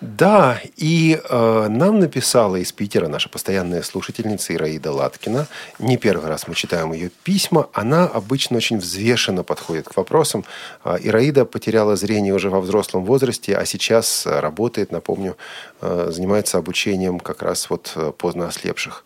Да, 0.00 0.60
и 0.76 1.18
э, 1.22 1.66
нам 1.70 2.00
написала 2.00 2.56
из 2.56 2.70
Питера 2.70 3.08
наша 3.08 3.30
постоянная 3.30 3.82
слушательница 3.82 4.54
Ираида 4.54 4.92
Латкина. 4.92 5.46
Не 5.78 5.96
первый 5.96 6.28
раз 6.28 6.46
мы 6.46 6.54
читаем 6.54 6.92
ее 6.92 7.10
письма. 7.24 7.68
Она 7.72 8.04
обычно 8.04 8.58
очень 8.58 8.76
взвешенно 8.76 9.42
подходит 9.42 9.88
к 9.88 9.96
вопросам. 9.96 10.44
Э, 10.84 10.98
Ираида 11.00 11.46
потеряла 11.46 11.96
зрение 11.96 12.34
уже 12.34 12.50
во 12.50 12.60
взрослом 12.60 13.06
возрасте, 13.06 13.56
а 13.56 13.64
сейчас 13.64 14.26
работает, 14.26 14.92
напомню, 14.92 15.36
э, 15.80 16.10
занимается 16.12 16.58
обучением 16.58 17.18
как 17.18 17.42
раз 17.42 17.70
вот 17.70 17.92
э, 17.96 18.12
поздно 18.16 18.48
ослепших. 18.48 19.02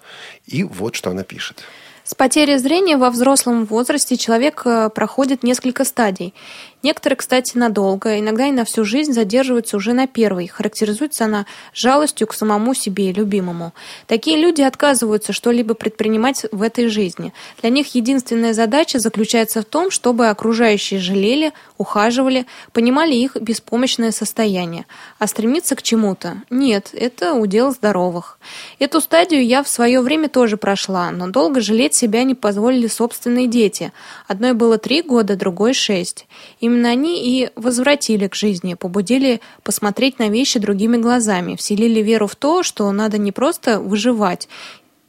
И 0.47 0.65
вот 0.65 0.97
что 0.97 1.11
она 1.11 1.23
пишет. 1.23 1.63
С 2.11 2.15
потерей 2.17 2.59
зрения 2.59 2.97
во 2.97 3.09
взрослом 3.11 3.65
возрасте 3.67 4.17
человек 4.17 4.63
э, 4.65 4.91
проходит 4.93 5.45
несколько 5.45 5.85
стадий. 5.85 6.35
Некоторые, 6.83 7.17
кстати, 7.19 7.57
надолго, 7.57 8.19
иногда 8.19 8.47
и 8.47 8.53
на 8.53 8.65
всю 8.65 8.85
жизнь 8.85 9.13
задерживаются 9.13 9.77
уже 9.77 9.93
на 9.93 10.07
первой. 10.07 10.47
Характеризуется 10.47 11.27
она 11.27 11.45
жалостью 11.75 12.27
к 12.27 12.33
самому 12.33 12.73
себе 12.73 13.11
и 13.11 13.13
любимому. 13.13 13.75
Такие 14.07 14.39
люди 14.39 14.63
отказываются 14.63 15.33
что-либо 15.33 15.75
предпринимать 15.75 16.47
в 16.53 16.63
этой 16.63 16.89
жизни. 16.89 17.35
Для 17.61 17.71
них 17.71 17.95
единственная 17.95 18.55
задача 18.55 18.99
заключается 18.99 19.61
в 19.61 19.67
том, 19.67 19.91
чтобы 19.91 20.29
окружающие 20.29 21.01
жалели, 21.01 21.53
ухаживали, 21.77 22.47
понимали 22.73 23.15
их 23.15 23.37
беспомощное 23.37 24.11
состояние. 24.11 24.87
А 25.19 25.27
стремиться 25.27 25.77
к 25.77 25.83
чему-то? 25.83 26.43
Нет, 26.49 26.91
это 26.93 27.35
удел 27.35 27.73
здоровых. 27.73 28.39
Эту 28.79 29.01
стадию 29.03 29.45
я 29.45 29.63
в 29.63 29.69
свое 29.69 30.01
время 30.01 30.29
тоже 30.29 30.57
прошла, 30.57 31.11
но 31.11 31.29
долго 31.29 31.61
жалеть 31.61 31.95
себя 31.95 32.25
не 32.25 32.35
позволили 32.35 32.87
собственные 32.87 33.49
дети. 33.49 33.93
Одной 34.27 34.55
было 34.55 34.79
три 34.79 35.03
года, 35.03 35.37
другой 35.37 35.75
шесть. 35.75 36.27
Именно 36.71 36.91
они 36.91 37.43
и 37.43 37.51
возвратили 37.57 38.29
к 38.29 38.37
жизни, 38.37 38.75
побудили 38.75 39.41
посмотреть 39.65 40.21
на 40.21 40.29
вещи 40.29 40.61
другими 40.61 40.99
глазами, 40.99 41.57
вселили 41.57 42.01
веру 42.01 42.29
в 42.29 42.37
то, 42.37 42.63
что 42.63 42.93
надо 42.93 43.19
не 43.19 43.33
просто 43.33 43.81
выживать 43.81 44.49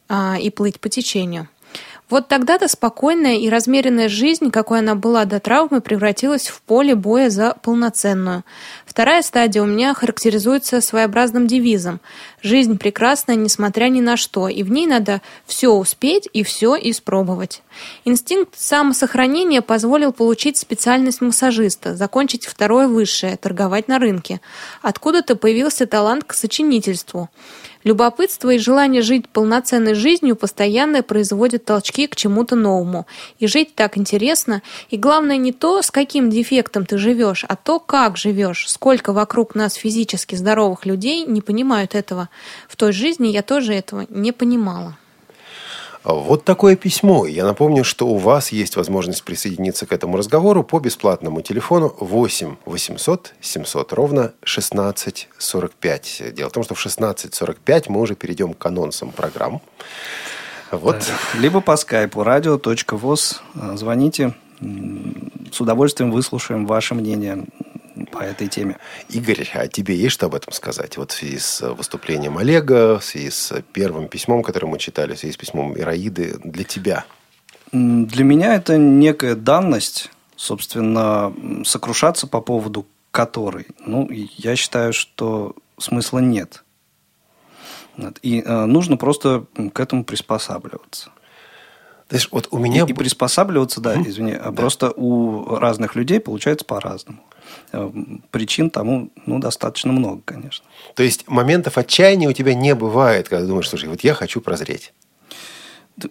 а, 0.08 0.36
и 0.40 0.50
плыть 0.50 0.80
по 0.80 0.88
течению. 0.88 1.48
Вот 2.10 2.26
тогда-то 2.26 2.66
спокойная 2.66 3.36
и 3.36 3.48
размеренная 3.48 4.08
жизнь, 4.08 4.50
какой 4.50 4.80
она 4.80 4.96
была 4.96 5.24
до 5.24 5.38
травмы, 5.38 5.80
превратилась 5.80 6.48
в 6.48 6.60
поле 6.62 6.96
боя 6.96 7.30
за 7.30 7.54
полноценную. 7.62 8.42
Вторая 8.92 9.22
стадия 9.22 9.62
у 9.62 9.64
меня 9.64 9.94
характеризуется 9.94 10.82
своеобразным 10.82 11.46
девизом. 11.46 12.02
Жизнь 12.42 12.76
прекрасная, 12.76 13.36
несмотря 13.36 13.86
ни 13.86 14.02
на 14.02 14.18
что, 14.18 14.48
и 14.48 14.62
в 14.62 14.70
ней 14.70 14.86
надо 14.86 15.22
все 15.46 15.70
успеть 15.70 16.28
и 16.34 16.42
все 16.42 16.76
испробовать. 16.76 17.62
Инстинкт 18.04 18.54
самосохранения 18.54 19.62
позволил 19.62 20.12
получить 20.12 20.58
специальность 20.58 21.22
массажиста, 21.22 21.96
закончить 21.96 22.44
второе 22.44 22.86
высшее, 22.86 23.38
торговать 23.38 23.88
на 23.88 23.98
рынке. 23.98 24.42
Откуда-то 24.82 25.36
появился 25.36 25.86
талант 25.86 26.24
к 26.24 26.34
сочинительству. 26.34 27.30
Любопытство 27.84 28.50
и 28.50 28.58
желание 28.58 29.02
жить 29.02 29.28
полноценной 29.28 29.94
жизнью 29.94 30.36
постоянно 30.36 31.02
производят 31.02 31.64
толчки 31.64 32.06
к 32.06 32.16
чему-то 32.16 32.54
новому. 32.54 33.06
И 33.38 33.46
жить 33.46 33.74
так 33.74 33.98
интересно. 33.98 34.62
И 34.90 34.96
главное 34.96 35.36
не 35.36 35.52
то, 35.52 35.82
с 35.82 35.90
каким 35.90 36.30
дефектом 36.30 36.86
ты 36.86 36.98
живешь, 36.98 37.44
а 37.48 37.56
то, 37.56 37.80
как 37.80 38.16
живешь. 38.16 38.68
Сколько 38.68 39.12
вокруг 39.12 39.54
нас 39.54 39.74
физически 39.74 40.34
здоровых 40.34 40.86
людей 40.86 41.24
не 41.24 41.40
понимают 41.40 41.94
этого. 41.94 42.28
В 42.68 42.76
той 42.76 42.92
жизни 42.92 43.28
я 43.28 43.42
тоже 43.42 43.74
этого 43.74 44.06
не 44.08 44.32
понимала. 44.32 44.96
Вот 46.04 46.44
такое 46.44 46.74
письмо. 46.74 47.26
Я 47.26 47.44
напомню, 47.44 47.84
что 47.84 48.08
у 48.08 48.16
вас 48.16 48.50
есть 48.50 48.76
возможность 48.76 49.22
присоединиться 49.22 49.86
к 49.86 49.92
этому 49.92 50.16
разговору 50.16 50.64
по 50.64 50.80
бесплатному 50.80 51.42
телефону 51.42 51.94
8 51.98 52.56
800 52.64 53.34
700 53.40 53.92
ровно 53.92 54.32
1645. 54.40 56.34
Дело 56.34 56.48
в 56.50 56.52
том, 56.52 56.64
что 56.64 56.74
в 56.74 56.80
1645 56.80 57.88
мы 57.88 58.00
уже 58.00 58.16
перейдем 58.16 58.52
к 58.52 58.66
анонсам 58.66 59.12
программ. 59.12 59.60
Вот. 60.72 61.04
Либо 61.34 61.60
по 61.60 61.76
скайпу 61.76 62.22
radio.voz. 62.22 63.76
Звоните. 63.76 64.34
С 65.52 65.60
удовольствием 65.60 66.10
выслушаем 66.10 66.66
ваше 66.66 66.94
мнение 66.94 67.44
по 68.10 68.18
этой 68.18 68.48
теме. 68.48 68.78
Игорь, 69.08 69.48
а 69.54 69.68
тебе 69.68 69.94
есть 69.96 70.14
что 70.14 70.26
об 70.26 70.34
этом 70.34 70.52
сказать? 70.52 70.96
Вот 70.96 71.12
в 71.12 71.14
связи 71.14 71.38
с 71.38 71.60
выступлением 71.60 72.38
Олега, 72.38 72.98
в 72.98 73.04
связи 73.04 73.30
с 73.30 73.62
первым 73.72 74.08
письмом, 74.08 74.42
которое 74.42 74.66
мы 74.66 74.78
читали, 74.78 75.14
в 75.14 75.18
связи 75.18 75.34
с 75.34 75.36
письмом 75.36 75.78
Ираиды, 75.78 76.38
для 76.44 76.64
тебя? 76.64 77.04
Для 77.72 78.24
меня 78.24 78.54
это 78.54 78.76
некая 78.76 79.34
данность, 79.34 80.10
собственно, 80.36 81.32
сокрушаться 81.64 82.26
по 82.26 82.40
поводу 82.40 82.86
которой, 83.10 83.66
ну, 83.78 84.08
я 84.10 84.56
считаю, 84.56 84.92
что 84.92 85.54
смысла 85.78 86.18
нет. 86.18 86.64
И 88.22 88.40
э, 88.40 88.64
нужно 88.64 88.96
просто 88.96 89.44
к 89.72 89.78
этому 89.78 90.04
приспосабливаться. 90.04 91.10
Знаешь, 92.08 92.28
вот 92.30 92.48
у 92.50 92.58
меня... 92.58 92.84
И, 92.84 92.90
и 92.90 92.92
приспосабливаться, 92.94 93.80
да, 93.80 93.92
угу. 93.92 94.08
извини, 94.08 94.32
да. 94.32 94.50
просто 94.52 94.90
у 94.90 95.56
разных 95.56 95.94
людей 95.94 96.20
получается 96.20 96.64
по-разному. 96.64 97.22
Э, 97.72 97.90
причин 98.30 98.68
тому 98.70 99.10
ну, 99.24 99.38
достаточно 99.38 99.92
много, 99.92 100.20
конечно. 100.24 100.64
То 100.94 101.02
есть 101.02 101.26
моментов 101.26 101.78
отчаяния 101.78 102.28
у 102.28 102.32
тебя 102.32 102.54
не 102.54 102.74
бывает, 102.74 103.28
когда 103.28 103.46
думаешь, 103.46 103.68
слушай, 103.68 103.88
вот 103.88 104.02
я 104.02 104.12
хочу 104.14 104.40
прозреть. 104.40 104.92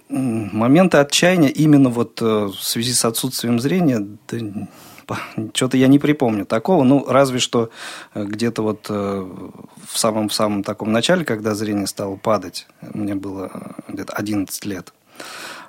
Моменты 0.10 0.98
отчаяния 0.98 1.50
именно 1.50 1.90
вот 1.90 2.20
э, 2.22 2.26
в 2.26 2.56
связи 2.56 2.94
с 2.94 3.06
отсутствием 3.06 3.60
зрения, 3.60 4.06
да, 4.30 5.20
что-то 5.54 5.78
я 5.78 5.88
не 5.88 6.00
припомню 6.00 6.46
такого. 6.46 6.84
Ну, 6.84 7.06
разве 7.08 7.38
что 7.40 7.70
э, 8.16 8.24
где-то 8.24 8.64
вот 8.64 8.90
в 8.90 9.98
самом-самом 9.98 10.64
таком 10.64 10.92
начале, 10.92 11.26
когда 11.26 11.54
зрение 11.54 11.86
стало 11.86 12.16
падать, 12.16 12.66
мне 12.82 13.14
было 13.14 13.76
где-то 13.88 14.14
11 14.14 14.66
лет. 14.66 14.94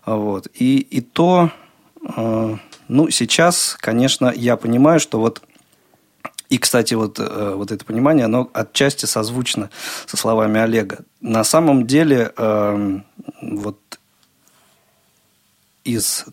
Вот. 0.07 0.49
И, 0.55 0.79
и 0.79 1.01
то, 1.01 1.51
ну, 2.89 3.11
сейчас, 3.11 3.77
конечно, 3.79 4.33
я 4.35 4.57
понимаю, 4.57 5.01
что 5.01 5.21
вот 5.21 5.43
и, 6.53 6.59
кстати, 6.59 6.93
вот, 6.93 7.19
вот 7.19 7.73
это 7.73 7.83
понимание, 7.85 8.27
оно 8.27 8.51
отчасти 8.53 9.07
созвучно 9.07 9.71
со 10.07 10.19
словами 10.19 10.61
Олега. 10.61 10.99
На 11.23 11.45
самом 11.45 11.87
деле, 11.87 12.33
эм, 12.37 13.07
вот 13.41 13.79
из 15.85 16.27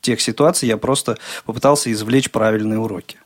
тех 0.00 0.20
ситуаций 0.20 0.68
я 0.68 0.76
просто 0.76 1.18
попытался 1.44 1.90
извлечь 1.90 2.30
правильные 2.30 2.78
уроки. 2.78 3.18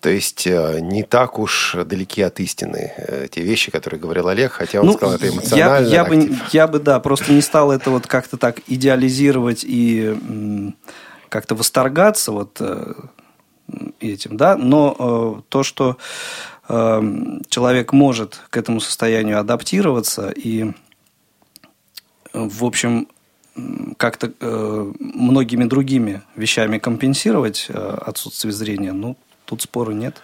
То 0.00 0.08
есть 0.08 0.46
э, 0.46 0.78
не 0.80 1.02
так 1.02 1.38
уж 1.38 1.76
далеки 1.84 2.22
от 2.22 2.40
истины 2.40 2.92
э, 2.96 3.28
те 3.30 3.42
вещи, 3.42 3.70
которые 3.70 4.00
говорил 4.00 4.28
Олег, 4.28 4.52
хотя 4.52 4.80
он 4.80 4.86
ну, 4.86 4.92
сказал 4.94 5.14
это 5.16 5.28
эмоционально. 5.28 5.86
Я, 5.88 5.94
я, 5.94 6.04
бы, 6.04 6.38
я 6.52 6.66
бы, 6.68 6.78
да, 6.80 6.98
просто 7.00 7.32
не 7.32 7.40
стал 7.40 7.70
это 7.72 7.90
вот 7.90 8.06
как-то 8.06 8.36
так 8.36 8.60
идеализировать 8.66 9.64
и 9.64 10.16
как-то 11.28 11.54
восторгаться 11.54 12.32
вот 12.32 12.56
э, 12.60 12.94
этим, 14.00 14.36
да, 14.36 14.56
но 14.56 15.42
то, 15.48 15.62
что 15.62 15.96
человек 16.68 17.92
может 17.92 18.40
к 18.50 18.56
этому 18.56 18.80
состоянию 18.80 19.38
адаптироваться 19.38 20.30
и, 20.30 20.72
в 22.32 22.64
общем, 22.64 23.08
как-то 23.96 24.32
э, 24.40 24.92
многими 24.98 25.64
другими 25.64 26.22
вещами 26.36 26.78
компенсировать 26.78 27.66
э, 27.68 27.98
отсутствие 28.06 28.52
зрения, 28.52 28.92
ну, 28.92 29.16
тут 29.44 29.62
спора 29.62 29.92
нет. 29.92 30.22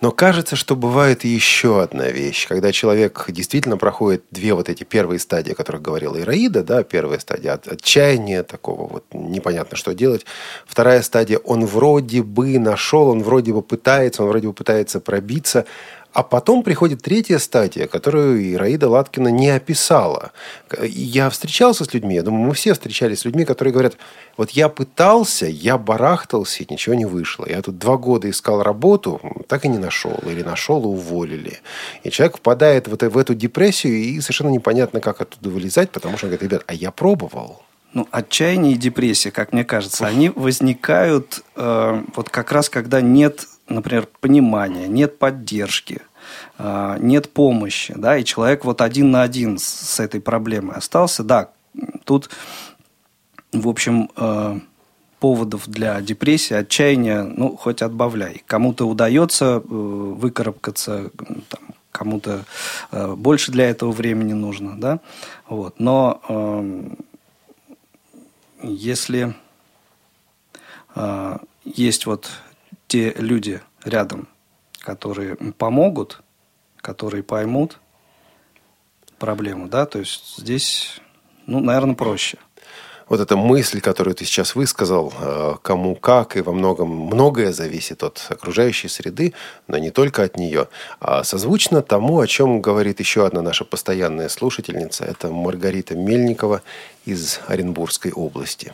Но 0.00 0.12
кажется, 0.12 0.54
что 0.54 0.76
бывает 0.76 1.24
еще 1.24 1.82
одна 1.82 2.08
вещь, 2.08 2.46
когда 2.46 2.70
человек 2.70 3.24
действительно 3.28 3.76
проходит 3.76 4.22
две 4.30 4.54
вот 4.54 4.68
эти 4.68 4.84
первые 4.84 5.18
стадии, 5.18 5.52
о 5.52 5.54
которых 5.56 5.82
говорила 5.82 6.18
Ираида, 6.20 6.62
да, 6.62 6.82
первая 6.84 7.18
стадия 7.18 7.54
от 7.54 7.66
отчаяния 7.66 8.44
такого 8.44 8.86
вот 8.86 9.04
непонятно 9.12 9.76
что 9.76 9.94
делать, 9.94 10.24
вторая 10.66 11.02
стадия, 11.02 11.38
он 11.38 11.66
вроде 11.66 12.22
бы 12.22 12.60
нашел, 12.60 13.08
он 13.08 13.22
вроде 13.24 13.52
бы 13.52 13.60
пытается, 13.60 14.22
он 14.22 14.28
вроде 14.28 14.46
бы 14.46 14.52
пытается 14.52 15.00
пробиться, 15.00 15.66
а 16.18 16.24
потом 16.24 16.64
приходит 16.64 17.00
третья 17.00 17.38
стадия, 17.38 17.86
которую 17.86 18.52
Ираида 18.52 18.88
Латкина 18.88 19.28
не 19.28 19.50
описала. 19.50 20.32
Я 20.82 21.30
встречался 21.30 21.84
с 21.84 21.94
людьми, 21.94 22.16
я 22.16 22.24
думаю, 22.24 22.48
мы 22.48 22.54
все 22.54 22.72
встречались 22.72 23.20
с 23.20 23.24
людьми, 23.24 23.44
которые 23.44 23.72
говорят, 23.72 23.96
вот 24.36 24.50
я 24.50 24.68
пытался, 24.68 25.46
я 25.46 25.78
барахтался, 25.78 26.64
и 26.64 26.72
ничего 26.72 26.96
не 26.96 27.04
вышло. 27.04 27.46
Я 27.48 27.62
тут 27.62 27.78
два 27.78 27.96
года 27.96 28.28
искал 28.28 28.64
работу, 28.64 29.20
так 29.46 29.64
и 29.64 29.68
не 29.68 29.78
нашел. 29.78 30.18
Или 30.26 30.42
нашел 30.42 30.82
и 30.82 30.86
уволили. 30.86 31.60
И 32.02 32.10
человек 32.10 32.38
впадает 32.38 32.88
в, 32.88 32.94
это, 32.94 33.10
в 33.10 33.16
эту 33.16 33.36
депрессию, 33.36 33.94
и 33.94 34.20
совершенно 34.20 34.50
непонятно, 34.50 35.00
как 35.00 35.20
оттуда 35.20 35.50
вылезать, 35.50 35.92
потому 35.92 36.16
что 36.16 36.26
он 36.26 36.30
говорит, 36.30 36.50
ребят, 36.50 36.64
а 36.66 36.74
я 36.74 36.90
пробовал. 36.90 37.62
Ну, 37.94 38.06
отчаяние 38.10 38.72
и 38.72 38.76
депрессия, 38.76 39.30
как 39.30 39.52
мне 39.52 39.64
кажется, 39.64 40.06
они 40.06 40.30
возникают 40.30 41.42
э, 41.56 42.02
вот 42.14 42.28
как 42.28 42.52
раз, 42.52 42.68
когда 42.68 43.00
нет, 43.00 43.46
например, 43.68 44.08
понимания, 44.20 44.86
нет 44.88 45.18
поддержки, 45.18 46.02
нет 46.58 47.32
помощи, 47.32 47.94
да, 47.96 48.18
и 48.18 48.24
человек 48.24 48.64
вот 48.64 48.80
один 48.80 49.10
на 49.10 49.22
один 49.22 49.58
с, 49.58 50.00
этой 50.00 50.20
проблемой 50.20 50.76
остался, 50.76 51.22
да, 51.22 51.50
тут, 52.04 52.30
в 53.52 53.68
общем, 53.68 54.10
э, 54.16 54.60
поводов 55.20 55.68
для 55.68 56.00
депрессии, 56.00 56.54
отчаяния, 56.54 57.22
ну, 57.22 57.56
хоть 57.56 57.82
отбавляй. 57.82 58.42
Кому-то 58.46 58.86
удается 58.86 59.44
э, 59.44 59.60
выкарабкаться, 59.60 61.10
там, 61.48 61.60
кому-то 61.92 62.44
э, 62.92 63.14
больше 63.14 63.52
для 63.52 63.68
этого 63.68 63.90
времени 63.92 64.32
нужно, 64.32 64.80
да, 64.80 65.00
вот. 65.48 65.80
Но 65.80 66.20
эм, 66.28 66.98
если 68.62 69.34
есть 71.64 72.06
вот 72.06 72.28
те 72.88 73.14
люди 73.18 73.60
рядом, 73.84 74.26
которые 74.80 75.36
помогут, 75.36 76.22
которые 76.88 77.22
поймут 77.22 77.80
проблему, 79.18 79.68
да, 79.68 79.84
то 79.84 79.98
есть 79.98 80.38
здесь, 80.38 81.00
ну, 81.46 81.60
наверное, 81.60 81.94
проще. 81.94 82.38
Вот 83.10 83.20
эта 83.20 83.36
мысль, 83.36 83.82
которую 83.82 84.14
ты 84.14 84.24
сейчас 84.24 84.54
высказал, 84.54 85.12
э, 85.20 85.54
кому 85.60 85.94
как, 85.96 86.38
и 86.38 86.40
во 86.40 86.52
многом 86.52 86.88
многое 86.88 87.52
зависит 87.52 88.02
от 88.02 88.26
окружающей 88.30 88.88
среды, 88.88 89.34
но 89.66 89.76
не 89.76 89.90
только 89.90 90.22
от 90.22 90.38
нее, 90.38 90.68
а 90.98 91.24
созвучно 91.24 91.82
тому, 91.82 92.20
о 92.20 92.26
чем 92.26 92.62
говорит 92.62 93.00
еще 93.00 93.26
одна 93.26 93.42
наша 93.42 93.66
постоянная 93.66 94.30
слушательница, 94.30 95.04
это 95.04 95.28
Маргарита 95.28 95.94
Мельникова 95.94 96.62
из 97.04 97.40
Оренбургской 97.48 98.12
области. 98.12 98.72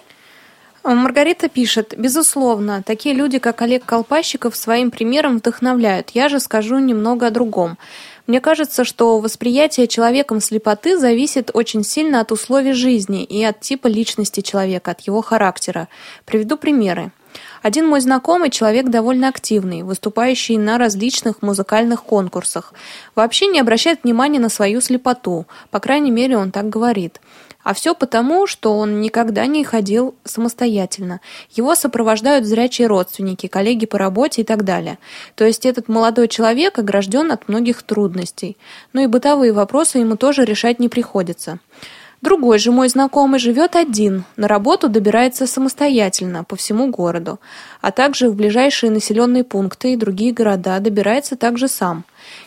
Маргарита 0.92 1.49
пишет, 1.49 1.94
безусловно, 1.97 2.83
такие 2.83 3.14
люди, 3.14 3.38
как 3.38 3.62
Олег 3.62 3.87
Колпащиков, 3.87 4.55
своим 4.55 4.90
примером 4.90 5.38
вдохновляют. 5.38 6.11
Я 6.11 6.29
же 6.29 6.40
скажу 6.40 6.79
немного 6.79 7.29
о 7.29 7.31
другом. 7.31 7.79
Мне 8.27 8.40
кажется, 8.40 8.85
что 8.85 9.18
восприятие 9.18 9.87
человеком 9.87 10.40
слепоты 10.40 10.99
зависит 10.99 11.51
очень 11.55 11.85
сильно 11.85 12.20
от 12.20 12.33
условий 12.33 12.73
жизни 12.73 13.25
и 13.25 13.42
от 13.42 13.61
типа 13.61 13.87
личности 13.87 14.40
человека, 14.40 14.90
от 14.90 15.01
его 15.01 15.23
характера. 15.23 15.88
Приведу 16.27 16.59
примеры. 16.59 17.12
Один 17.62 17.87
мой 17.87 18.01
знакомый 18.01 18.51
человек 18.51 18.88
довольно 18.90 19.29
активный, 19.29 19.83
выступающий 19.83 20.59
на 20.59 20.79
различных 20.79 21.40
музыкальных 21.42 22.03
конкурсах. 22.05 22.75
Вообще 23.14 23.47
не 23.47 23.59
обращает 23.59 24.05
внимания 24.05 24.38
на 24.38 24.51
свою 24.51 24.81
слепоту, 24.81 25.47
по 25.70 25.81
крайней 25.81 26.11
мере, 26.11 26.37
он 26.37 26.51
так 26.51 26.68
говорит. 26.68 27.20
А 27.64 27.74
все 27.74 27.94
потому, 27.94 28.46
что 28.46 28.77
он 28.79 29.00
никогда 29.00 29.46
не 29.46 29.64
ходил 29.64 30.14
самостоятельно. 30.24 31.20
Его 31.50 31.74
сопровождают 31.74 32.46
зрячие 32.46 32.87
родственники, 32.87 33.46
коллеги 33.46 33.87
по 33.87 33.98
работе 33.98 34.42
и 34.42 34.44
так 34.44 34.64
далее. 34.64 34.98
То 35.35 35.44
есть 35.44 35.66
этот 35.66 35.88
молодой 35.88 36.29
человек 36.29 36.79
огражден 36.79 37.33
от 37.33 37.48
многих 37.48 37.83
трудностей. 37.83 38.57
Ну 38.92 39.03
и 39.03 39.07
бытовые 39.07 39.53
вопросы 39.53 39.98
ему 39.98 40.16
тоже 40.16 40.44
решать 40.44 40.79
не 40.79 40.88
приходится. 40.90 41.59
Другой 42.24 42.58
же 42.58 42.72
мой 42.72 42.88
знакомый 42.88 43.38
живет 43.38 43.76
один, 43.76 44.24
на 44.37 44.48
работу 44.48 44.88
добирается 44.88 45.46
самостоятельно 45.46 46.42
по 46.42 46.56
всему 46.56 46.88
городу, 46.88 47.38
а 47.82 47.92
также 47.92 48.30
в 48.30 48.34
ближайшие 48.34 48.90
населенные 48.90 49.44
пункты 49.44 49.92
и 49.92 49.96
другие 49.96 50.32
города 50.32 50.80
добирается 50.80 51.37
также 51.37 51.68
сам. 51.68 52.04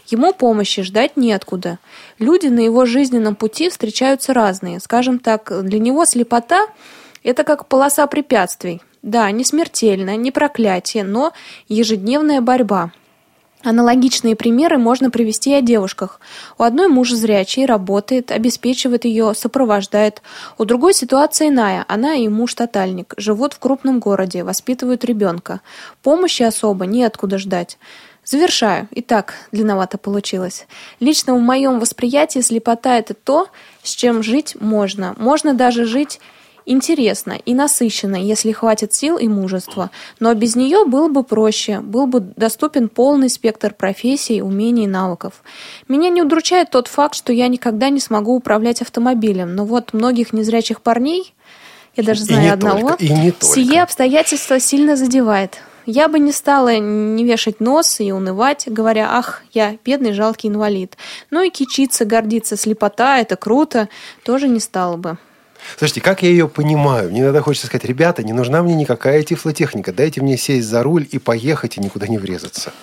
Ему 0.07 0.33
помощи 0.33 0.81
ждать 0.81 1.15
неоткуда. 1.15 1.77
Люди 2.17 2.47
на 2.47 2.61
его 2.61 2.87
жизненном 2.87 3.35
пути 3.35 3.69
встречаются 3.69 4.33
разные. 4.33 4.79
Скажем 4.79 5.19
так, 5.19 5.51
для 5.63 5.77
него 5.77 6.05
слепота– 6.05 6.65
это 7.23 7.43
как 7.43 7.67
полоса 7.67 8.07
препятствий. 8.07 8.81
Да, 9.03 9.29
не 9.29 9.43
смертельная, 9.43 10.15
не 10.15 10.31
проклятие, 10.31 11.03
но 11.03 11.33
ежедневная 11.67 12.41
борьба– 12.41 12.91
Аналогичные 13.63 14.35
примеры 14.35 14.77
можно 14.77 15.09
привести 15.09 15.51
и 15.51 15.55
о 15.55 15.61
девушках. 15.61 16.21
У 16.59 16.63
одной 16.63 16.87
муж 16.87 17.11
зрячий, 17.11 17.65
работает, 17.65 18.31
обеспечивает 18.31 19.05
ее, 19.05 19.33
сопровождает. 19.33 20.21
У 20.59 20.65
другой 20.65 20.93
ситуация 20.93 21.49
иная. 21.49 21.83
Она 21.87 22.13
и 22.13 22.27
муж 22.27 22.53
тотальник, 22.53 23.15
живут 23.17 23.53
в 23.53 23.59
крупном 23.59 23.99
городе, 23.99 24.43
воспитывают 24.43 25.03
ребенка. 25.03 25.61
Помощи 26.03 26.43
особо 26.43 26.85
неоткуда 26.85 27.39
ждать. 27.39 27.79
Завершаю. 28.23 28.87
Итак, 28.91 29.33
длинновато 29.51 29.97
получилось. 29.97 30.67
Лично 30.99 31.33
в 31.33 31.39
моем 31.39 31.79
восприятии 31.79 32.39
слепота– 32.39 32.97
это 32.99 33.13
то, 33.13 33.47
с 33.81 33.91
чем 33.91 34.21
жить 34.21 34.55
можно. 34.59 35.15
Можно 35.17 35.53
даже 35.53 35.85
жить 35.85 36.19
интересно 36.67 37.39
и 37.43 37.53
насыщенно, 37.53 38.17
если 38.17 38.51
хватит 38.51 38.93
сил 38.93 39.17
и 39.17 39.27
мужества. 39.27 39.89
Но 40.19 40.33
без 40.33 40.55
нее 40.55 40.85
было 40.85 41.07
бы 41.07 41.23
проще, 41.23 41.79
был 41.79 42.05
бы 42.05 42.19
доступен 42.19 42.89
полный 42.89 43.29
спектр 43.29 43.73
профессий, 43.73 44.41
умений 44.41 44.83
и 44.83 44.87
навыков. 44.87 45.41
Меня 45.87 46.09
не 46.09 46.21
удручает 46.21 46.69
тот 46.69 46.87
факт, 46.87 47.15
что 47.15 47.33
я 47.33 47.47
никогда 47.47 47.89
не 47.89 47.99
смогу 47.99 48.35
управлять 48.35 48.81
автомобилем, 48.81 49.55
но 49.55 49.65
вот 49.65 49.93
многих 49.93 50.33
незрячих 50.33 50.81
парней, 50.81 51.33
я 51.95 52.03
даже 52.03 52.23
знаю 52.23 52.45
и 52.45 52.49
одного, 52.49 52.89
только, 52.89 53.03
и 53.03 53.09
не 53.09 53.31
только. 53.31 53.55
сие 53.55 53.81
обстоятельство 53.81 54.59
сильно 54.59 54.95
задевает. 54.95 55.59
Я 55.87 56.09
бы 56.09 56.19
не 56.19 56.33
стала 56.33 56.77
не 56.77 57.23
вешать 57.23 57.61
нос 57.61 58.01
и 58.01 58.11
унывать, 58.11 58.65
говоря, 58.67 59.07
ах, 59.09 59.43
я 59.53 59.77
бедный 59.85 60.11
жалкий 60.11 60.49
инвалид. 60.49 60.97
Ну 61.31 61.41
и 61.41 61.49
кичиться, 61.49 62.03
гордиться, 62.03 62.57
слепота, 62.57 63.19
это 63.19 63.37
круто, 63.37 63.87
тоже 64.23 64.49
не 64.49 64.59
стала 64.59 64.97
бы. 64.97 65.17
Слушайте, 65.77 66.01
как 66.01 66.23
я 66.23 66.29
ее 66.29 66.47
понимаю? 66.47 67.09
Мне 67.09 67.21
иногда 67.21 67.41
хочется 67.41 67.67
сказать, 67.67 67.85
ребята, 67.85 68.23
не 68.23 68.33
нужна 68.33 68.61
мне 68.63 68.75
никакая 68.75 69.23
тифлотехника. 69.23 69.91
Дайте 69.93 70.21
мне 70.21 70.37
сесть 70.37 70.67
за 70.67 70.83
руль 70.83 71.07
и 71.11 71.19
поехать, 71.19 71.77
и 71.77 71.81
никуда 71.81 72.07
не 72.07 72.17
врезаться. 72.17 72.73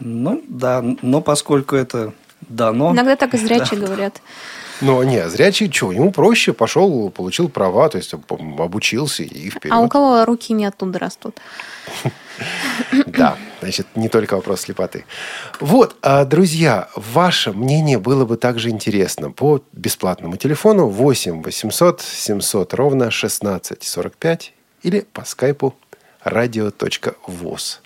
Ну, 0.00 0.42
да, 0.48 0.84
но 1.02 1.20
поскольку 1.20 1.76
это 1.76 2.12
дано... 2.48 2.92
Иногда 2.92 3.16
так 3.16 3.34
и 3.34 3.38
зрячие 3.38 3.80
да. 3.80 3.86
говорят. 3.86 4.22
Ну, 4.80 5.02
не, 5.02 5.28
зрячий, 5.28 5.70
что, 5.72 5.92
ему 5.92 6.12
проще, 6.12 6.52
пошел, 6.52 7.10
получил 7.10 7.48
права, 7.48 7.88
то 7.88 7.98
есть 7.98 8.14
об- 8.14 8.60
обучился 8.60 9.22
и 9.22 9.50
вперед. 9.50 9.72
А 9.72 9.80
у 9.80 9.88
кого 9.88 10.24
руки 10.24 10.52
не 10.52 10.66
оттуда 10.66 10.98
растут? 10.98 11.40
Да, 13.06 13.36
значит, 13.60 13.86
не 13.96 14.08
только 14.08 14.36
вопрос 14.36 14.60
слепоты. 14.60 15.04
Вот, 15.58 15.96
а, 16.02 16.24
друзья, 16.24 16.88
ваше 16.94 17.52
мнение 17.52 17.98
было 17.98 18.24
бы 18.24 18.36
также 18.36 18.70
интересно 18.70 19.32
по 19.32 19.60
бесплатному 19.72 20.36
телефону 20.36 20.86
8 20.86 21.42
800 21.42 22.00
700 22.00 22.74
ровно 22.74 23.10
16 23.10 23.82
45 23.82 24.52
или 24.84 25.00
по 25.00 25.24
скайпу 25.24 25.74
radio.voz. 26.24 27.80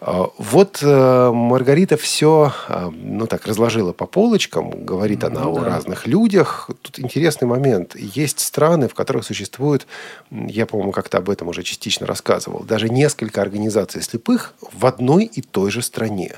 А, 0.00 0.28
Вот 0.38 0.80
э, 0.82 1.30
Маргарита 1.32 1.96
все, 1.96 2.52
ну 2.92 3.26
так, 3.26 3.46
разложила 3.46 3.92
по 3.92 4.06
полочкам. 4.06 4.84
Говорит 4.84 5.24
она 5.24 5.40
Ну 5.40 5.56
о 5.56 5.60
да. 5.60 5.66
разных 5.66 6.06
людях. 6.06 6.70
Тут 6.82 6.98
интересный 6.98 7.48
момент. 7.48 7.96
Есть 7.96 8.40
страны, 8.40 8.88
в 8.88 8.94
которых 8.94 9.24
существует, 9.24 9.86
я, 10.30 10.66
по-моему, 10.66 10.92
как-то 10.92 11.18
об 11.18 11.30
этом 11.30 11.48
уже 11.48 11.62
частично 11.62 12.06
рассказывал, 12.06 12.60
даже 12.64 12.88
несколько 12.88 13.40
организаций 13.40 14.02
слепых 14.02 14.54
в 14.60 14.86
одной 14.86 15.24
и 15.24 15.40
той 15.42 15.70
же 15.70 15.82
стране. 15.82 16.34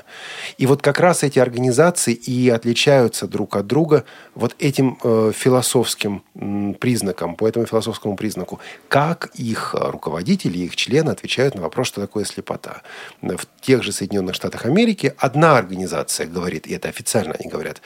И 0.57 0.65
вот 0.65 0.81
как 0.81 0.99
раз 0.99 1.23
эти 1.23 1.39
организации 1.39 2.13
и 2.13 2.49
отличаются 2.49 3.27
друг 3.27 3.55
от 3.55 3.67
друга 3.67 4.05
вот 4.35 4.55
этим 4.59 4.97
э, 5.03 5.31
философским 5.35 6.23
м, 6.35 6.73
признаком, 6.75 7.35
по 7.35 7.47
этому 7.47 7.65
философскому 7.65 8.15
признаку, 8.15 8.59
как 8.87 9.29
их 9.35 9.75
э, 9.77 9.89
руководители, 9.89 10.59
их 10.59 10.75
члены 10.75 11.09
отвечают 11.09 11.55
на 11.55 11.61
вопрос, 11.61 11.87
что 11.87 12.01
такое 12.01 12.25
слепота. 12.25 12.81
В 13.21 13.45
тех 13.59 13.83
же 13.83 13.91
Соединенных 13.91 14.35
Штатах 14.35 14.65
Америки 14.65 15.13
одна 15.17 15.57
организация 15.57 16.27
говорит, 16.27 16.67
и 16.67 16.73
это 16.73 16.89
официально 16.89 17.35
они 17.39 17.49
говорят, 17.49 17.81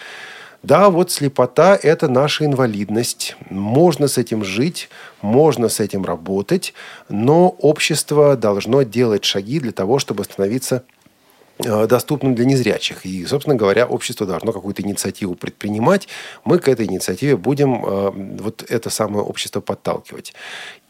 да, 0.64 0.90
вот 0.90 1.12
слепота– 1.12 1.78
это 1.84 2.08
наша 2.08 2.46
инвалидность. 2.46 3.36
Можно 3.50 4.08
с 4.08 4.18
этим 4.18 4.46
жить, 4.46 4.90
можно 5.22 5.68
с 5.68 5.82
этим 5.82 6.06
работать, 6.06 6.74
но 7.10 7.50
общество 7.50 8.38
должно 8.38 8.84
делать 8.84 9.26
шаги 9.26 9.60
для 9.60 9.74
того, 9.74 10.00
чтобы 10.00 10.24
становиться 10.24 10.86
э, 11.60 11.86
доступным 11.86 12.34
для 12.34 12.46
незрячих. 12.46 13.06
И, 13.06 13.26
собственно 13.26 13.58
говоря, 13.58 13.86
общество 13.86 14.26
должно 14.26 14.54
какую-то 14.54 14.84
инициативу 14.84 15.36
предпринимать. 15.36 16.08
Мы 16.46 16.60
к 16.60 16.70
этой 16.70 16.86
инициативе 16.86 17.36
будем 17.36 17.86
э, 17.86 18.12
вот 18.40 18.64
это 18.70 18.90
самое 18.90 19.26
общество 19.26 19.60
подталкивать. 19.60 20.34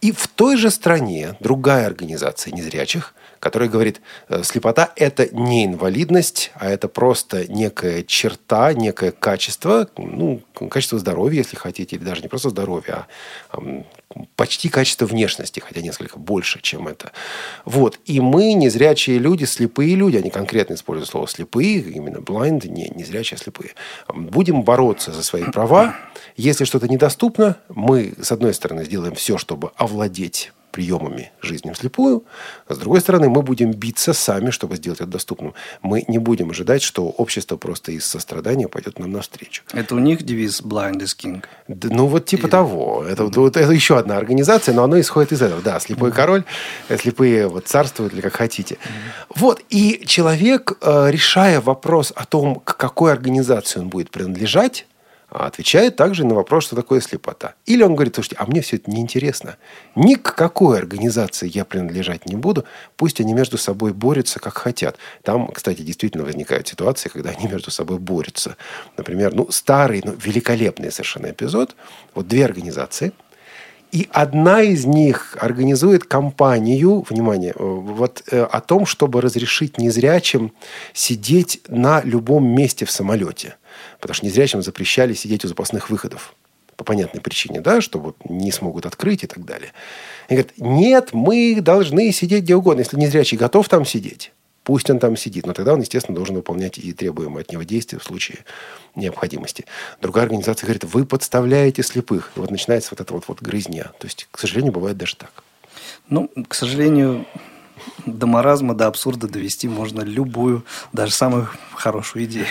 И 0.01 0.11
в 0.11 0.27
той 0.27 0.55
же 0.55 0.69
стране 0.69 1.35
другая 1.39 1.87
организация 1.87 2.53
незрячих, 2.53 3.15
которая 3.43 3.67
говорит, 3.67 3.99
э, 4.29 4.41
слепота– 4.43 4.93
это 4.95 5.27
не 5.35 5.65
инвалидность, 5.65 6.51
а 6.55 6.69
это 6.69 6.87
просто 6.87 7.45
некая 7.51 8.01
черта, 8.03 8.71
некое 8.71 9.11
качество, 9.11 9.89
ну, 9.97 10.41
качество 10.69 10.97
здоровья, 10.97 11.39
если 11.39 11.57
хотите, 11.57 11.97
или 11.97 12.05
даже 12.05 12.21
не 12.21 12.29
просто 12.29 12.51
здоровья, 12.51 13.05
а 13.51 13.59
почти 14.37 14.69
качество 14.69 15.05
внешности, 15.05 15.59
хотя 15.59 15.81
несколько 15.81 16.19
больше, 16.19 16.61
чем 16.61 16.87
это. 16.87 17.11
Вот. 17.65 17.99
И 18.05 18.21
мы, 18.21 18.53
незрячие 18.53 19.19
люди, 19.19 19.43
слепые 19.43 19.95
люди, 19.95 20.15
они 20.15 20.29
конкретно 20.29 20.75
используют 20.75 21.09
слово 21.09 21.27
слепые, 21.27 21.81
именно 21.81 22.19
blind, 22.19 22.65
не 22.69 22.93
незрячие, 22.95 23.35
а 23.35 23.43
слепые, 23.43 23.71
будем 24.07 24.61
бороться 24.63 25.11
за 25.11 25.21
свои 25.21 25.43
права. 25.43 25.97
Если 26.37 26.63
что-то 26.63 26.87
недоступно, 26.87 27.57
мы, 27.67 28.13
с 28.21 28.31
одной 28.31 28.53
стороны, 28.53 28.85
сделаем 28.85 29.15
все, 29.15 29.37
чтобы 29.37 29.71
овладеть 29.75 30.53
приемами 30.73 31.31
жизни 31.41 31.71
вслепую. 31.71 32.25
А 32.67 32.73
с 32.73 32.77
другой 32.77 32.99
стороны, 32.99 33.29
мы 33.29 33.43
будем 33.43 33.71
биться 33.71 34.11
сами, 34.13 34.49
чтобы 34.49 34.75
сделать 34.75 34.99
это 35.01 35.09
доступным. 35.09 35.53
Мы 35.83 36.03
не 36.07 36.17
будем 36.17 36.49
ожидать, 36.49 36.81
что 36.81 37.05
общество 37.05 37.57
просто 37.57 37.91
из 37.91 38.05
сострадания 38.05 38.67
пойдет 38.67 38.99
нам 38.99 39.11
навстречу. 39.11 39.63
Это 39.71 39.95
у 39.95 39.99
них 39.99 40.23
девиз 40.23 40.61
«Blind 40.61 40.99
is 40.99 41.15
king». 41.17 41.43
Да, 41.67 41.89
ну, 41.91 42.07
вот 42.07 42.25
типа 42.25 42.47
того. 42.47 43.05
Это, 43.07 43.23
вот- 43.25 43.37
вот 43.37 43.55
это 43.57 43.71
еще 43.71 43.97
одна 43.97 44.17
организация, 44.17 44.73
но 44.75 44.83
оно 44.83 44.99
исходит 44.99 45.31
из 45.31 45.41
этого. 45.41 45.61
Да, 45.61 45.79
слепой 45.79 46.11
король, 46.11 46.43
э, 46.89 46.97
слепые 46.97 47.47
вот 47.47 47.67
царствуют 47.67 48.13
или 48.13 48.21
как 48.21 48.33
хотите. 48.35 48.77
Вот, 49.35 49.61
и 49.69 50.03
человек, 50.07 50.73
э, 50.81 51.11
решая 51.11 51.61
вопрос 51.61 52.11
о 52.15 52.25
том, 52.25 52.55
к 52.55 52.75
какой 52.77 53.11
организации 53.11 53.79
он 53.79 53.89
будет 53.89 54.09
принадлежать, 54.09 54.87
отвечает 55.33 55.95
также 55.95 56.25
на 56.25 56.35
вопрос, 56.35 56.65
что 56.65 56.75
такое 56.75 57.01
слепота. 57.01 57.55
Или 57.65 57.83
он 57.83 57.95
говорит, 57.95 58.15
слушайте, 58.15 58.37
а 58.39 58.45
мне 58.45 58.61
все 58.61 58.77
это 58.77 58.89
неинтересно. 58.91 59.57
Ни 59.95 60.15
к 60.15 60.35
какой 60.35 60.77
организации 60.77 61.49
я 61.53 61.65
принадлежать 61.65 62.27
не 62.27 62.35
буду. 62.35 62.65
Пусть 62.97 63.19
они 63.19 63.33
между 63.33 63.57
собой 63.57 63.93
борются, 63.93 64.39
как 64.39 64.57
хотят. 64.57 64.97
Там, 65.23 65.47
кстати, 65.47 65.81
действительно 65.81 66.23
возникают 66.23 66.67
ситуации, 66.67 67.09
когда 67.09 67.31
они 67.31 67.47
между 67.47 67.71
собой 67.71 67.99
борются. 67.99 68.57
Например, 68.97 69.33
ну, 69.33 69.49
старый, 69.51 70.01
но 70.05 70.13
великолепный 70.13 70.91
совершенно 70.91 71.31
эпизод. 71.31 71.75
Вот 72.13 72.27
две 72.27 72.45
организации– 72.45 73.11
и 73.93 74.09
одна 74.11 74.63
из 74.63 74.85
них 74.85 75.37
организует 75.39 76.05
кампанию, 76.05 77.05
внимание, 77.07 77.51
э, 77.51 77.63
вот 77.63 78.23
э, 78.31 78.41
о 78.41 78.59
том, 78.59 78.87
чтобы 78.87 79.21
разрешить 79.21 79.77
незрячим 79.77 80.51
сидеть 80.93 81.61
на 81.67 82.01
любом 82.01 82.43
месте 82.43 82.85
в 82.85 82.91
самолете. 82.91 83.55
Потому 83.99 84.15
что 84.15 84.25
незрячим 84.25 84.61
запрещали 84.61 85.13
сидеть 85.13 85.45
у 85.45 85.47
запасных 85.47 85.89
выходов. 85.89 86.35
По 86.75 86.83
понятной 86.83 87.21
причине, 87.21 87.61
да, 87.61 87.81
что 87.81 87.99
вот 87.99 88.17
не 88.27 88.51
смогут 88.51 88.85
открыть 88.85 89.23
и 89.23 89.27
так 89.27 89.45
далее. 89.45 89.71
И 90.27 90.33
говорят, 90.33 90.53
нет, 90.57 91.09
мы 91.13 91.59
должны 91.61 92.11
сидеть 92.11 92.43
где 92.43 92.55
угодно. 92.55 92.81
Если 92.81 92.97
незрячий 92.97 93.37
готов 93.37 93.69
там 93.69 93.85
сидеть, 93.85 94.31
пусть 94.63 94.89
он 94.89 94.99
там 94.99 95.15
сидит. 95.15 95.45
Но 95.45 95.53
тогда 95.53 95.73
он, 95.73 95.81
естественно, 95.81 96.15
должен 96.15 96.35
выполнять 96.35 96.79
и 96.79 96.91
требуемые 96.93 97.43
от 97.43 97.51
него 97.51 97.63
действия 97.63 97.99
в 97.99 98.03
случае 98.03 98.39
необходимости. 98.95 99.65
Другая 100.01 100.25
организация 100.25 100.65
говорит, 100.65 100.83
вы 100.83 101.05
подставляете 101.05 101.83
слепых. 101.83 102.31
И 102.35 102.39
вот 102.39 102.49
начинается 102.49 102.89
вот 102.91 103.01
эта 103.01 103.13
вот, 103.13 103.25
вот 103.27 103.41
грызня. 103.41 103.91
То 103.99 104.07
есть, 104.07 104.27
к 104.31 104.39
сожалению, 104.39 104.73
бывает 104.73 104.97
даже 104.97 105.15
так. 105.15 105.43
Ну, 106.09 106.29
к 106.47 106.55
сожалению, 106.55 107.25
до 108.05 108.27
маразма, 108.27 108.73
до 108.73 108.87
абсурда 108.87 109.27
довести 109.27 109.67
можно 109.67 110.01
любую, 110.01 110.65
даже 110.91 111.13
самую 111.13 111.49
хорошую 111.73 112.25
идею. 112.25 112.47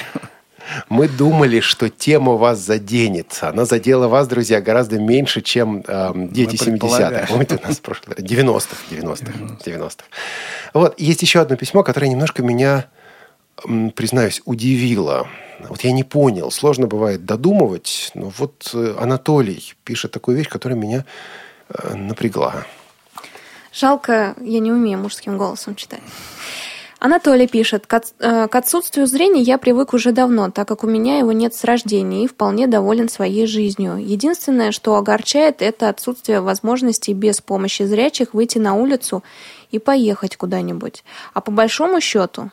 Мы 0.89 1.09
думали, 1.09 1.61
что 1.61 1.89
тема 1.89 2.33
вас 2.33 2.59
заденет. 2.59 3.39
Она 3.41 3.65
задела 3.65 4.09
вас, 4.09 4.29
друзья, 4.29 4.61
гораздо 4.61 4.99
меньше, 4.99 5.43
чем 5.43 5.85
э, 5.87 6.13
дети 6.31 6.51
Мы 6.51 6.55
70-х. 6.55 6.65
предполагаем. 6.65 7.27
Помните, 7.29 7.61
у 7.63 7.67
нас 7.67 7.81
раз? 7.85 7.99
90-х, 8.17 8.77
90-х, 8.91 9.33
90-х. 9.65 10.05
Вот, 10.75 11.01
есть 11.01 11.23
еще 11.23 11.41
одно 11.41 11.57
письмо, 11.57 11.83
которое 11.83 12.09
немножко 12.09 12.43
меня, 12.43 12.87
признаюсь, 13.95 14.43
удивило. 14.45 15.29
Вот 15.69 15.83
я 15.83 15.93
не 15.93 16.05
понял, 16.05 16.51
сложно 16.51 16.87
бывает 16.87 17.25
додумывать, 17.25 18.11
но 18.15 18.33
вот 18.37 18.71
э, 18.75 18.97
Анатолий 18.99 19.75
пишет 19.85 20.11
такую 20.11 20.37
вещь, 20.37 20.49
которая 20.49 20.79
меня 20.79 21.05
э, 21.69 21.95
напрягла. 21.95 22.65
Жалко, 23.73 24.35
я 24.41 24.59
не 24.59 24.73
умею 24.73 24.99
мужским 24.99 25.39
голосом 25.39 25.75
читать. 25.77 26.03
Анатолий 27.05 27.49
пишет, 27.49 27.85
э, 28.21 28.47
к 28.47 28.55
отсутствию 28.55 29.09
зрения 29.09 29.43
я 29.43 29.59
привык 29.59 29.93
уже 29.93 30.13
давно, 30.13 30.53
так 30.53 30.69
как 30.69 30.85
у 30.85 30.87
меня 30.87 31.19
его 31.19 31.33
нет 31.33 31.53
с 31.53 31.65
рождения 31.65 32.23
и 32.23 32.29
вполне 32.29 32.69
доволен 32.69 33.09
своей 33.09 33.49
жизнью. 33.49 33.97
Единственное, 33.97 34.71
что 34.71 34.95
огорчает, 34.95 35.63
это 35.63 35.89
отсутствие 35.89 36.41
возможности 36.41 37.11
без 37.11 37.41
помощи 37.41 37.83
зрячих 37.83 38.35
выйти 38.35 38.59
на 38.59 38.75
улицу 38.75 39.25
и 39.73 39.81
поехать 39.81 40.37
куда-нибудь. 40.37 41.03
А 41.35 41.41
по 41.41 41.51
большому 41.51 42.01
счету, 42.01 42.53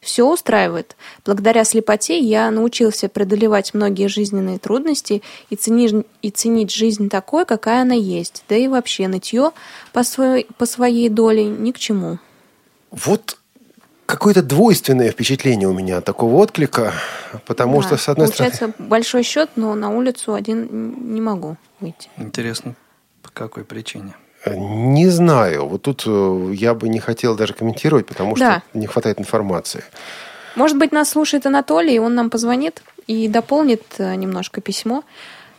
все 0.00 0.28
устраивает. 0.28 0.94
Благодаря 1.24 1.64
слепоте 1.64 2.20
я 2.20 2.52
научился 2.52 3.08
преодолевать 3.08 3.74
многие 3.74 4.06
жизненные 4.06 4.60
трудности 4.60 5.22
и 5.50 5.56
ценить, 5.56 6.06
и 6.22 6.30
ценить 6.30 6.70
жизнь 6.70 7.08
такой, 7.08 7.44
какая 7.46 7.82
она 7.82 7.94
есть. 7.94 8.44
Да 8.48 8.54
и 8.54 8.68
вообще 8.68 9.08
нытье 9.08 9.50
по 9.92 10.04
своей, 10.04 10.46
по 10.56 10.66
своей 10.66 11.08
доле 11.08 11.46
ни 11.46 11.72
к 11.72 11.80
чему. 11.80 12.18
Вот 12.92 13.38
какое-то 14.12 14.42
двойственное 14.42 15.10
впечатление 15.10 15.68
у 15.68 15.72
меня 15.72 15.98
от 15.98 16.04
такого 16.04 16.36
отклика, 16.36 16.92
потому 17.46 17.80
Да, 17.80 17.86
что, 17.86 17.96
с 17.96 18.08
одной 18.08 18.28
стороны... 18.28 18.50
Получается 18.50 18.82
большой 18.82 19.22
счет, 19.22 19.50
но 19.56 19.74
на 19.74 19.90
улицу 19.90 20.34
один 20.34 20.68
не 21.14 21.20
могу 21.20 21.56
выйти. 21.80 22.10
Интересно, 22.18 22.74
по 23.22 23.30
какой 23.30 23.64
причине? 23.64 24.14
Не 24.46 25.08
знаю. 25.08 25.66
Вот 25.66 25.82
тут 25.82 26.02
э, 26.06 26.52
я 26.54 26.74
бы 26.74 26.88
не 26.88 26.98
хотел 26.98 27.36
даже 27.36 27.54
комментировать, 27.54 28.06
потому 28.06 28.36
что 28.36 28.44
Да. 28.44 28.62
не 28.74 28.86
хватает 28.86 29.18
информации. 29.20 29.82
Может 30.56 30.76
быть, 30.78 30.92
нас 30.92 31.10
слушает 31.10 31.46
Анатолий, 31.46 31.94
и 31.94 31.98
он 31.98 32.14
нам 32.14 32.28
позвонит 32.28 32.82
и 33.06 33.28
дополнит 33.28 33.82
э, 33.98 34.14
немножко 34.16 34.60
письмо. 34.60 35.04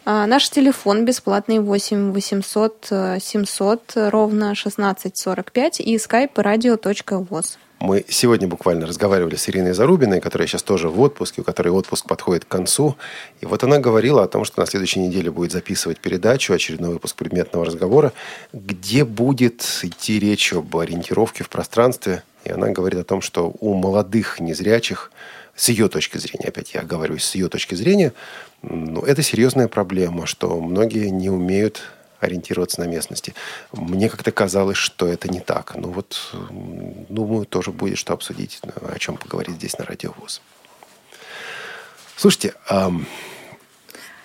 А, 0.06 0.28
Наш 0.28 0.50
телефон 0.50 1.06
бесплатный 1.06 1.60
8 1.60 2.12
800 2.12 2.88
э, 2.92 3.18
700 3.22 3.94
ровно 3.96 4.52
1645 4.52 5.80
и 5.80 5.96
skype 5.96 6.34
radio.voz. 6.36 7.58
Мы 7.84 8.06
сегодня 8.08 8.48
буквально 8.48 8.88
разговаривали 8.88 9.36
с 9.36 9.50
Ириной 9.50 9.74
Зарубиной, 9.74 10.22
которая 10.22 10.48
сейчас 10.48 10.64
тоже 10.64 10.88
в 10.88 11.02
отпуске, 11.02 11.42
у 11.42 11.44
которой 11.44 11.68
отпуск 11.68 12.08
подходит 12.08 12.46
к 12.46 12.48
концу. 12.48 12.96
И 13.42 13.46
вот 13.46 13.62
она 13.66 13.78
говорила 13.80 14.24
о 14.24 14.28
том, 14.30 14.46
что 14.46 14.62
на 14.62 14.66
следующей 14.66 15.02
неделе 15.02 15.30
будет 15.30 15.52
записывать 15.52 16.00
передачу, 16.00 16.54
очередной 16.54 16.92
выпуск 16.92 17.18
предметного 17.18 17.66
разговора, 17.66 18.14
где 18.54 19.04
будет 19.04 19.68
идти 19.82 20.18
речь 20.18 20.54
об 20.54 20.78
ориентировке 20.78 21.44
в 21.44 21.50
пространстве. 21.50 22.24
И 22.46 22.52
она 22.52 22.70
говорит 22.70 23.02
о 23.02 23.04
том, 23.04 23.20
что 23.20 23.54
у 23.60 23.74
молодых 23.74 24.40
незрячих, 24.40 25.12
с 25.54 25.68
ее 25.68 25.90
точки 25.90 26.18
зрения, 26.18 26.48
опять 26.48 26.74
я 26.74 26.84
говорю, 26.84 27.20
с 27.20 27.36
ее 27.36 27.50
точки 27.50 27.76
зрения, 27.76 28.14
ну, 28.62 29.02
это 29.02 29.22
серьезная 29.22 29.68
проблема, 29.68 30.26
что 30.26 30.58
многие 30.62 31.10
не 31.10 31.30
умеют 31.30 31.82
ориентироваться 32.24 32.82
на 32.82 32.86
местности. 32.86 33.34
Мне 33.72 34.10
как-то 34.10 34.32
казалось, 34.32 34.78
что 34.78 35.08
это 35.08 35.28
не 35.30 35.40
так. 35.40 35.76
Ну 35.76 35.90
вот, 35.90 36.34
думаю, 37.10 37.46
тоже 37.46 37.72
будет 37.72 37.98
что 37.98 38.14
обсудить, 38.14 38.62
о 38.64 38.98
чем 39.00 39.18
поговорить 39.18 39.56
здесь 39.56 39.78
на 39.78 39.86
Радио 39.86 40.14
ВОЗ. 40.18 40.42
Слушайте, 42.16 42.54
эм, 42.70 43.06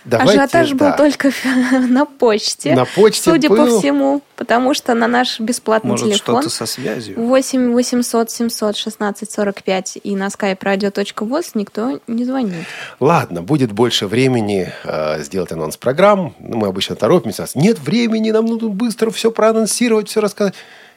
Давайте, 0.05 0.41
Ажиотаж 0.41 0.71
да. 0.71 0.75
был 0.77 0.97
только 0.97 1.31
на 1.89 2.07
почте. 2.07 2.75
На 2.75 2.85
почте 2.85 3.31
Судя 3.31 3.49
был... 3.49 3.57
по 3.57 3.79
всему, 3.79 4.23
потому 4.37 4.75
что 4.75 4.95
на 4.95 5.07
наш 5.07 5.41
бесплатный 5.41 5.91
Может, 5.91 6.07
телефон... 6.07 6.43
что-то 6.43 6.51
со 6.55 6.67
связью? 6.67 7.21
8 7.21 7.73
800 7.73 8.31
700 8.31 8.77
16 8.77 9.31
45 9.31 9.99
и 10.03 10.17
на 10.17 10.29
skype 10.29 10.59
radio.voz 10.59 11.51
никто 11.55 12.01
не 12.07 12.25
звонит. 12.25 12.65
Ладно, 13.01 13.43
будет 13.43 13.73
больше 13.73 14.07
времени 14.07 14.73
э, 14.85 15.23
сделать 15.23 15.53
анонс 15.53 15.77
программ. 15.77 16.35
Ну, 16.39 16.59
мы 16.59 16.69
обычно 16.69 16.97
торопимся. 16.97 17.47
Нет 17.55 17.79
времени, 17.79 18.31
нам 18.31 18.47
нужно 18.47 18.69
быстро 18.69 19.11
все 19.11 19.31
проанонсировать, 19.31 20.09
все 20.09 20.21
рассказать. 20.21 20.55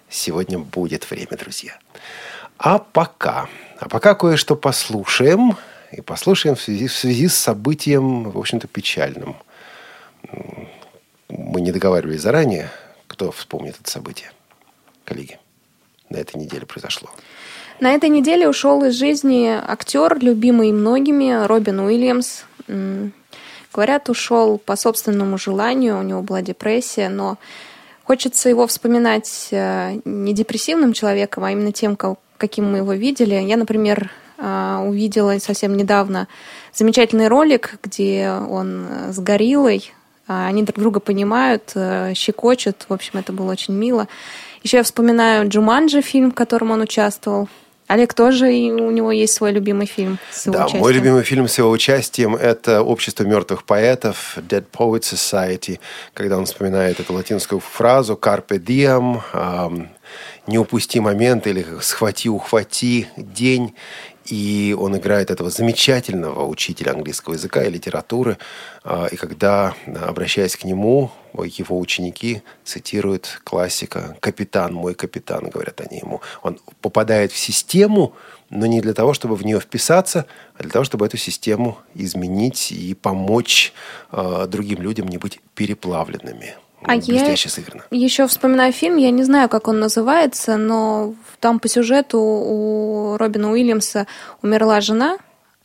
Сегодня 0.10 0.60
будет 0.60 1.10
время, 1.10 1.38
друзья. 1.38 1.74
А 2.58 2.78
пока... 2.78 3.48
А 3.80 3.90
пока 3.90 4.14
кое-что 4.14 4.56
послушаем 4.56 5.58
и 5.92 6.02
послушаем 6.02 6.56
в 6.56 6.62
связи, 6.62 6.88
в 6.88 6.94
связи 6.94 7.28
с 7.28 7.36
событием, 7.36 8.30
в 8.32 8.38
общем-то, 8.38 8.68
печальным. 8.68 9.36
Мы 11.30 11.62
не 11.62 11.72
договаривались 11.72 12.22
заранее, 12.22 12.70
кто 13.08 13.32
вспомнит 13.32 13.76
это 13.80 13.90
событие. 13.90 14.32
Коллеги, 15.06 15.40
на 16.10 16.18
этой 16.18 16.38
неделе 16.38 16.66
произошло. 16.66 17.10
На 17.80 17.94
этой 17.94 18.10
неделе 18.10 18.48
ушел 18.48 18.84
из 18.86 18.96
жизни 18.96 19.48
актер, 19.48 20.20
любимый 20.20 20.72
многими, 20.72 21.46
Робин 21.46 21.80
Уильямс. 21.80 22.44
Говорят, 23.74 24.10
ушел 24.10 24.58
по 24.58 24.76
собственному 24.76 25.38
желанию, 25.38 25.98
у 25.98 26.04
него 26.04 26.22
была 26.22 26.42
депрессия, 26.42 27.10
но 27.10 27.38
хочется 28.04 28.50
его 28.50 28.68
вспоминать 28.68 29.48
э, 29.52 30.02
не 30.04 30.34
депрессивным 30.34 30.92
человеком, 30.92 31.46
а 31.46 31.52
именно 31.52 31.72
тем, 31.72 31.98
каким 32.38 32.70
мы 32.70 32.80
его 32.80 32.92
видели. 32.92 33.36
Я, 33.36 33.56
например, 33.56 34.12
увидела 34.42 35.38
совсем 35.40 35.78
недавно 35.78 36.28
замечательный 36.74 37.28
ролик, 37.28 37.78
где 37.84 38.32
он 38.32 38.88
с 39.12 39.20
гориллой, 39.20 39.94
а, 40.32 40.48
они 40.48 40.64
друг 40.64 40.80
друга 40.80 41.00
понимают, 41.02 41.72
э, 41.76 42.14
щекочут. 42.16 42.86
В 42.88 42.94
общем, 42.94 43.20
это 43.20 43.34
было 43.34 43.52
очень 43.52 43.74
мило. 43.74 44.08
Еще 44.64 44.78
я 44.78 44.84
вспоминаю 44.84 45.50
Джуманджи, 45.50 46.02
фильм, 46.02 46.32
в 46.32 46.36
котором 46.36 46.72
он 46.72 46.82
участвовал. 46.82 47.50
Олег 47.88 48.14
тоже, 48.14 48.54
и 48.56 48.72
у 48.72 48.90
него 48.92 49.12
есть 49.12 49.34
свой 49.34 49.52
любимый 49.52 49.86
фильм 49.86 50.18
с 50.32 50.46
его 50.46 50.56
да, 50.56 50.62
участием. 50.62 50.82
мой 50.82 50.94
любимый 50.94 51.24
фильм 51.24 51.50
с 51.50 51.58
его 51.58 51.70
участием– 51.70 52.36
это 52.38 52.82
«Общество 52.84 53.26
мертвых 53.26 53.66
поэтов», 53.66 54.38
«Dead 54.38 54.64
Poets 54.72 55.14
Society», 55.14 55.80
когда 56.14 56.38
он 56.38 56.46
вспоминает 56.46 57.02
эту 57.02 57.14
латинскую 57.14 57.60
фразу 57.60 58.14
«Carpe 58.14 58.58
diem», 58.60 59.90
«Не 60.48 60.58
упусти 60.58 61.02
момент» 61.02 61.48
или 61.48 61.66
«Схвати, 61.82 62.30
ухвати 62.30 63.08
день». 63.18 63.74
И 64.32 64.74
он 64.80 64.96
играет 64.96 65.30
этого 65.30 65.50
замечательного 65.50 66.46
учителя 66.46 66.94
английского 66.94 67.34
языка 67.34 67.66
и 67.66 67.70
литературы. 67.70 68.38
А, 68.82 69.08
и 69.12 69.18
когда, 69.18 69.76
обращаясь 69.86 70.56
к 70.56 70.64
нему, 70.64 71.12
его 71.34 71.78
ученики 71.78 72.42
цитируют 72.64 73.42
классика 73.44 74.16
«Капитан, 74.22 74.74
мой 74.74 74.94
капитан», 74.94 75.50
говорят 75.50 75.82
они 75.82 76.00
ему. 76.00 76.22
Он 76.44 76.58
попадает 76.80 77.34
в 77.34 77.38
систему, 77.38 78.14
но 78.50 78.68
не 78.68 78.80
для 78.80 78.94
того, 78.94 79.14
чтобы 79.14 79.36
в 79.36 79.44
нее 79.44 79.60
вписаться, 79.60 80.26
а 80.56 80.64
для 80.64 80.72
того, 80.72 80.86
чтобы 80.86 81.06
эту 81.06 81.18
систему 81.18 81.80
изменить 81.94 82.72
и 82.72 82.94
помочь 82.94 83.74
э, 84.14 84.46
другим 84.48 84.82
людям 84.82 85.10
не 85.10 85.18
быть 85.18 85.42
переплавленными. 85.56 86.56
А 86.84 86.96
я 86.96 87.36
сыграно. 87.38 87.84
еще 87.92 88.28
вспоминаю 88.28 88.74
фильм, 88.74 88.98
я 88.98 89.12
не 89.12 89.24
знаю, 89.24 89.50
как 89.50 89.68
он 89.68 89.80
называется, 89.80 90.58
но 90.58 91.14
там 91.40 91.60
по 91.60 91.68
сюжету 91.68 92.20
у 92.20 93.18
Робина 93.18 93.52
Уильямса 93.52 94.08
умерла 94.42 94.82
жена, 94.82 95.18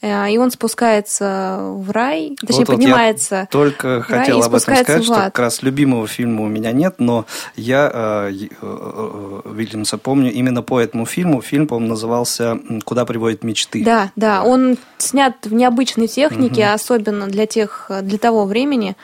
э, 0.02 0.30
и 0.30 0.36
он 0.36 0.50
спускается 0.50 1.58
в 1.62 1.90
рай, 1.90 2.36
точнее, 2.38 2.58
вот, 2.58 2.66
поднимается. 2.66 3.34
я 3.34 3.46
только 3.46 4.02
хотел 4.02 4.42
об 4.42 4.54
этом 4.54 4.74
сказать, 4.74 5.04
что 5.04 5.14
как 5.14 5.38
раз 5.38 5.62
любимого 5.62 6.06
фильма 6.06 6.44
у 6.44 6.48
меня 6.48 6.72
нет, 6.72 6.96
но 6.98 7.24
я 7.56 7.90
э, 7.92 8.32
э, 8.60 9.40
Уильямса 9.44 9.96
помню 9.96 10.30
именно 10.30 10.62
по 10.62 10.78
этому 10.78 11.06
фильму. 11.06 11.40
Фильм, 11.40 11.66
по-моему, 11.66 11.90
назывался 11.90 12.58
«Куда 12.84 13.06
приводят 13.06 13.42
мечты». 13.42 13.82
Да, 13.82 14.12
да, 14.16 14.44
он 14.44 14.76
снят 14.98 15.34
в 15.44 15.54
необычной 15.54 16.08
технике, 16.08 16.66
угу. 16.66 16.74
особенно 16.74 17.26
для 17.26 17.46
тех, 17.46 17.90
для 18.02 18.18
того 18.18 18.44
времени. 18.44 18.96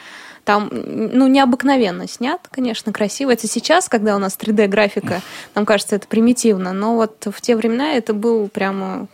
Там, 0.45 0.71
ну, 0.73 1.29
необыкновенно 1.29 2.09
снят, 2.09 2.41
конечно, 2.51 2.93
красиво. 2.93 3.31
Это 3.33 3.47
сейчас, 3.47 3.89
когда 3.89 4.17
у 4.17 4.19
нас 4.19 4.37
3D-графика, 4.37 5.21
нам 5.55 5.65
кажется, 5.65 5.97
это 5.97 6.09
примитивно, 6.09 6.73
но 6.73 6.97
вот 6.97 7.27
в 7.31 7.41
те 7.41 7.55
времена 7.55 7.93
это 7.93 8.13
был 8.13 8.49
прямо 8.49 9.09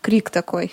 крик 0.00 0.30
такой 0.30 0.72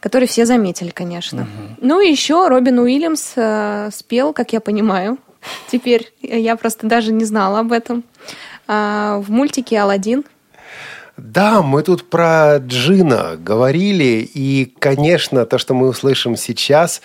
который 0.00 0.28
все 0.28 0.44
заметили, 0.44 0.90
конечно. 0.90 1.44
Угу. 1.44 1.76
Ну 1.80 2.00
и 2.00 2.10
еще 2.10 2.48
Робин 2.48 2.78
Уильямс 2.78 3.32
э, 3.36 3.88
спел, 3.90 4.34
как 4.34 4.52
я 4.52 4.60
понимаю, 4.60 5.16
теперь 5.70 6.12
я 6.20 6.56
просто 6.56 6.86
даже 6.86 7.10
не 7.10 7.24
знала 7.24 7.60
об 7.60 7.72
этом, 7.72 8.04
э, 8.68 9.22
в 9.24 9.30
мультике 9.30 9.80
«Аладдин». 9.80 10.24
Да, 11.16 11.62
мы 11.62 11.82
тут 11.82 12.10
про 12.10 12.58
Джина 12.58 13.36
говорили, 13.38 14.28
и, 14.34 14.66
конечно, 14.78 15.46
то, 15.46 15.56
что 15.56 15.72
мы 15.72 15.88
услышим 15.88 16.36
сейчас, 16.36 17.00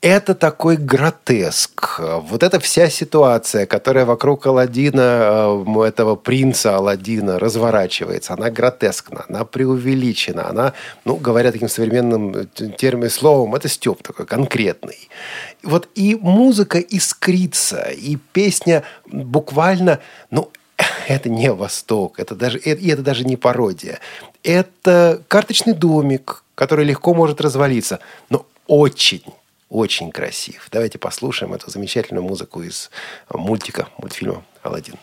это 0.00 0.34
такой 0.34 0.76
гротеск. 0.76 1.98
Вот 1.98 2.42
эта 2.42 2.60
вся 2.60 2.88
ситуация, 2.88 3.66
которая 3.66 4.04
вокруг 4.04 4.46
Алладина, 4.46 5.64
э, 5.76 5.88
этого 5.88 6.14
принца 6.14 6.76
Алладина 6.76 7.38
разворачивается, 7.38 8.34
она 8.34 8.50
гротескна, 8.50 9.24
она 9.28 9.44
преувеличена, 9.44 10.48
она, 10.48 10.72
ну, 11.04 11.16
говоря 11.16 11.50
таким 11.50 11.68
современным 11.68 12.48
термином, 12.76 13.10
словом, 13.10 13.54
это 13.56 13.68
степ 13.68 14.02
такой 14.02 14.26
конкретный. 14.26 15.08
Вот 15.64 15.88
и 15.96 16.14
музыка 16.14 16.78
искрится, 16.78 17.88
и 17.90 18.16
песня 18.32 18.84
буквально, 19.06 19.98
ну, 20.30 20.52
это 21.08 21.28
не 21.28 21.52
Восток, 21.52 22.20
это 22.20 22.36
даже, 22.36 22.58
и 22.58 22.88
это 22.88 23.02
даже 23.02 23.24
не 23.24 23.36
пародия. 23.36 23.98
Это 24.44 25.22
карточный 25.26 25.72
домик, 25.72 26.44
который 26.54 26.84
легко 26.84 27.14
может 27.14 27.40
развалиться, 27.40 27.98
но 28.30 28.46
очень 28.68 29.24
очень 29.68 30.10
красив. 30.10 30.68
Давайте 30.70 30.98
послушаем 30.98 31.54
эту 31.54 31.70
замечательную 31.70 32.24
музыку 32.24 32.62
из 32.62 32.90
мультика, 33.30 33.88
мультфильма 33.98 34.44
«Аладдин». 34.62 34.94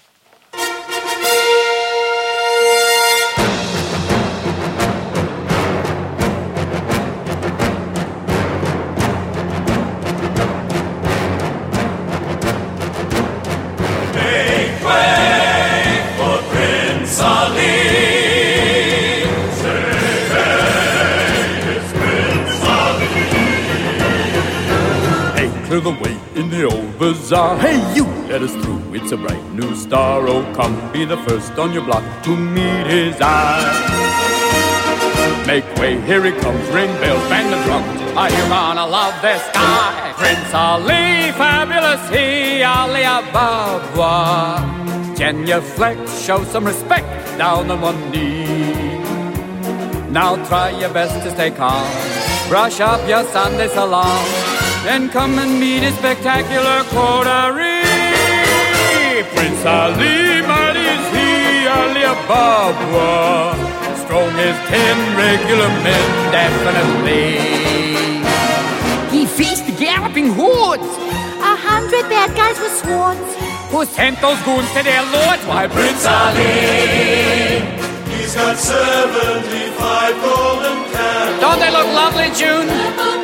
The 25.86 25.91
way 26.03 26.17
in 26.33 26.49
the 26.49 26.63
old 26.63 26.97
bazaar. 26.97 27.59
Hey, 27.59 27.77
you, 27.93 28.05
let 28.27 28.41
us 28.41 28.53
through. 28.53 28.81
It's 28.95 29.11
a 29.11 29.17
bright 29.17 29.45
new 29.53 29.75
star. 29.75 30.27
Oh, 30.27 30.41
come, 30.55 30.73
be 30.91 31.05
the 31.05 31.17
first 31.27 31.51
on 31.59 31.73
your 31.73 31.83
block 31.83 32.03
to 32.23 32.36
meet 32.36 32.88
his 32.88 33.15
eye. 33.21 33.61
Make 35.45 35.67
way, 35.75 36.01
here 36.01 36.23
he 36.25 36.31
comes. 36.31 36.67
Ring 36.69 36.89
bells, 37.01 37.21
bang 37.29 37.51
the 37.51 37.61
drum. 37.65 37.83
Are 38.17 38.31
you 38.31 38.43
gonna 38.49 38.88
love 38.88 39.13
this 39.21 39.43
guy? 39.53 40.11
Prince 40.17 40.51
Ali, 40.55 41.31
fabulous 41.38 42.09
he, 42.09 42.63
Ali 42.63 43.03
Ababa. 43.03 44.15
Genuflect, 45.15 46.09
show 46.09 46.43
some 46.45 46.65
respect 46.65 47.38
down 47.38 47.69
on 47.69 47.81
one 47.81 48.09
knee. 48.09 48.97
Now 50.09 50.43
try 50.47 50.71
your 50.71 50.91
best 50.91 51.13
to 51.23 51.29
stay 51.29 51.51
calm. 51.51 51.88
Brush 52.49 52.79
up 52.79 53.07
your 53.07 53.23
Sunday 53.25 53.67
salon. 53.67 54.64
Then 54.86 55.09
come 55.09 55.39
and 55.39 55.59
meet 55.59 55.81
a 55.83 55.91
spectacular 55.93 56.83
coterie. 56.93 57.81
Prince 59.33 59.65
Ali, 59.65 60.45
mighty 60.45 60.86
is 60.95 61.05
he, 61.15 61.65
Ali 61.67 62.03
Ababa. 62.13 63.57
strong 64.05 64.29
as 64.47 64.57
ten 64.69 64.95
regular 65.17 65.69
men, 65.81 66.05
definitely. 66.31 67.25
He 69.09 69.25
faced 69.25 69.65
the 69.65 69.71
galloping 69.73 70.29
hordes. 70.33 70.86
A 71.51 71.55
hundred 71.67 72.03
bad 72.07 72.29
guys 72.38 72.59
with 72.59 72.75
swords. 72.77 73.29
Who 73.71 73.86
sent 73.86 74.21
those 74.21 74.39
goons 74.43 74.69
to 74.77 74.83
their 74.83 75.01
lords? 75.15 75.43
Why, 75.49 75.65
Prince 75.67 76.05
Ali. 76.05 76.45
He's 78.13 78.36
got 78.36 78.55
75 78.55 80.21
golden 80.21 80.77
candles. 80.93 81.41
Don't 81.41 81.59
they 81.59 81.71
look 81.71 81.89
lovely, 82.01 82.29
June? 82.38 83.14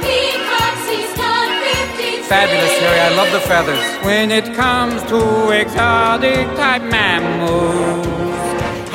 Fabulous, 2.32 2.72
Harry. 2.80 3.00
I 3.02 3.12
love 3.20 3.30
the 3.34 3.42
feathers. 3.42 3.84
When 4.06 4.32
it 4.32 4.46
comes 4.56 5.04
to 5.12 5.52
exotic 5.52 6.48
type 6.56 6.82
mammals, 6.84 8.08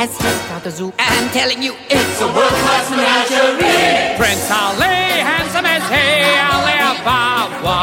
Has 0.01 0.17
just 0.17 0.49
got 0.49 0.65
the 0.65 0.71
zoo. 0.71 0.91
I'm 0.99 1.29
telling 1.37 1.63
you, 1.63 1.75
it's 1.91 2.21
a 2.23 2.29
world-class 2.33 2.89
menagerie. 2.97 4.17
Prince 4.17 4.49
Ali, 4.49 5.21
handsome 5.21 5.69
as 5.69 5.85
he, 5.93 6.09
Ali 6.49 6.77
Ababa. 6.81 7.77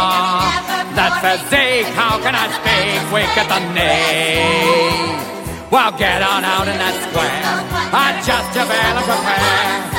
That 0.97 1.13
physique, 1.21 1.85
how 1.93 2.17
can 2.17 2.33
I 2.33 2.49
speak? 2.57 3.13
Weak 3.13 3.33
at 3.37 3.45
the 3.53 3.61
knee. 3.77 5.69
Well, 5.69 5.91
get 6.01 6.23
on 6.23 6.43
out 6.43 6.67
in 6.67 6.77
that 6.81 6.97
square. 7.05 7.45
Adjust 7.93 8.49
your 8.57 8.65
veil 8.65 8.97
and 8.97 9.05
prepare. 9.05 9.92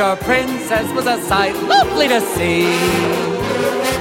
Your 0.00 0.16
princess 0.16 0.90
was 0.94 1.06
a 1.06 1.20
sight 1.28 1.54
lovely 1.64 2.08
to 2.08 2.20
see. 2.20 3.39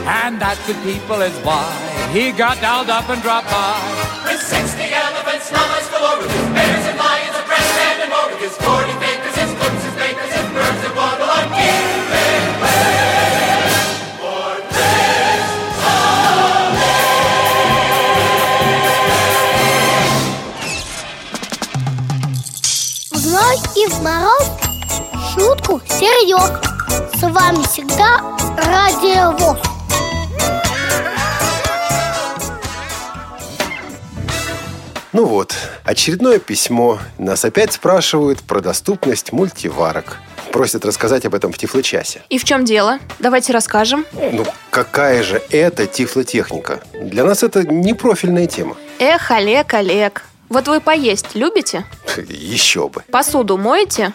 And 0.10 0.42
that 0.42 0.58
good 0.66 0.82
people 0.82 1.22
is 1.22 1.38
why 1.46 1.70
he 2.10 2.34
got 2.34 2.58
dolled 2.66 2.90
up 2.90 3.06
and 3.14 3.22
dropped 3.22 3.46
by. 3.46 3.78
With 4.26 4.42
60 4.42 4.82
elephants, 4.90 5.54
llamas 5.54 5.86
galore, 5.94 6.18
with 6.18 6.34
his 6.34 6.50
bears 6.50 6.86
and 6.90 6.98
lions, 6.98 7.38
a 7.38 7.46
breast 7.46 7.70
band 7.78 7.98
and 8.02 8.10
more, 8.10 8.26
with 8.34 8.42
his 8.42 8.58
40 8.58 8.90
bakers, 8.98 9.38
his 9.38 9.54
cooks, 9.62 9.82
his 9.86 9.94
bakers, 10.02 10.34
his 10.34 10.50
birds 10.50 10.82
and 10.82 10.96
waddle 10.98 11.30
on 11.30 11.46
Prince 11.54 11.90
В 23.12 23.18
зной 23.18 23.58
и 23.78 23.86
в 23.86 24.02
мороз 24.02 24.50
шутку 25.34 25.82
серьез. 25.88 26.50
С 27.14 27.22
вами 27.22 27.62
всегда 27.68 28.18
Радио 28.58 29.38
ВОЗ. 29.38 29.79
Ну 35.12 35.26
вот, 35.26 35.56
очередное 35.84 36.38
письмо. 36.38 37.00
Нас 37.18 37.44
опять 37.44 37.74
спрашивают 37.74 38.44
про 38.44 38.62
доступность 38.62 39.32
мультиварок. 39.32 40.20
Просят 40.52 40.86
рассказать 40.86 41.26
об 41.26 41.34
этом 41.34 41.52
в 41.52 41.58
Тифлочасе. 41.58 42.22
И 42.30 42.38
в 42.38 42.44
чем 42.44 42.64
дело? 42.64 43.00
Давайте 43.18 43.52
расскажем. 43.52 44.06
Ну, 44.14 44.46
какая 44.70 45.24
же 45.24 45.42
это 45.50 45.88
тифлотехника? 45.88 46.82
Для 46.94 47.24
нас 47.24 47.42
это 47.42 47.64
не 47.64 47.96
профильная 47.96 48.46
тема. 48.46 48.78
Эх, 49.00 49.32
Олег, 49.32 49.74
Олег. 49.74 50.24
Вот 50.48 50.68
вы 50.68 50.80
поесть 50.80 51.34
любите? 51.34 51.86
Еще 52.30 52.90
бы. 52.90 53.04
Посуду 53.12 53.58
моете? 53.58 54.14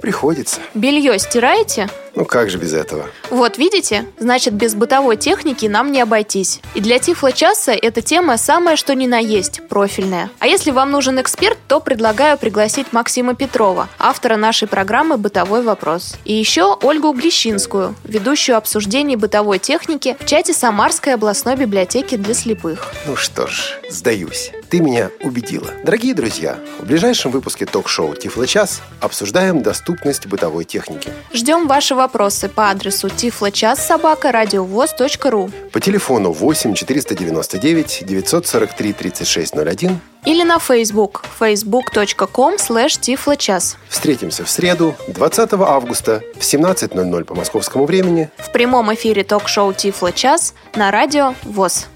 Приходится. 0.00 0.60
Белье 0.74 1.18
стираете? 1.18 1.88
Ну 2.14 2.24
как 2.24 2.50
же 2.50 2.58
без 2.58 2.74
этого? 2.74 3.06
Вот, 3.30 3.56
видите? 3.58 4.04
Значит, 4.18 4.54
без 4.54 4.74
бытовой 4.74 5.16
техники 5.16 5.66
нам 5.66 5.92
не 5.92 6.00
обойтись. 6.00 6.60
И 6.74 6.80
для 6.80 6.98
Тифло-часа 6.98 7.72
эта 7.72 8.02
тема 8.02 8.36
самая 8.36 8.76
что 8.76 8.94
ни 8.94 9.06
на 9.06 9.18
есть, 9.18 9.62
профильная. 9.68 10.30
А 10.38 10.46
если 10.46 10.70
вам 10.70 10.90
нужен 10.90 11.20
эксперт, 11.20 11.56
то 11.68 11.80
предлагаю 11.80 12.36
пригласить 12.36 12.92
Максима 12.92 13.34
Петрова, 13.34 13.88
автора 13.98 14.36
нашей 14.36 14.66
программы 14.68 15.16
«Бытовой 15.16 15.62
вопрос». 15.62 16.16
И 16.24 16.32
еще 16.32 16.76
Ольгу 16.82 17.12
Глещинскую, 17.12 17.94
ведущую 18.04 18.56
обсуждений 18.56 19.16
бытовой 19.16 19.58
техники 19.58 20.16
в 20.18 20.26
чате 20.26 20.52
Самарской 20.52 21.14
областной 21.14 21.56
библиотеки 21.56 22.16
для 22.16 22.34
слепых. 22.34 22.92
Ну 23.06 23.16
что 23.16 23.46
ж, 23.46 23.78
сдаюсь. 23.88 24.50
Ты 24.68 24.80
меня 24.80 25.10
убедила. 25.22 25.70
Дорогие 25.84 26.14
друзья, 26.14 26.58
в 26.78 26.86
ближайшем 27.20 27.32
выпуске 27.32 27.66
ток-шоу 27.66 28.14
«Тифло-час» 28.14 28.80
обсуждаем 29.00 29.62
доступность 29.62 30.26
бытовой 30.26 30.64
техники. 30.64 31.12
Ждем 31.34 31.68
ваши 31.68 31.94
вопросы 31.94 32.48
по 32.48 32.70
адресу 32.70 33.10
тифлочас.собака.радиовоз.ру 33.10 35.50
По 35.70 35.80
телефону 35.80 36.32
8 36.32 36.74
499 36.74 38.04
943 38.06 38.92
3601 38.92 40.00
или 40.24 40.44
на 40.44 40.58
Facebook 40.58 41.24
facebook.com 41.38 42.56
slash 42.56 42.98
тифлочас. 43.00 43.76
Встретимся 43.88 44.44
в 44.44 44.50
среду, 44.50 44.94
20 45.08 45.52
августа 45.54 46.22
в 46.36 46.40
17.00 46.40 47.24
по 47.24 47.34
московскому 47.34 47.86
времени. 47.86 48.28
В 48.38 48.52
прямом 48.52 48.92
эфире 48.94 49.24
ток-шоу 49.24 49.72
Тифло 49.72 50.12
час 50.12 50.52
на 50.74 50.90
радио 50.90 51.34
ВОЗ. 51.42 51.88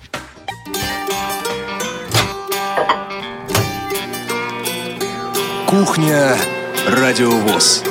Кухня 5.75 6.37
Радиовоз. 6.87 7.83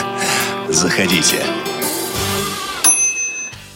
Заходите. 0.68 1.42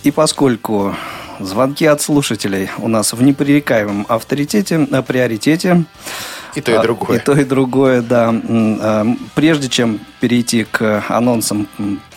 И 0.03 0.11
поскольку 0.11 0.95
звонки 1.41 1.87
от 1.87 2.03
слушателей 2.03 2.69
у 2.77 2.89
нас 2.89 3.15
в 3.15 3.23
непререкаемом 3.23 4.05
авторитете, 4.07 4.87
э, 4.91 5.03
приоритете, 5.03 5.85
И 6.57 6.61
то, 6.61 6.73
и 6.73 6.75
а, 6.75 6.83
другое. 6.83 7.19
И 7.19 7.23
то, 7.23 7.33
и 7.33 7.45
другое, 7.45 8.03
да. 8.03 8.35
А, 8.35 9.07
Прежде 9.35 9.71
чем 9.71 10.01
перейти 10.21 10.65
к 10.65 11.03
анонсам 11.09 11.69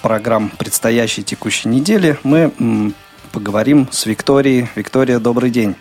программ 0.02 0.52
предстоящей 0.58 1.24
текущей 1.24 1.70
недели, 1.70 2.20
мы 2.24 2.52
поговорим 3.32 3.88
с 3.90 4.06
Викторией. 4.06 4.68
Виктория, 4.76 5.20
добрый 5.20 5.50
день. 5.50 5.78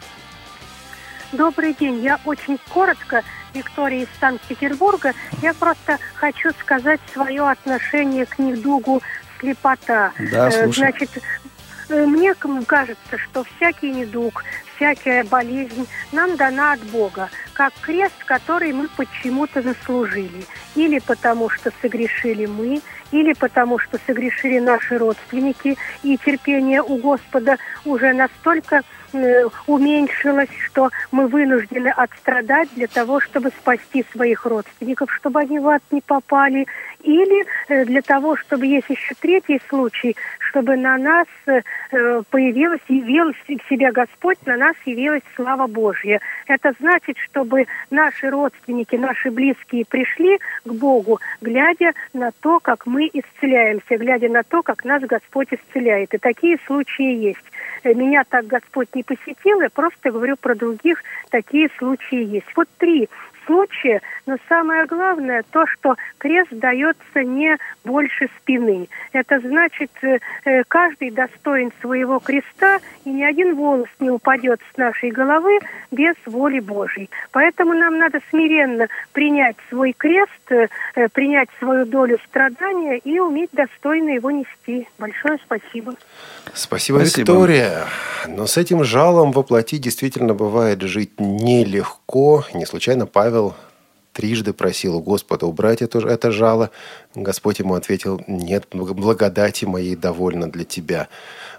Добрый 1.32 1.74
день. 1.74 2.00
Я 2.02 2.18
очень 2.24 2.58
коротко, 2.70 3.22
Виктория 3.54 4.02
из 4.02 4.08
Санкт-Петербурга. 4.20 5.12
Я 5.42 5.54
просто 5.54 5.98
хочу 6.14 6.50
сказать 6.60 7.00
свое 7.12 7.48
отношение 7.48 8.26
к 8.26 8.38
недугу 8.38 9.00
слепота. 9.38 10.12
Да, 10.32 10.48
Э, 10.48 10.64
слушай. 10.64 10.78
Значит, 10.78 11.10
э, 11.88 12.06
мне 12.06 12.34
кажется, 12.66 13.18
что 13.18 13.44
всякий 13.44 13.92
недуг, 13.92 14.42
всякая 14.74 15.22
болезнь 15.24 15.86
нам 16.10 16.36
дана 16.36 16.72
от 16.72 16.80
Бога, 16.80 17.28
как 17.52 17.72
крест, 17.80 18.24
который 18.24 18.72
мы 18.72 18.88
почему-то 18.96 19.62
заслужили. 19.62 20.44
Или 20.74 20.98
потому, 20.98 21.48
что 21.48 21.70
согрешили 21.80 22.46
мы, 22.46 22.80
или 23.12 23.34
потому, 23.34 23.78
что 23.78 23.98
согрешили 24.06 24.58
наши 24.58 24.98
родственники, 24.98 25.76
и 26.02 26.16
терпение 26.16 26.82
у 26.82 26.96
Господа 26.96 27.56
уже 27.84 28.12
настолько 28.14 28.82
уменьшилось, 29.66 30.50
что 30.66 30.90
мы 31.10 31.26
вынуждены 31.26 31.88
отстрадать 31.88 32.68
для 32.74 32.86
того, 32.86 33.20
чтобы 33.20 33.50
спасти 33.50 34.04
своих 34.12 34.46
родственников, 34.46 35.12
чтобы 35.14 35.40
они 35.40 35.58
в 35.58 35.68
ад 35.68 35.82
не 35.90 36.00
попали, 36.00 36.66
или 37.02 37.44
э, 37.68 37.84
для 37.84 38.02
того, 38.02 38.36
чтобы 38.36 38.66
есть 38.66 38.88
еще 38.88 39.14
третий 39.20 39.60
случай, 39.68 40.16
чтобы 40.50 40.76
на 40.76 40.98
нас 40.98 41.26
э, 41.46 41.62
появилась, 42.30 42.80
явилась 42.88 43.36
в 43.46 43.68
себя 43.68 43.92
Господь, 43.92 44.38
на 44.46 44.56
нас 44.56 44.76
явилась 44.84 45.22
слава 45.36 45.66
Божья. 45.66 46.20
Это 46.46 46.72
значит, 46.80 47.16
чтобы 47.18 47.66
наши 47.90 48.28
родственники, 48.28 48.96
наши 48.96 49.30
близкие 49.30 49.84
пришли 49.84 50.38
к 50.64 50.72
Богу, 50.72 51.20
глядя 51.40 51.92
на 52.12 52.32
то, 52.40 52.60
как 52.60 52.86
мы 52.86 53.08
исцеляемся, 53.12 53.96
глядя 53.96 54.28
на 54.28 54.42
то, 54.42 54.62
как 54.62 54.84
нас 54.84 55.02
Господь 55.02 55.48
исцеляет. 55.52 56.14
И 56.14 56.18
такие 56.18 56.58
случаи 56.66 57.14
есть. 57.14 57.44
Э, 57.84 57.94
Меня 57.94 58.24
так 58.28 58.46
Господь 58.46 58.88
не 58.94 59.02
посетил, 59.02 59.60
я 59.60 59.70
просто 59.70 60.10
говорю 60.10 60.36
про 60.36 60.54
других, 60.54 61.02
такие 61.30 61.68
случаи 61.78 62.24
есть. 62.24 62.46
Вот 62.56 62.68
три 62.78 63.08
случае, 63.46 64.00
но 64.26 64.36
самое 64.48 64.86
главное 64.86 65.44
то, 65.50 65.66
что 65.66 65.96
крест 66.18 66.50
дается 66.52 67.24
не 67.24 67.56
больше 67.84 68.28
спины. 68.38 68.88
Это 69.12 69.40
значит, 69.40 69.90
э, 70.02 70.18
э, 70.44 70.62
каждый 70.68 71.10
достоин 71.10 71.72
своего 71.80 72.18
креста, 72.18 72.78
и 73.04 73.10
ни 73.10 73.22
один 73.22 73.56
волос 73.56 73.88
не 73.98 74.10
упадет 74.10 74.60
с 74.72 74.76
нашей 74.76 75.10
головы 75.10 75.58
без 75.90 76.14
воли 76.26 76.60
Божьей. 76.60 77.10
Поэтому 77.32 77.74
нам 77.74 77.98
надо 77.98 78.20
смиренно 78.30 78.88
принять 79.12 79.56
свой 79.68 79.92
крест, 79.92 80.30
э, 80.50 80.68
принять 81.12 81.48
свою 81.58 81.86
долю 81.86 82.18
страдания 82.26 82.98
и 82.98 83.18
уметь 83.18 83.50
достойно 83.52 84.10
его 84.10 84.30
нести. 84.30 84.86
Большое 84.98 85.38
спасибо. 85.44 85.94
Спасибо, 86.54 86.98
Спасибо. 86.98 87.32
Виктория. 87.32 87.86
Но 88.28 88.46
с 88.46 88.56
этим 88.56 88.84
жалом 88.84 89.32
воплоти 89.32 89.78
действительно 89.78 90.34
бывает 90.34 90.82
жить 90.82 91.18
нелегко. 91.18 92.44
Не 92.54 92.66
случайно 92.66 93.06
Павел 93.06 93.39
трижды 94.12 94.52
просил 94.52 94.96
у 94.96 95.00
Господа 95.00 95.46
убрать 95.46 95.82
это, 95.82 95.98
это 95.98 96.30
жало. 96.30 96.70
Господь 97.14 97.58
ему 97.60 97.74
ответил, 97.74 98.20
нет, 98.26 98.66
благодати 98.72 99.64
моей 99.64 99.96
довольно 99.96 100.50
для 100.50 100.64
тебя. 100.64 101.08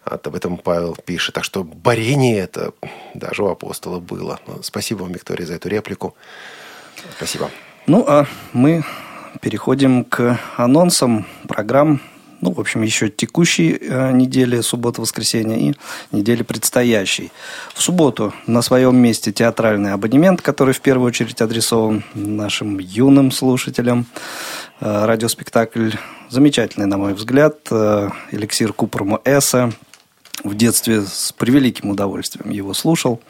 Вот 0.06 0.26
об 0.28 0.36
этом 0.36 0.58
Павел 0.58 0.96
пишет. 0.96 1.36
Так 1.36 1.44
что 1.44 1.64
борение 1.64 2.40
это 2.40 2.74
даже 3.14 3.44
у 3.44 3.48
апостола 3.48 4.00
было. 4.00 4.40
Ну, 4.48 4.62
спасибо 4.64 5.04
вам, 5.04 5.14
Виктория, 5.14 5.46
за 5.46 5.56
эту 5.56 5.70
реплику. 5.70 6.16
Спасибо. 7.18 7.50
Ну, 7.88 8.06
а 8.08 8.26
мы 8.54 8.84
переходим 9.42 10.04
к 10.04 10.40
анонсам 10.58 11.26
программ, 11.48 12.02
ну, 12.42 12.52
в 12.52 12.60
общем, 12.60 12.82
еще 12.82 13.10
текущей 13.10 13.78
э, 13.80 14.12
недели, 14.12 14.62
суббота-воскресенье 14.62 15.60
и 15.60 15.76
недели 16.12 16.42
предстоящей. 16.44 17.32
В 17.74 17.82
субботу 17.82 18.34
на 18.48 18.62
своем 18.62 18.98
месте 18.98 19.32
театральный 19.32 19.94
абонемент, 19.94 20.42
который 20.42 20.74
в 20.74 20.82
первую 20.82 21.08
очередь 21.08 21.42
адресован 21.42 22.04
нашим 22.16 22.80
юным 22.80 23.32
слушателям. 23.32 24.08
Э, 24.80 25.06
радиоспектакль 25.06 25.92
замечательный, 26.30 26.88
на 26.88 26.98
мой 26.98 27.14
взгляд. 27.14 27.58
Э, 27.70 28.10
эликсир 28.32 28.74
Купруму 28.74 29.22
Эсса. 29.24 29.72
В 30.44 30.56
детстве 30.56 31.02
с 31.02 31.32
превеликим 31.38 31.92
удовольствием 31.92 32.50
его 32.50 32.74
слушал. 32.74 33.22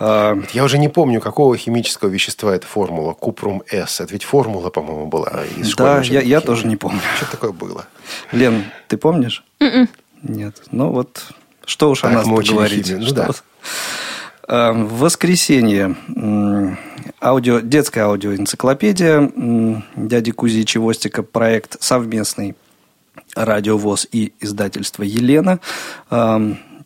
Э, 0.00 0.36
Я 0.52 0.64
уже 0.64 0.78
не 0.78 0.88
помню, 0.88 1.20
какого 1.20 1.56
химического 1.56 2.08
вещества 2.08 2.54
эта 2.54 2.66
формула. 2.66 3.12
Купрум 3.12 3.62
С. 3.70 4.00
Это 4.00 4.12
ведь 4.12 4.24
формула, 4.24 4.70
по-моему, 4.70 5.06
была 5.06 5.44
из 5.56 5.74
Да, 5.76 6.00
я, 6.02 6.20
я 6.20 6.40
тоже 6.40 6.66
не 6.66 6.76
помню. 6.76 7.00
Что 7.16 7.30
такое 7.30 7.52
было? 7.52 7.86
Лен, 8.32 8.64
ты 8.88 8.96
помнишь? 8.96 9.44
Мгм. 9.60 9.88
Нет. 10.22 10.62
Ну 10.70 10.90
вот, 10.90 11.22
что 11.64 11.90
уж 11.90 12.00
о 12.00 12.08
Так, 12.08 12.12
нас 12.12 12.26
мы 12.26 12.38
учили 12.38 12.54
говорить. 12.56 12.92
Ну 12.96 13.06
Что 13.06 13.14
да. 13.14 13.30
Э, 14.48 14.72
В 14.72 14.98
воскресенье 14.98 15.96
аудио, 17.22 17.60
детская 17.60 18.04
аудиоэнциклопедия 18.04 19.32
дяди 19.96 20.32
Кузи 20.32 20.60
и 20.60 20.66
Чевостика, 20.66 21.22
проект 21.22 21.82
совместный 21.82 22.54
радиовоз 23.34 24.06
и 24.12 24.32
издательство 24.40 25.02
Елена. 25.02 25.60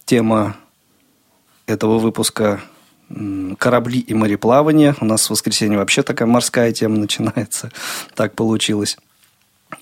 Тема 0.04 0.56
этого 1.66 1.98
выпуска 1.98 2.60
корабли 3.58 4.00
и 4.00 4.14
мореплавание. 4.14 4.94
У 5.00 5.04
нас 5.04 5.26
в 5.26 5.30
воскресенье 5.30 5.78
вообще 5.78 6.02
такая 6.02 6.28
морская 6.28 6.72
тема 6.72 6.98
начинается. 6.98 7.70
Так 8.14 8.34
получилось. 8.34 8.96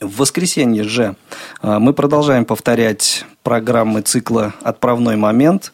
В 0.01 0.19
воскресенье 0.19 0.85
же 0.85 1.17
э, 1.63 1.79
мы 1.79 1.93
продолжаем 1.93 2.45
повторять 2.45 3.25
программы 3.43 4.03
цикла 4.03 4.53
«Отправной 4.63 5.17
момент», 5.17 5.73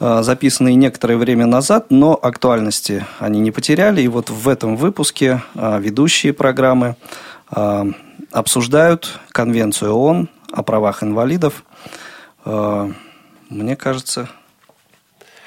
э, 0.00 0.22
записанные 0.22 0.74
некоторое 0.74 1.16
время 1.16 1.46
назад, 1.46 1.86
но 1.90 2.18
актуальности 2.20 3.06
они 3.18 3.40
не 3.40 3.50
потеряли. 3.50 4.02
И 4.02 4.08
вот 4.08 4.30
в 4.30 4.48
этом 4.48 4.76
выпуске 4.76 5.42
э, 5.54 5.80
ведущие 5.80 6.32
программы 6.32 6.96
обсуждают 8.30 9.18
Конвенцию 9.32 9.92
ООН 9.92 10.28
о 10.52 10.62
правах 10.62 11.02
инвалидов. 11.02 11.64
Мне 12.44 13.74
кажется, 13.74 14.28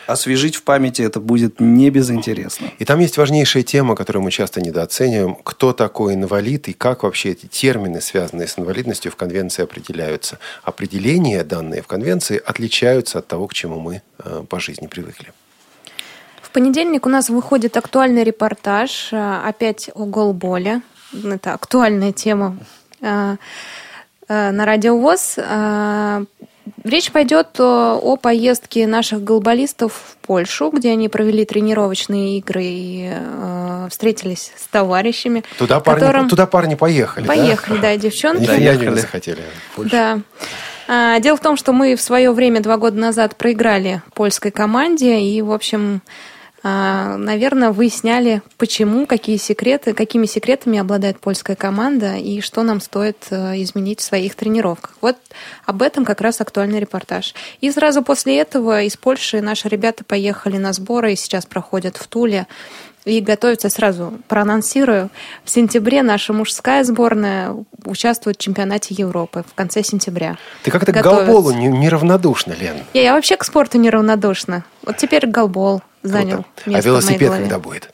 освежить 0.08 0.56
в 0.56 0.64
памяти 0.64 1.02
это 1.02 1.20
будет 1.20 1.60
не 1.60 1.90
безинтересно. 1.90 2.68
И 2.80 2.86
там 2.86 3.00
есть 3.00 3.18
важнейшая 3.18 3.64
тема, 3.64 3.96
которую 3.96 4.24
мы 4.24 4.32
часто 4.32 4.62
недооцениваем. 4.62 5.36
Кто 5.36 5.74
такой 5.74 6.16
инвалид 6.16 6.68
и 6.68 6.74
как 6.74 7.04
вообще 7.04 7.32
эти 7.32 7.46
термины, 7.46 8.02
связанные 8.02 8.48
с 8.48 8.58
инвалидностью, 8.58 9.12
в 9.12 9.16
Конвенции 9.16 9.64
определяются. 9.64 10.40
Определения, 10.64 11.44
данные 11.44 11.82
в 11.82 11.88
Конвенции, 11.88 12.42
отличаются 12.44 13.20
от 13.20 13.28
того, 13.28 13.48
к 13.48 13.54
чему 13.54 13.80
мы 13.80 14.02
э, 14.20 14.44
по 14.48 14.60
жизни 14.60 14.88
привыкли. 14.88 15.34
В 16.42 16.50
понедельник 16.52 17.06
у 17.06 17.10
нас 17.10 17.30
выходит 17.30 17.78
актуальный 17.78 18.24
репортаж 18.24 19.10
э, 19.12 19.42
опять 19.46 19.90
о 19.94 20.06
голболе. 20.06 20.82
Это 21.24 21.54
актуальная 21.54 22.12
тема 22.12 22.58
э, 23.02 23.38
э, 24.28 24.52
на 24.52 24.66
Радио 24.66 24.98
ВОЗ. 24.98 25.38
Э, 26.84 26.90
Речь 26.90 27.12
пойдет 27.12 27.60
о, 27.60 27.98
о 28.02 28.16
поездке 28.18 28.88
наших 28.88 29.24
голболистов 29.24 29.94
в 29.94 30.26
Польшу, 30.26 30.70
где 30.72 30.92
они 30.92 31.10
провели 31.10 31.46
тренировочные 31.46 32.38
игры 32.40 32.64
и 32.64 33.10
э, 33.14 33.88
встретились 33.90 34.52
с 34.58 34.68
товарищами. 34.68 35.44
Туда 35.58 35.80
парни, 35.80 36.00
которым- 36.02 36.30
туда 36.30 36.46
парни 36.46 36.76
поехали, 36.76 37.26
да? 37.26 37.34
Поехали, 37.34 37.78
да, 37.80 37.98
девчонки. 37.98 38.42
Нифига 38.42 38.58
не 38.58 38.78
Поехали. 38.78 39.00
захотели. 39.00 39.42
Да. 39.78 40.20
А, 40.88 41.20
Дело 41.20 41.38
в 41.38 41.42
том, 41.42 41.56
что 41.56 41.72
мы 41.72 41.96
в 41.96 42.02
свое 42.02 42.32
время, 42.32 42.62
два 42.62 42.78
года 42.78 42.98
назад, 42.98 43.38
проиграли 43.38 44.02
польской 44.14 44.52
команде, 44.52 45.22
и, 45.22 45.42
в 45.42 45.52
общем, 45.54 46.02
а, 46.66 47.18
наверное, 47.18 47.72
выясняли, 47.72 48.42
почему, 48.58 49.06
какие 49.06 49.36
секреты, 49.36 49.94
какими 49.94 50.26
секретами 50.26 50.80
обладает 50.80 51.20
польская 51.20 51.58
команда 51.58 52.16
и 52.16 52.40
что 52.40 52.64
нам 52.64 52.80
стоит 52.80 53.18
э, 53.32 53.62
изменить 53.62 54.00
в 54.00 54.04
своих 54.04 54.36
тренировках. 54.36 54.96
Вот 55.02 55.18
об 55.66 55.82
этом 55.82 56.06
как 56.06 56.22
раз 56.22 56.40
актуальный 56.40 56.80
репортаж. 56.80 57.36
И 57.60 57.70
сразу 57.70 58.02
после 58.02 58.38
этого 58.38 58.82
из 58.84 58.96
Польши 58.96 59.42
наши 59.42 59.68
ребята 59.68 60.06
поехали 60.06 60.58
на 60.58 60.72
сборы 60.72 61.12
и 61.12 61.18
сейчас 61.18 61.46
проходят 61.46 61.98
в 61.98 62.08
Туле 62.08 62.48
и 63.06 63.20
готовятся 63.20 63.70
сразу, 63.70 64.14
проанонсирую, 64.28 65.10
в 65.44 65.50
сентябре 65.50 66.04
наша 66.04 66.32
мужская 66.34 66.84
сборная 66.84 67.56
участвует 67.86 68.38
в 68.38 68.40
чемпионате 68.40 68.94
Европы 68.96 69.44
в 69.50 69.54
конце 69.56 69.84
сентября. 69.84 70.38
Ты 70.64 70.72
как-то 70.72 70.92
к 70.94 71.02
голболу 71.02 71.52
не- 71.52 71.68
неравнодушна, 71.68 72.54
Лен. 72.54 72.78
Я, 72.94 73.02
я 73.02 73.14
вообще 73.14 73.36
к 73.36 73.44
спорту 73.44 73.78
неравнодушна. 73.78 74.64
Вот 74.86 74.98
теперь 74.98 75.28
голбол 75.28 75.82
занял 76.02 76.44
Круто. 76.44 76.48
место 76.66 76.66
А 76.66 76.68
в 76.68 76.72
моей 76.72 76.82
велосипед 76.86 77.32
когда 77.32 77.60
будет? 77.60 77.94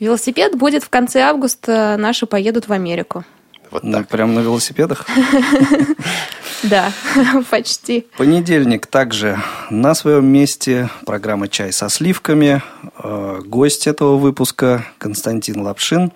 Велосипед 0.00 0.56
будет 0.56 0.82
в 0.84 0.88
конце 0.90 1.20
августа. 1.22 1.96
Наши 1.98 2.26
поедут 2.26 2.68
в 2.68 2.72
Америку. 2.72 3.24
Вот 3.70 3.82
Ну, 3.84 3.98
так. 3.98 4.08
прям 4.08 4.34
на 4.34 4.40
велосипедах. 4.40 5.06
Да, 6.70 6.92
почти. 7.50 8.06
Понедельник 8.16 8.86
также 8.86 9.38
на 9.70 9.94
своем 9.94 10.26
месте 10.26 10.88
программа 11.04 11.48
«Чай 11.48 11.72
со 11.72 11.88
сливками». 11.90 12.62
Э, 13.02 13.40
Гость 13.44 13.86
этого 13.86 14.16
выпуска 14.16 14.86
Константин 14.98 15.60
Лапшин. 15.60 16.12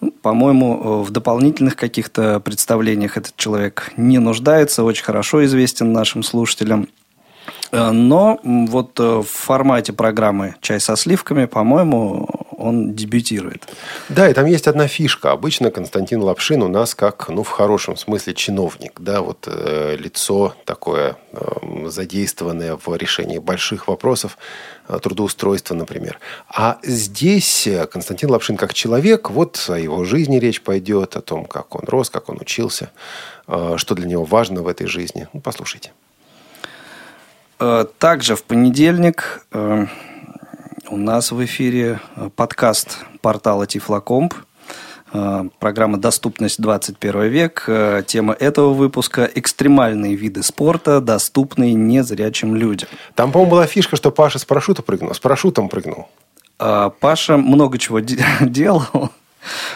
Ну, 0.00 0.10
По-моему, 0.22 1.02
э, 1.02 1.02
в 1.04 1.10
дополнительных 1.10 1.76
каких-то 1.76 2.40
представлениях 2.40 3.18
этот 3.18 3.36
человек 3.36 3.92
не 3.98 4.18
нуждается, 4.18 4.82
очень 4.82 5.04
хорошо 5.04 5.44
известен 5.44 5.92
нашим 5.92 6.22
слушателям. 6.22 6.88
Э, 7.70 7.90
Но 7.90 8.40
вот 8.42 8.98
в 8.98 9.24
формате 9.24 9.92
программы 9.92 10.54
«Чай 10.62 10.80
со 10.80 10.96
сливками», 10.96 11.44
по-моему, 11.44 12.45
он 12.66 12.94
дебютирует. 12.94 13.66
Да, 14.08 14.28
и 14.28 14.34
там 14.34 14.46
есть 14.46 14.66
одна 14.66 14.88
фишка. 14.88 15.32
Обычно 15.32 15.70
Константин 15.70 16.22
Лапшин 16.22 16.62
у 16.62 16.68
нас 16.68 16.94
как, 16.94 17.28
ну, 17.28 17.42
в 17.42 17.48
хорошем 17.48 17.96
смысле, 17.96 18.34
чиновник. 18.34 19.00
Да, 19.00 19.20
вот 19.20 19.46
э, 19.46 19.96
лицо 19.98 20.54
такое 20.64 21.16
э, 21.32 21.88
задействованное 21.88 22.76
в 22.76 22.94
решении 22.96 23.38
больших 23.38 23.88
вопросов 23.88 24.38
э, 24.88 24.98
трудоустройства, 25.02 25.74
например. 25.74 26.18
А 26.48 26.78
здесь 26.82 27.66
э, 27.66 27.86
Константин 27.86 28.30
Лапшин 28.30 28.56
как 28.56 28.74
человек, 28.74 29.30
вот 29.30 29.64
о 29.68 29.78
его 29.78 30.04
жизни 30.04 30.38
речь 30.38 30.62
пойдет, 30.62 31.16
о 31.16 31.20
том, 31.20 31.44
как 31.44 31.74
он 31.74 31.84
рос, 31.86 32.10
как 32.10 32.28
он 32.28 32.38
учился, 32.40 32.90
э, 33.48 33.74
что 33.76 33.94
для 33.94 34.06
него 34.06 34.24
важно 34.24 34.62
в 34.62 34.68
этой 34.68 34.86
жизни. 34.86 35.28
Ну, 35.32 35.40
послушайте. 35.40 35.92
Э, 37.58 37.86
Также 37.98 38.36
в 38.36 38.42
понедельник 38.42 39.46
э, 39.52 39.86
у 40.88 40.96
нас 40.96 41.32
в 41.32 41.44
эфире 41.44 42.00
э, 42.16 42.28
подкаст 42.34 42.98
портала 43.20 43.66
Тифлокомп. 43.66 44.34
Э, 45.12 45.44
Программа 45.58 45.98
«Доступность 45.98 46.60
21 46.60 47.22
век». 47.28 47.64
Э, 47.68 48.02
Тема 48.06 48.34
этого 48.34 48.72
выпуска– 48.72 49.28
экстремальные 49.34 50.14
виды 50.14 50.42
спорта, 50.42 51.00
доступные 51.00 51.74
незрячим 51.74 52.54
людям. 52.54 52.88
Там, 53.14 53.32
по-моему, 53.32 53.50
была 53.52 53.66
фишка, 53.66 53.96
что 53.96 54.10
Паша 54.10 54.38
с 54.38 54.44
парашюта 54.44 54.82
прыгнул, 54.82 55.14
с 55.14 55.18
парашютом 55.18 55.68
прыгнул. 55.68 56.08
Паша 56.58 57.36
много 57.36 57.78
чего 57.78 58.00
де- 58.00 58.24
делал. 58.40 59.10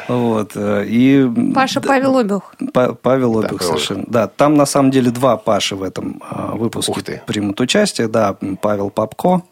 Вот, 0.09 0.53
и 0.57 1.31
Паша 1.55 1.81
Павел 1.81 2.19
Обюх. 2.19 2.55
Па- 2.73 2.95
Павел 2.95 3.39
Обюх, 3.39 3.59
Павел 3.61 3.67
совершенно. 3.67 4.05
Да, 4.09 4.27
там 4.27 4.55
на 4.55 4.67
самом 4.67 4.91
деле 4.91 5.11
два 5.13 5.37
Паши 5.37 5.77
в 5.77 5.83
этом 5.85 6.21
выпуске 6.55 6.91
Ух 6.93 7.03
ты. 7.05 7.23
примут 7.27 7.61
участие. 7.61 8.09
Да, 8.09 8.35
Павел 8.63 8.91
Попко 8.91 9.43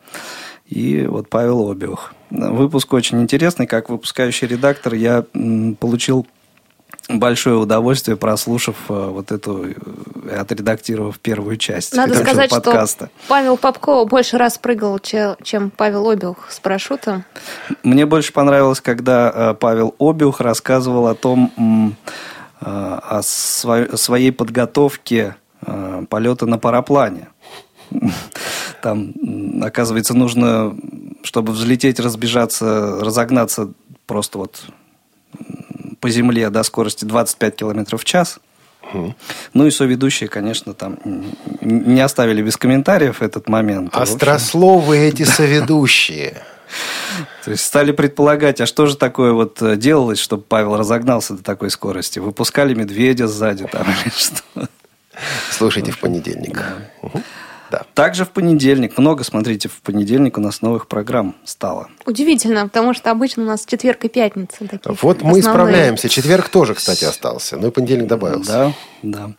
и 0.69 1.07
вот 1.07 1.29
Павел 1.29 1.71
Обиух. 1.71 2.13
Выпуск 2.31 2.93
очень 2.93 3.23
интересный. 3.23 3.67
Как 3.67 3.89
выпускающий 3.89 4.47
редактор 4.47 4.95
я 4.95 5.25
получил 5.81 6.27
большое 7.09 7.57
удовольствие, 7.57 8.17
прослушав 8.17 8.77
э, 8.89 8.93
вот 8.93 9.33
эту, 9.33 9.71
э, 9.71 10.37
отредактировав 10.39 11.19
первую 11.19 11.57
часть 11.57 11.95
Надо 11.95 12.13
этого 12.13 12.25
сказать, 12.25 12.51
подкаста. 12.51 13.07
что 13.07 13.29
Павел 13.29 13.57
Попко 13.57 14.05
больше 14.05 14.37
раз 14.37 14.59
прыгал, 14.59 14.99
чем 14.99 15.71
Павел 15.71 16.11
Обиух 16.11 16.51
с 16.51 16.61
парашютом. 16.61 17.25
Мне 17.83 18.05
больше 18.05 18.33
понравилось, 18.33 18.81
когда 18.81 19.33
э, 19.35 19.55
Павел 19.55 19.95
Обиух 19.99 20.41
рассказывал 20.41 21.07
о 21.07 21.15
том, 21.15 21.97
о 22.61 23.23
своей 23.23 24.33
подготовке 24.33 25.37
полета 26.11 26.47
на 26.47 26.59
параплане. 26.59 27.29
Там, 28.83 29.15
оказывается, 29.63 30.15
нужно, 30.15 30.77
чтобы 31.23 31.53
взлететь, 31.53 32.01
разбежаться, 32.01 32.99
разогнаться 33.01 33.73
просто 34.07 34.39
вот 34.39 34.63
по 36.01 36.11
земле 36.11 36.51
до 36.51 36.63
скорости 36.63 37.05
25 37.05 37.57
км 37.57 37.97
в 37.97 38.05
час. 38.05 38.39
Ну 39.53 39.67
и 39.67 39.71
соведущие, 39.71 40.29
конечно, 40.29 40.73
там 40.73 40.99
не 41.61 42.01
оставили 42.01 42.43
без 42.43 42.57
комментариев 42.57 43.21
этот 43.21 43.49
момент. 43.49 43.95
Острословы 43.95 44.99
эти 44.99 45.25
соведущие. 45.25 46.43
То 47.45 47.51
есть 47.51 47.65
стали 47.65 47.93
предполагать, 47.93 48.61
а 48.61 48.67
что 48.67 48.87
же 48.87 48.97
такое 48.97 49.33
вот 49.33 49.61
э, 49.63 49.77
делалось, 49.77 50.19
чтобы 50.19 50.43
Павел 50.43 50.77
разогнался 50.77 51.35
до 51.35 51.43
такой 51.43 51.71
скорости? 51.71 52.19
Выпускали 52.19 52.75
медведя 52.75 53.27
сзади 53.27 53.67
там 53.67 53.87
или 54.05 54.13
что? 54.15 54.69
Слушайте 55.51 55.93
в 55.93 55.99
понедельник. 55.99 56.63
Да. 57.03 57.23
Да. 57.71 57.85
Также 57.95 58.25
в 58.25 58.31
понедельник, 58.31 58.97
много, 58.99 59.25
смотрите, 59.25 59.69
в 59.69 59.81
понедельник 59.83 60.39
у 60.39 60.41
нас 60.41 60.63
новых 60.63 60.89
программ 60.89 61.35
стало. 61.45 61.89
Удивительно, 62.07 62.65
потому 62.69 62.95
что 62.95 63.11
обычно 63.11 63.43
у 63.43 63.47
нас 63.47 63.65
четверг 63.67 64.05
и 64.05 64.09
пятница. 64.09 64.67
Такие 64.67 64.97
вот 65.03 65.23
мы 65.23 65.41
исправляемся. 65.41 66.09
Четверг 66.09 66.49
тоже, 66.49 66.75
кстати, 66.75 67.05
остался. 67.05 67.57
Ну 67.57 67.69
и 67.69 67.71
понедельник 67.71 68.09
добавился. 68.09 68.53
Да, 68.53 68.73
да. 69.03 69.31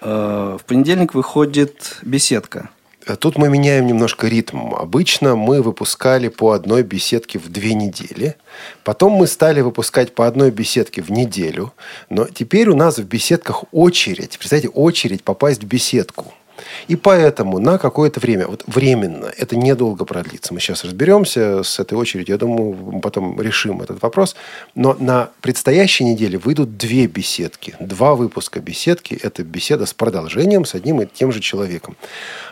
Э, 0.00 0.58
в 0.60 0.64
понедельник 0.64 1.14
выходит 1.14 1.98
беседка. 2.02 2.70
Тут 3.18 3.38
мы 3.38 3.48
меняем 3.48 3.86
немножко 3.86 4.28
ритм. 4.28 4.74
Обычно 4.74 5.34
мы 5.34 5.62
выпускали 5.62 6.28
по 6.28 6.52
одной 6.52 6.82
беседке 6.82 7.38
в 7.38 7.48
две 7.48 7.74
недели. 7.74 8.36
Потом 8.84 9.12
мы 9.12 9.26
стали 9.26 9.62
выпускать 9.62 10.14
по 10.14 10.26
одной 10.26 10.50
беседке 10.50 11.02
в 11.02 11.10
неделю. 11.10 11.72
Но 12.08 12.26
теперь 12.26 12.68
у 12.68 12.76
нас 12.76 12.98
в 12.98 13.04
беседках 13.04 13.64
очередь. 13.72 14.38
Представьте, 14.38 14.68
очередь 14.68 15.24
попасть 15.24 15.62
в 15.62 15.66
беседку. 15.66 16.32
И 16.88 16.96
поэтому 16.96 17.58
на 17.58 17.78
какое-то 17.78 18.20
время, 18.20 18.46
вот 18.46 18.64
временно, 18.66 19.26
это 19.36 19.56
недолго 19.56 20.04
продлится. 20.04 20.54
Мы 20.54 20.60
сейчас 20.60 20.84
разберемся 20.84 21.62
с 21.62 21.78
этой 21.78 21.94
очередью. 21.94 22.34
Я 22.34 22.38
думаю, 22.38 22.74
мы 22.74 23.00
потом 23.00 23.40
решим 23.40 23.82
этот 23.82 24.02
вопрос. 24.02 24.36
Но 24.74 24.96
на 24.98 25.30
предстоящей 25.40 26.04
неделе 26.04 26.38
выйдут 26.38 26.76
две 26.76 27.06
беседки. 27.06 27.76
Два 27.80 28.14
выпуска 28.14 28.60
беседки. 28.60 29.14
Это 29.14 29.42
беседа 29.42 29.86
с 29.86 29.94
продолжением 29.94 30.64
с 30.64 30.74
одним 30.74 31.00
и 31.00 31.06
тем 31.06 31.32
же 31.32 31.40
человеком. 31.40 31.96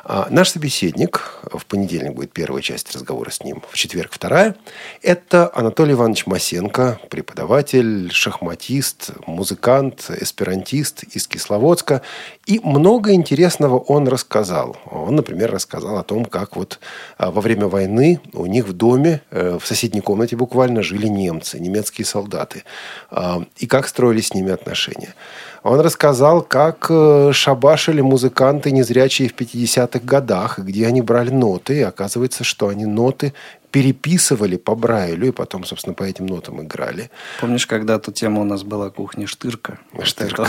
А 0.04 0.28
наш 0.30 0.50
собеседник, 0.50 1.40
в 1.52 1.66
понедельник 1.66 2.14
будет 2.14 2.32
первая 2.32 2.62
часть 2.62 2.94
разговора 2.94 3.30
с 3.30 3.42
ним, 3.42 3.62
в 3.70 3.76
четверг 3.76 4.12
вторая, 4.12 4.54
это 5.02 5.50
Анатолий 5.54 5.92
Иванович 5.92 6.26
Масенко, 6.26 7.00
преподаватель, 7.10 8.10
шахматист, 8.12 9.10
музыкант, 9.26 10.10
эсперантист 10.20 11.04
из 11.14 11.26
Кисловодска. 11.26 12.02
И 12.46 12.60
много 12.62 13.12
интересного 13.12 13.78
он 13.78 13.97
рассказал. 14.06 14.76
Он, 14.90 15.16
например, 15.16 15.50
рассказал 15.50 15.98
о 15.98 16.04
том, 16.04 16.24
как 16.24 16.56
вот 16.56 16.78
а, 17.16 17.30
во 17.30 17.40
время 17.40 17.66
войны 17.66 18.20
у 18.34 18.46
них 18.46 18.66
в 18.66 18.72
доме, 18.72 19.22
э, 19.30 19.58
в 19.60 19.66
соседней 19.66 20.02
комнате 20.02 20.36
буквально, 20.36 20.82
жили 20.82 21.08
немцы, 21.08 21.58
немецкие 21.58 22.04
солдаты. 22.04 22.64
А, 23.10 23.42
и 23.56 23.66
как 23.66 23.88
строились 23.88 24.28
с 24.28 24.34
ними 24.34 24.52
отношения. 24.52 25.14
Он 25.62 25.80
рассказал, 25.80 26.42
как 26.42 26.86
э, 26.90 27.30
шабашили 27.32 28.00
музыканты 28.00 28.70
незрячие 28.70 29.28
в 29.28 29.34
50-х 29.34 30.00
годах, 30.04 30.58
где 30.58 30.86
они 30.86 31.02
брали 31.02 31.30
ноты. 31.30 31.78
И 31.78 31.82
оказывается, 31.82 32.44
что 32.44 32.68
они 32.68 32.86
ноты 32.86 33.32
переписывали 33.70 34.56
по 34.56 34.74
Брайлю 34.74 35.28
и 35.28 35.30
потом, 35.30 35.64
собственно, 35.64 35.94
по 35.94 36.02
этим 36.02 36.26
нотам 36.26 36.62
играли. 36.62 37.10
Помнишь, 37.40 37.66
когда-то 37.66 38.12
тема 38.12 38.40
у 38.40 38.44
нас 38.44 38.62
была 38.62 38.90
кухня 38.90 39.26
Штырка? 39.26 39.78
Штырка. 40.02 40.48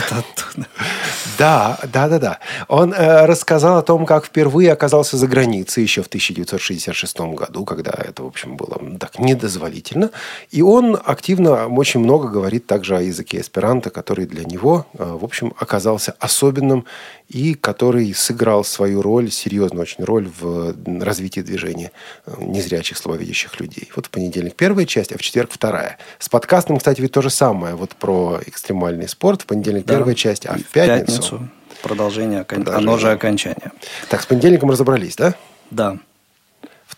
Да, 1.37 1.79
да, 1.91 2.07
да, 2.07 2.19
да. 2.19 2.39
Он 2.67 2.93
э, 2.93 3.25
рассказал 3.25 3.77
о 3.77 3.81
том, 3.81 4.05
как 4.05 4.25
впервые 4.25 4.71
оказался 4.71 5.17
за 5.17 5.27
границей 5.27 5.83
еще 5.83 6.01
в 6.01 6.07
1966 6.07 7.19
году, 7.19 7.65
когда 7.65 7.91
это, 7.91 8.23
в 8.23 8.27
общем, 8.27 8.57
было 8.57 8.79
так 8.99 9.19
недозволительно. 9.19 10.11
И 10.51 10.61
он 10.61 10.97
активно 11.03 11.67
очень 11.67 11.99
много 11.99 12.29
говорит 12.29 12.67
также 12.67 12.97
о 12.97 13.01
языке 13.01 13.41
эсперанто, 13.41 13.89
который 13.89 14.25
для 14.25 14.43
него, 14.43 14.85
э, 14.93 15.17
в 15.19 15.23
общем, 15.23 15.53
оказался 15.57 16.15
особенным 16.19 16.85
и 17.29 17.53
который 17.53 18.13
сыграл 18.13 18.63
свою 18.63 19.01
роль, 19.01 19.31
серьезную 19.31 19.83
очень 19.83 20.03
роль 20.03 20.29
в 20.39 20.75
развитии 21.01 21.41
движения 21.41 21.91
э, 22.25 22.33
незрячих 22.39 22.97
слабовидящих 22.97 23.59
людей. 23.59 23.89
Вот 23.95 24.07
в 24.07 24.09
понедельник 24.09 24.55
первая 24.55 24.85
часть, 24.85 25.11
а 25.11 25.17
в 25.17 25.21
четверг 25.21 25.51
вторая. 25.51 25.97
С 26.17 26.27
подкастом, 26.27 26.77
кстати, 26.77 27.01
ведь 27.01 27.11
то 27.11 27.21
же 27.21 27.29
самое. 27.29 27.75
Вот 27.75 27.91
про 27.91 28.39
экстремальный 28.45 29.07
спорт. 29.07 29.43
В 29.43 29.45
понедельник 29.45 29.85
да. 29.85 29.95
первая 29.95 30.15
часть, 30.15 30.45
а 30.47 30.57
в, 30.57 30.61
в 30.61 30.65
пятницу... 30.65 31.21
пятницу 31.21 31.49
продолжение, 31.81 32.43
продолжение, 32.43 32.77
оно 32.77 32.97
же 32.97 33.11
окончание. 33.11 33.71
Так, 34.09 34.21
с 34.21 34.25
понедельником 34.25 34.71
разобрались, 34.71 35.15
да? 35.15 35.35
Да. 35.71 35.97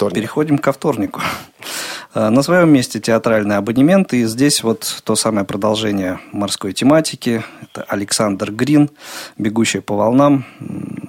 Вторник. 0.01 0.15
Переходим 0.15 0.57
ко 0.57 0.71
вторнику. 0.71 1.21
Э, 2.13 2.27
на 2.27 2.43
своем 2.43 2.73
месте 2.73 2.99
театральный 2.99 3.55
абонемент, 3.55 4.13
и 4.13 4.25
здесь 4.25 4.63
вот 4.63 5.01
то 5.05 5.15
самое 5.15 5.45
продолжение 5.45 6.19
морской 6.33 6.73
тематики. 6.73 7.41
Это 7.61 7.83
Александр 7.83 8.51
Грин, 8.51 8.89
«Бегущая 9.37 9.81
по 9.81 9.95
волнам», 9.95 10.45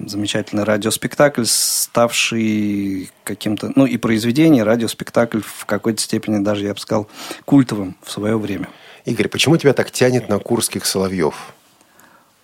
замечательный 0.05 0.63
радиоспектакль, 0.63 1.43
ставший 1.45 3.11
каким-то, 3.25 3.73
ну 3.75 3.85
и 3.85 3.97
произведение, 3.97 4.63
радиоспектакль 4.63 5.41
в 5.41 5.65
какой-то 5.65 6.01
степени 6.01 6.41
даже, 6.41 6.63
я 6.63 6.73
бы 6.73 6.79
сказал, 6.79 7.09
культовым 7.43 7.97
в 8.01 8.09
свое 8.09 8.37
время. 8.37 8.69
Игорь, 9.03 9.27
почему 9.27 9.57
тебя 9.57 9.73
так 9.73 9.91
тянет 9.91 10.29
на 10.29 10.39
курских 10.39 10.85
соловьев? 10.85 11.52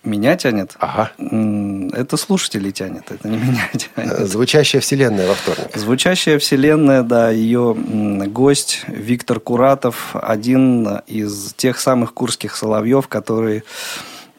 Меня 0.02 0.34
тянет? 0.36 0.76
Ага. 0.78 1.12
Это 1.18 2.16
слушатели 2.16 2.70
тянет, 2.70 3.10
это 3.10 3.28
не 3.28 3.36
меня 3.36 3.68
тянет. 3.72 4.28
Звучащая 4.28 4.80
вселенная 4.80 5.28
во 5.28 5.34
вторник. 5.34 5.76
Звучащая 5.76 6.38
вселенная, 6.38 7.02
да, 7.02 7.30
ее 7.30 7.74
гость 7.74 8.84
Виктор 8.88 9.40
Куратов, 9.40 10.16
один 10.16 11.00
из 11.06 11.52
тех 11.54 11.78
самых 11.78 12.14
курских 12.14 12.56
соловьев, 12.56 13.08
которые 13.08 13.64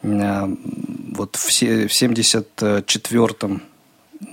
а, 0.02 0.50
вот 1.14 1.36
в 1.36 1.52
74 1.52 3.60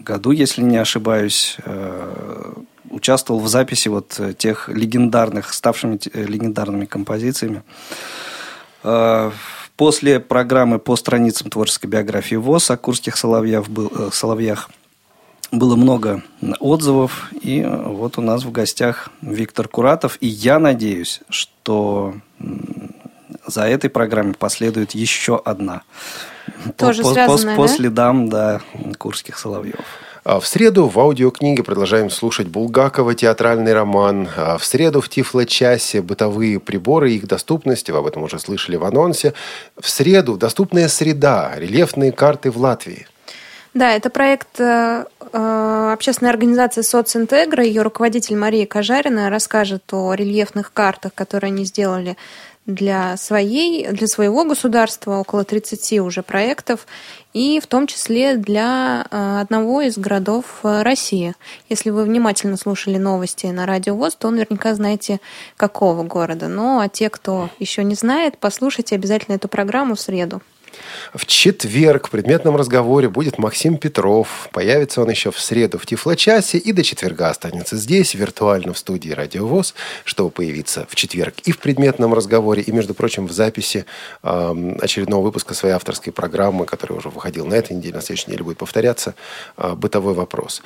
году, 0.04 0.32
если 0.32 0.64
не 0.64 0.78
ошибаюсь, 0.78 1.58
э, 1.64 2.54
участвовал 2.90 3.40
в 3.40 3.48
записи 3.48 3.88
вот 3.88 4.20
тех 4.38 4.68
легендарных, 4.70 5.54
ставшими 5.54 6.00
легендарными 6.14 6.86
композициями. 6.86 7.64
После 9.80 10.20
программы 10.20 10.78
по 10.78 10.98
страницам 10.98 11.50
творческой 11.50 11.86
биографии 11.86 12.36
ВОЗ 12.36 12.72
о 12.72 12.76
курских 12.76 13.16
соловьях, 13.16 13.70
был, 13.70 13.90
э, 13.98 14.10
соловьях 14.12 14.70
было 15.54 15.78
много 15.78 16.22
отзывов. 16.60 17.32
И 17.42 17.66
вот 17.66 18.18
у 18.18 18.22
нас 18.22 18.44
в 18.44 18.52
гостях 18.52 19.08
Виктор 19.22 19.70
Куратов. 19.70 20.18
И 20.20 20.28
я 20.28 20.60
надеюсь, 20.60 21.22
что 21.30 22.14
за 23.48 23.70
этой 23.70 23.90
программой 23.90 24.34
последует 24.34 24.92
еще 24.92 25.42
одна. 25.46 25.84
Тоже 26.76 27.02
по, 27.02 27.14
связанная, 27.14 27.56
по, 27.56 27.62
по, 27.62 27.68
по 27.70 27.74
следам 27.74 28.28
да, 28.28 28.60
курских 28.98 29.40
соловьев. 29.40 29.80
А 30.24 30.40
в 30.40 30.48
среду 30.48 30.88
в 30.88 31.00
аудиокниге 31.00 31.64
продолжаем 31.64 32.10
слушать 32.10 32.48
Булгакова 32.48 33.16
театральный 33.16 33.74
роман. 33.74 34.28
А 34.36 34.58
в 34.58 34.66
среду 34.66 35.02
в 35.02 35.10
Тифло-часе 35.10 36.02
бытовые 36.02 36.60
приборы 36.60 37.12
и 37.12 37.16
их 37.16 37.28
доступность. 37.28 37.90
Вы 37.90 37.98
об 37.98 38.06
этом 38.06 38.24
уже 38.24 38.38
слышали 38.40 38.76
в 38.76 38.84
анонсе. 38.84 39.34
В 39.80 39.90
среду 39.90 40.38
доступная 40.38 40.88
среда. 40.90 41.54
Рельефные 41.56 42.12
карты 42.12 42.52
в 42.52 42.58
Латвии. 42.58 43.08
Да, 43.74 43.92
это 43.92 44.10
проект 44.10 44.60
э, 44.60 45.06
э 45.32 45.94
общественной 45.94 46.32
организации 46.32 46.82
«Социнтегра». 46.82 47.64
Ее 47.64 47.84
руководитель 47.84 48.36
Мария 48.36 48.66
Кожарина 48.66 49.30
расскажет 49.30 49.84
о 49.94 50.14
рельефных 50.14 50.74
картах, 50.74 51.14
которые 51.14 51.50
они 51.50 51.66
сделали 51.66 52.18
для, 52.66 53.18
своей, 53.18 53.88
для 53.88 54.08
своего 54.08 54.46
государства, 54.46 55.18
около 55.18 55.44
30 55.44 56.00
уже 56.00 56.22
проектов, 56.22 56.86
и 57.34 57.60
в 57.60 57.68
том 57.68 57.88
числе 57.88 58.36
для 58.36 59.06
э, 59.10 59.40
одного 59.42 59.82
из 59.82 59.98
городов 59.98 60.60
э, 60.64 60.82
России. 60.82 61.34
Если 61.68 61.90
вы 61.90 62.04
внимательно 62.04 62.58
слушали 62.58 62.98
новости 62.98 63.48
на 63.48 63.66
Радио 63.66 63.96
ВОЗ, 63.96 64.16
то 64.16 64.30
наверняка 64.30 64.74
знаете, 64.76 65.20
какого 65.58 66.04
города. 66.04 66.48
Ну, 66.48 66.80
а 66.80 66.90
те, 66.90 67.10
кто 67.10 67.50
еще 67.60 67.84
не 67.84 67.96
знает, 67.96 68.38
послушайте 68.38 68.96
обязательно 68.96 69.36
эту 69.36 69.48
программу 69.48 69.96
в 69.96 70.00
среду. 70.00 70.42
В 71.14 71.26
четверг 71.26 72.08
в 72.08 72.12
предметном 72.12 72.56
разговоре 72.56 73.10
будет 73.10 73.38
Максим 73.38 73.78
Петров. 73.78 74.50
Появится 74.52 75.02
он 75.02 75.10
еще 75.10 75.32
в 75.32 75.40
среду 75.40 75.78
в 75.78 75.86
Тифлочасе 75.86 76.58
и 76.58 76.72
до 76.72 76.84
четверга 76.84 77.30
останется 77.30 77.78
здесь, 77.78 78.14
виртуально 78.14 78.74
в 78.74 78.78
студии 78.78 79.12
Радио 79.12 79.48
ВОЗ, 79.48 79.74
чтобы 80.04 80.30
появиться 80.30 80.86
в 80.90 80.96
четверг 80.96 81.36
и 81.44 81.52
в 81.52 81.60
предметном 81.60 82.14
разговоре, 82.14 82.62
и, 82.62 82.72
между 82.72 82.94
прочим, 82.94 83.28
в 83.28 83.32
записи 83.32 83.86
э, 84.24 84.76
очередного 84.82 85.24
выпуска 85.24 85.54
своей 85.54 85.76
авторской 85.76 86.14
программы, 86.14 86.66
которая 86.66 87.00
уже 87.00 87.10
выходила 87.10 87.48
на 87.48 87.56
этой 87.56 87.76
неделе, 87.76 87.96
на 87.96 88.02
следующей 88.02 88.28
неделе 88.28 88.44
будет 88.44 88.58
повторяться, 88.58 89.16
э, 89.58 89.74
«Бытовой 89.76 90.14
вопрос». 90.14 90.62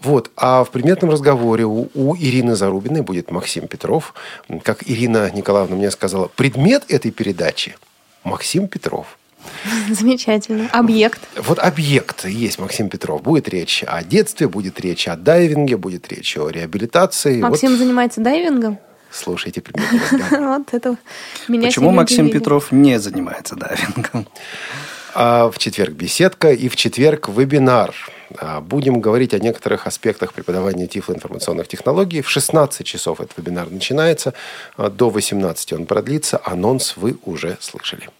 Вот. 0.00 0.30
А 0.36 0.62
в 0.62 0.70
предметном 0.70 1.10
разговоре 1.10 1.64
у, 1.64 1.88
у 1.94 2.16
Ирины 2.16 2.54
Зарубиной 2.54 3.02
будет 3.02 3.30
Максим 3.30 3.66
Петров. 3.66 4.14
Как 4.62 4.88
Ирина 4.88 5.30
Николаевна 5.30 5.76
мне 5.76 5.90
сказала, 5.90 6.28
предмет 6.28 6.84
этой 6.88 7.10
передачи– 7.10 7.76
Максим 8.24 8.68
Петров. 8.68 9.18
Замечательно. 9.90 10.68
Объект. 10.72 11.20
Вот 11.36 11.58
объект 11.58 12.24
есть 12.26 12.58
Максим 12.58 12.88
Петров. 12.88 13.22
Будет 13.22 13.48
речь 13.48 13.84
о 13.86 14.02
детстве, 14.02 14.48
будет 14.48 14.80
речь 14.80 15.08
о 15.08 15.16
дайвинге, 15.16 15.76
будет 15.76 16.08
речь 16.08 16.36
о 16.36 16.48
реабилитации. 16.48 17.40
Максим 17.40 17.70
вот. 17.70 17.78
занимается 17.78 18.20
дайвингом? 18.20 18.78
Слушайте 19.10 19.62
Вот 20.30 20.68
это 20.72 20.96
меня 21.48 21.68
Почему 21.68 21.90
Максим 21.90 22.30
Петров 22.30 22.72
не 22.72 22.98
занимается 22.98 23.56
дайвингом? 23.56 24.26
А 25.14 25.50
в 25.50 25.58
четверг 25.58 25.94
беседка 25.94 26.52
и 26.52 26.68
в 26.68 26.76
четверг 26.76 27.28
вебинар. 27.28 27.94
А, 28.36 28.60
будем 28.60 29.00
говорить 29.00 29.32
о 29.32 29.38
некоторых 29.38 29.86
аспектах 29.86 30.34
преподавания 30.34 30.86
тифлоинформационных 30.86 31.66
технологий. 31.66 32.20
В 32.20 32.28
16 32.28 32.86
часов 32.86 33.20
этот 33.20 33.36
вебинар 33.38 33.70
начинается. 33.70 34.34
А, 34.76 34.90
до 34.90 35.08
18 35.08 35.72
он 35.72 35.86
продлится. 35.86 36.40
Анонс 36.44 36.96
вы 36.96 37.16
уже 37.24 37.56
слышали. 37.60 38.10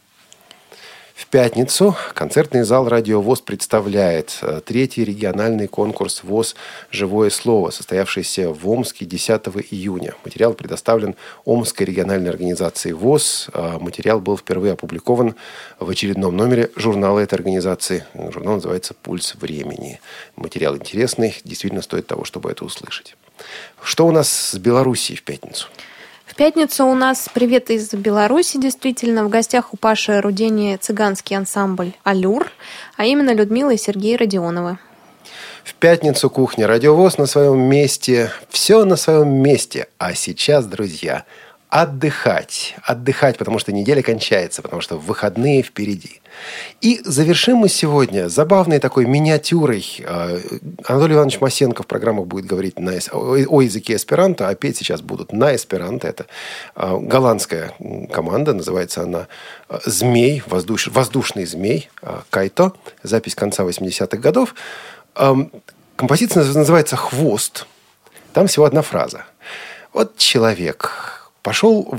В 1.18 1.26
пятницу 1.26 1.96
концертный 2.14 2.62
зал 2.62 2.88
«Радио 2.88 3.20
ВОЗ» 3.20 3.40
представляет 3.40 4.38
э, 4.40 4.60
третий 4.64 5.04
региональный 5.04 5.66
конкурс 5.66 6.22
ВОЗ 6.22 6.54
«Живое 6.92 7.28
слово», 7.30 7.70
состоявшийся 7.70 8.50
в 8.50 8.68
Омске 8.68 9.04
10 9.04 9.48
июня. 9.72 10.14
Материал 10.24 10.54
предоставлен 10.54 11.16
Омской 11.44 11.86
региональной 11.86 12.30
организации 12.30 12.92
ВОЗ. 12.92 13.48
А 13.52 13.80
материал 13.80 14.20
был 14.20 14.38
впервые 14.38 14.74
опубликован 14.74 15.34
в 15.80 15.90
очередном 15.90 16.36
номере 16.36 16.70
журнала 16.76 17.18
этой 17.18 17.34
организации. 17.34 18.06
Журнал 18.14 18.54
называется 18.54 18.94
«Пульс 18.94 19.34
времени». 19.34 20.00
Материал 20.36 20.76
интересный, 20.76 21.36
действительно 21.42 21.82
стоит 21.82 22.06
того, 22.06 22.24
чтобы 22.24 22.48
это 22.52 22.64
услышать. 22.64 23.16
Что 23.82 24.06
у 24.06 24.12
нас 24.12 24.30
с 24.30 24.54
Белоруссией 24.54 25.18
в 25.18 25.24
пятницу? 25.24 25.66
Пятницу 26.38 26.86
у 26.86 26.94
нас 26.94 27.28
привет 27.34 27.68
из 27.68 27.92
Беларуси, 27.92 28.58
действительно. 28.58 29.24
В 29.24 29.28
гостях 29.28 29.74
у 29.74 29.76
Паши 29.76 30.20
Рудени 30.20 30.78
цыганский 30.80 31.36
ансамбль 31.36 31.94
«Алюр», 32.04 32.46
а 32.96 33.06
именно 33.06 33.34
Людмила 33.34 33.70
и 33.70 33.76
Сергей 33.76 34.16
Родионовы. 34.16 34.78
В 35.64 35.74
пятницу 35.74 36.30
кухня 36.30 36.68
«Радиовоз» 36.68 37.18
на 37.18 37.26
своем 37.26 37.58
месте. 37.58 38.30
Все 38.50 38.84
на 38.84 38.94
своем 38.94 39.30
месте. 39.30 39.88
А 39.98 40.14
сейчас, 40.14 40.66
друзья, 40.66 41.24
отдыхать. 41.68 42.74
Отдыхать, 42.82 43.36
потому 43.36 43.58
что 43.58 43.72
неделя 43.72 44.02
кончается, 44.02 44.62
потому 44.62 44.80
что 44.80 44.96
выходные 44.96 45.62
впереди. 45.62 46.20
И 46.80 47.00
завершим 47.04 47.58
мы 47.58 47.68
сегодня 47.68 48.28
забавной 48.28 48.78
такой 48.78 49.06
миниатюрой. 49.06 49.84
Э, 49.98 50.40
Анатолий 50.84 51.14
Иванович 51.14 51.40
Масенко 51.40 51.82
в 51.82 51.86
программах 51.86 52.26
будет 52.26 52.46
говорить 52.46 52.78
на, 52.78 52.92
о 53.12 53.60
языке 53.60 53.96
эсперанто, 53.96 54.48
а 54.48 54.54
петь 54.54 54.78
сейчас 54.78 55.02
будут 55.02 55.32
на 55.32 55.54
эсперанто. 55.54 56.08
Это 56.08 56.26
э, 56.74 56.98
голландская 57.00 57.74
команда, 58.12 58.54
называется 58.54 59.02
она 59.02 59.26
э, 59.68 59.78
«Змей», 59.84 60.42
воздуш, 60.46 60.88
«Воздушный 60.88 61.44
змей», 61.44 61.90
«Кайто», 62.30 62.72
запись 63.02 63.34
конца 63.34 63.64
80-х 63.64 64.16
годов. 64.16 64.54
Композиция 65.96 66.44
называется 66.44 66.96
«Хвост». 66.96 67.66
Там 68.32 68.46
всего 68.46 68.64
одна 68.64 68.82
фраза. 68.82 69.24
Вот 69.92 70.16
человек 70.16 71.17
Пошел, 71.42 71.94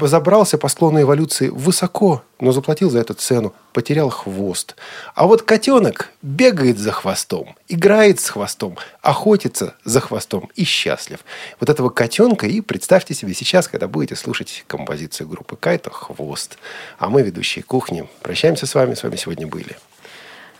забрался 0.00 0.58
по 0.58 0.68
склону 0.68 1.02
эволюции 1.02 1.48
высоко, 1.48 2.22
но 2.40 2.52
заплатил 2.52 2.88
за 2.88 3.00
эту 3.00 3.14
цену, 3.14 3.52
потерял 3.72 4.10
хвост. 4.10 4.76
А 5.14 5.26
вот 5.26 5.42
котенок 5.42 6.12
бегает 6.22 6.78
за 6.78 6.92
хвостом, 6.92 7.56
играет 7.68 8.20
с 8.20 8.30
хвостом, 8.30 8.78
охотится 9.02 9.74
за 9.84 10.00
хвостом 10.00 10.50
и 10.54 10.64
счастлив. 10.64 11.18
Вот 11.60 11.68
этого 11.68 11.90
котенка 11.90 12.46
и 12.46 12.60
представьте 12.60 13.12
себе 13.12 13.34
сейчас, 13.34 13.68
когда 13.68 13.88
будете 13.88 14.14
слушать 14.14 14.64
композицию 14.66 15.28
группы 15.28 15.56
Кайта 15.56 15.90
«Хвост». 15.90 16.56
А 16.98 17.08
мы, 17.08 17.22
ведущие 17.22 17.64
кухни, 17.64 18.08
прощаемся 18.22 18.66
с 18.66 18.74
вами. 18.74 18.94
С 18.94 19.02
вами 19.02 19.16
сегодня 19.16 19.46
были 19.46 19.76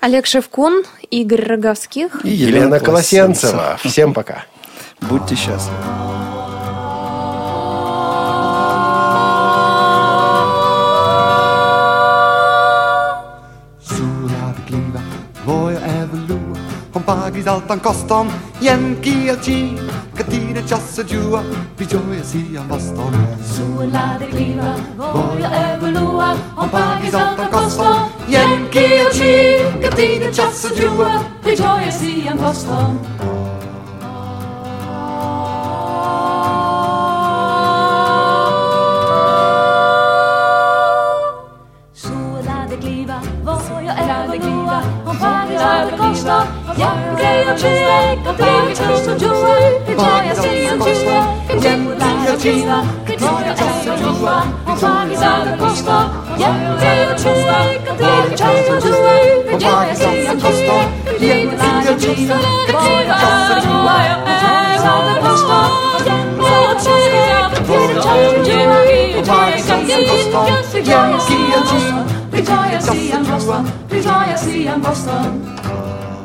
Олег 0.00 0.26
Шевкун, 0.26 0.84
Игорь 1.10 1.42
Роговских 1.42 2.24
и 2.24 2.30
Елена 2.30 2.80
Колосенцева. 2.80 3.78
Всем 3.82 4.14
пока. 4.14 4.44
Будьте 5.00 5.34
счастливы. 5.36 5.95
vidalt 17.36 17.68
han 17.68 17.80
kasta 17.80 18.14
han 18.14 18.30
Yankee 18.60 19.30
og 19.32 19.42
chi, 19.44 19.78
katine 20.16 20.62
chasse 20.68 21.04
jua, 21.10 21.42
vi 21.78 21.84
joye 21.92 22.22
si 22.24 22.56
han 22.56 22.68
basta 22.68 23.02
han. 23.02 23.26
Sola 23.52 24.04
det 24.20 24.30
kliva, 24.32 24.74
voja 24.96 25.50
över 25.50 25.90
loa, 25.92 26.30
han 26.56 26.68
pa 26.68 26.84
vidalt 27.02 27.38
han 27.38 27.50
kasta 27.52 27.84
han 27.84 28.08
Yankee 28.28 29.02
og 29.06 29.12
chi, 29.12 29.34
katine 29.82 30.32
chasse 30.32 30.68
jua, 30.80 31.10
vi 31.44 31.56
joye 31.56 31.92
si 31.92 32.20
han 32.28 32.38
basta. 32.38 32.86
joyously 72.46 73.10
in 73.10 73.24
Boston. 73.24 73.88
Be 73.88 74.00
joyously 74.00 74.66
in 74.66 74.80
Boston. 74.80 76.15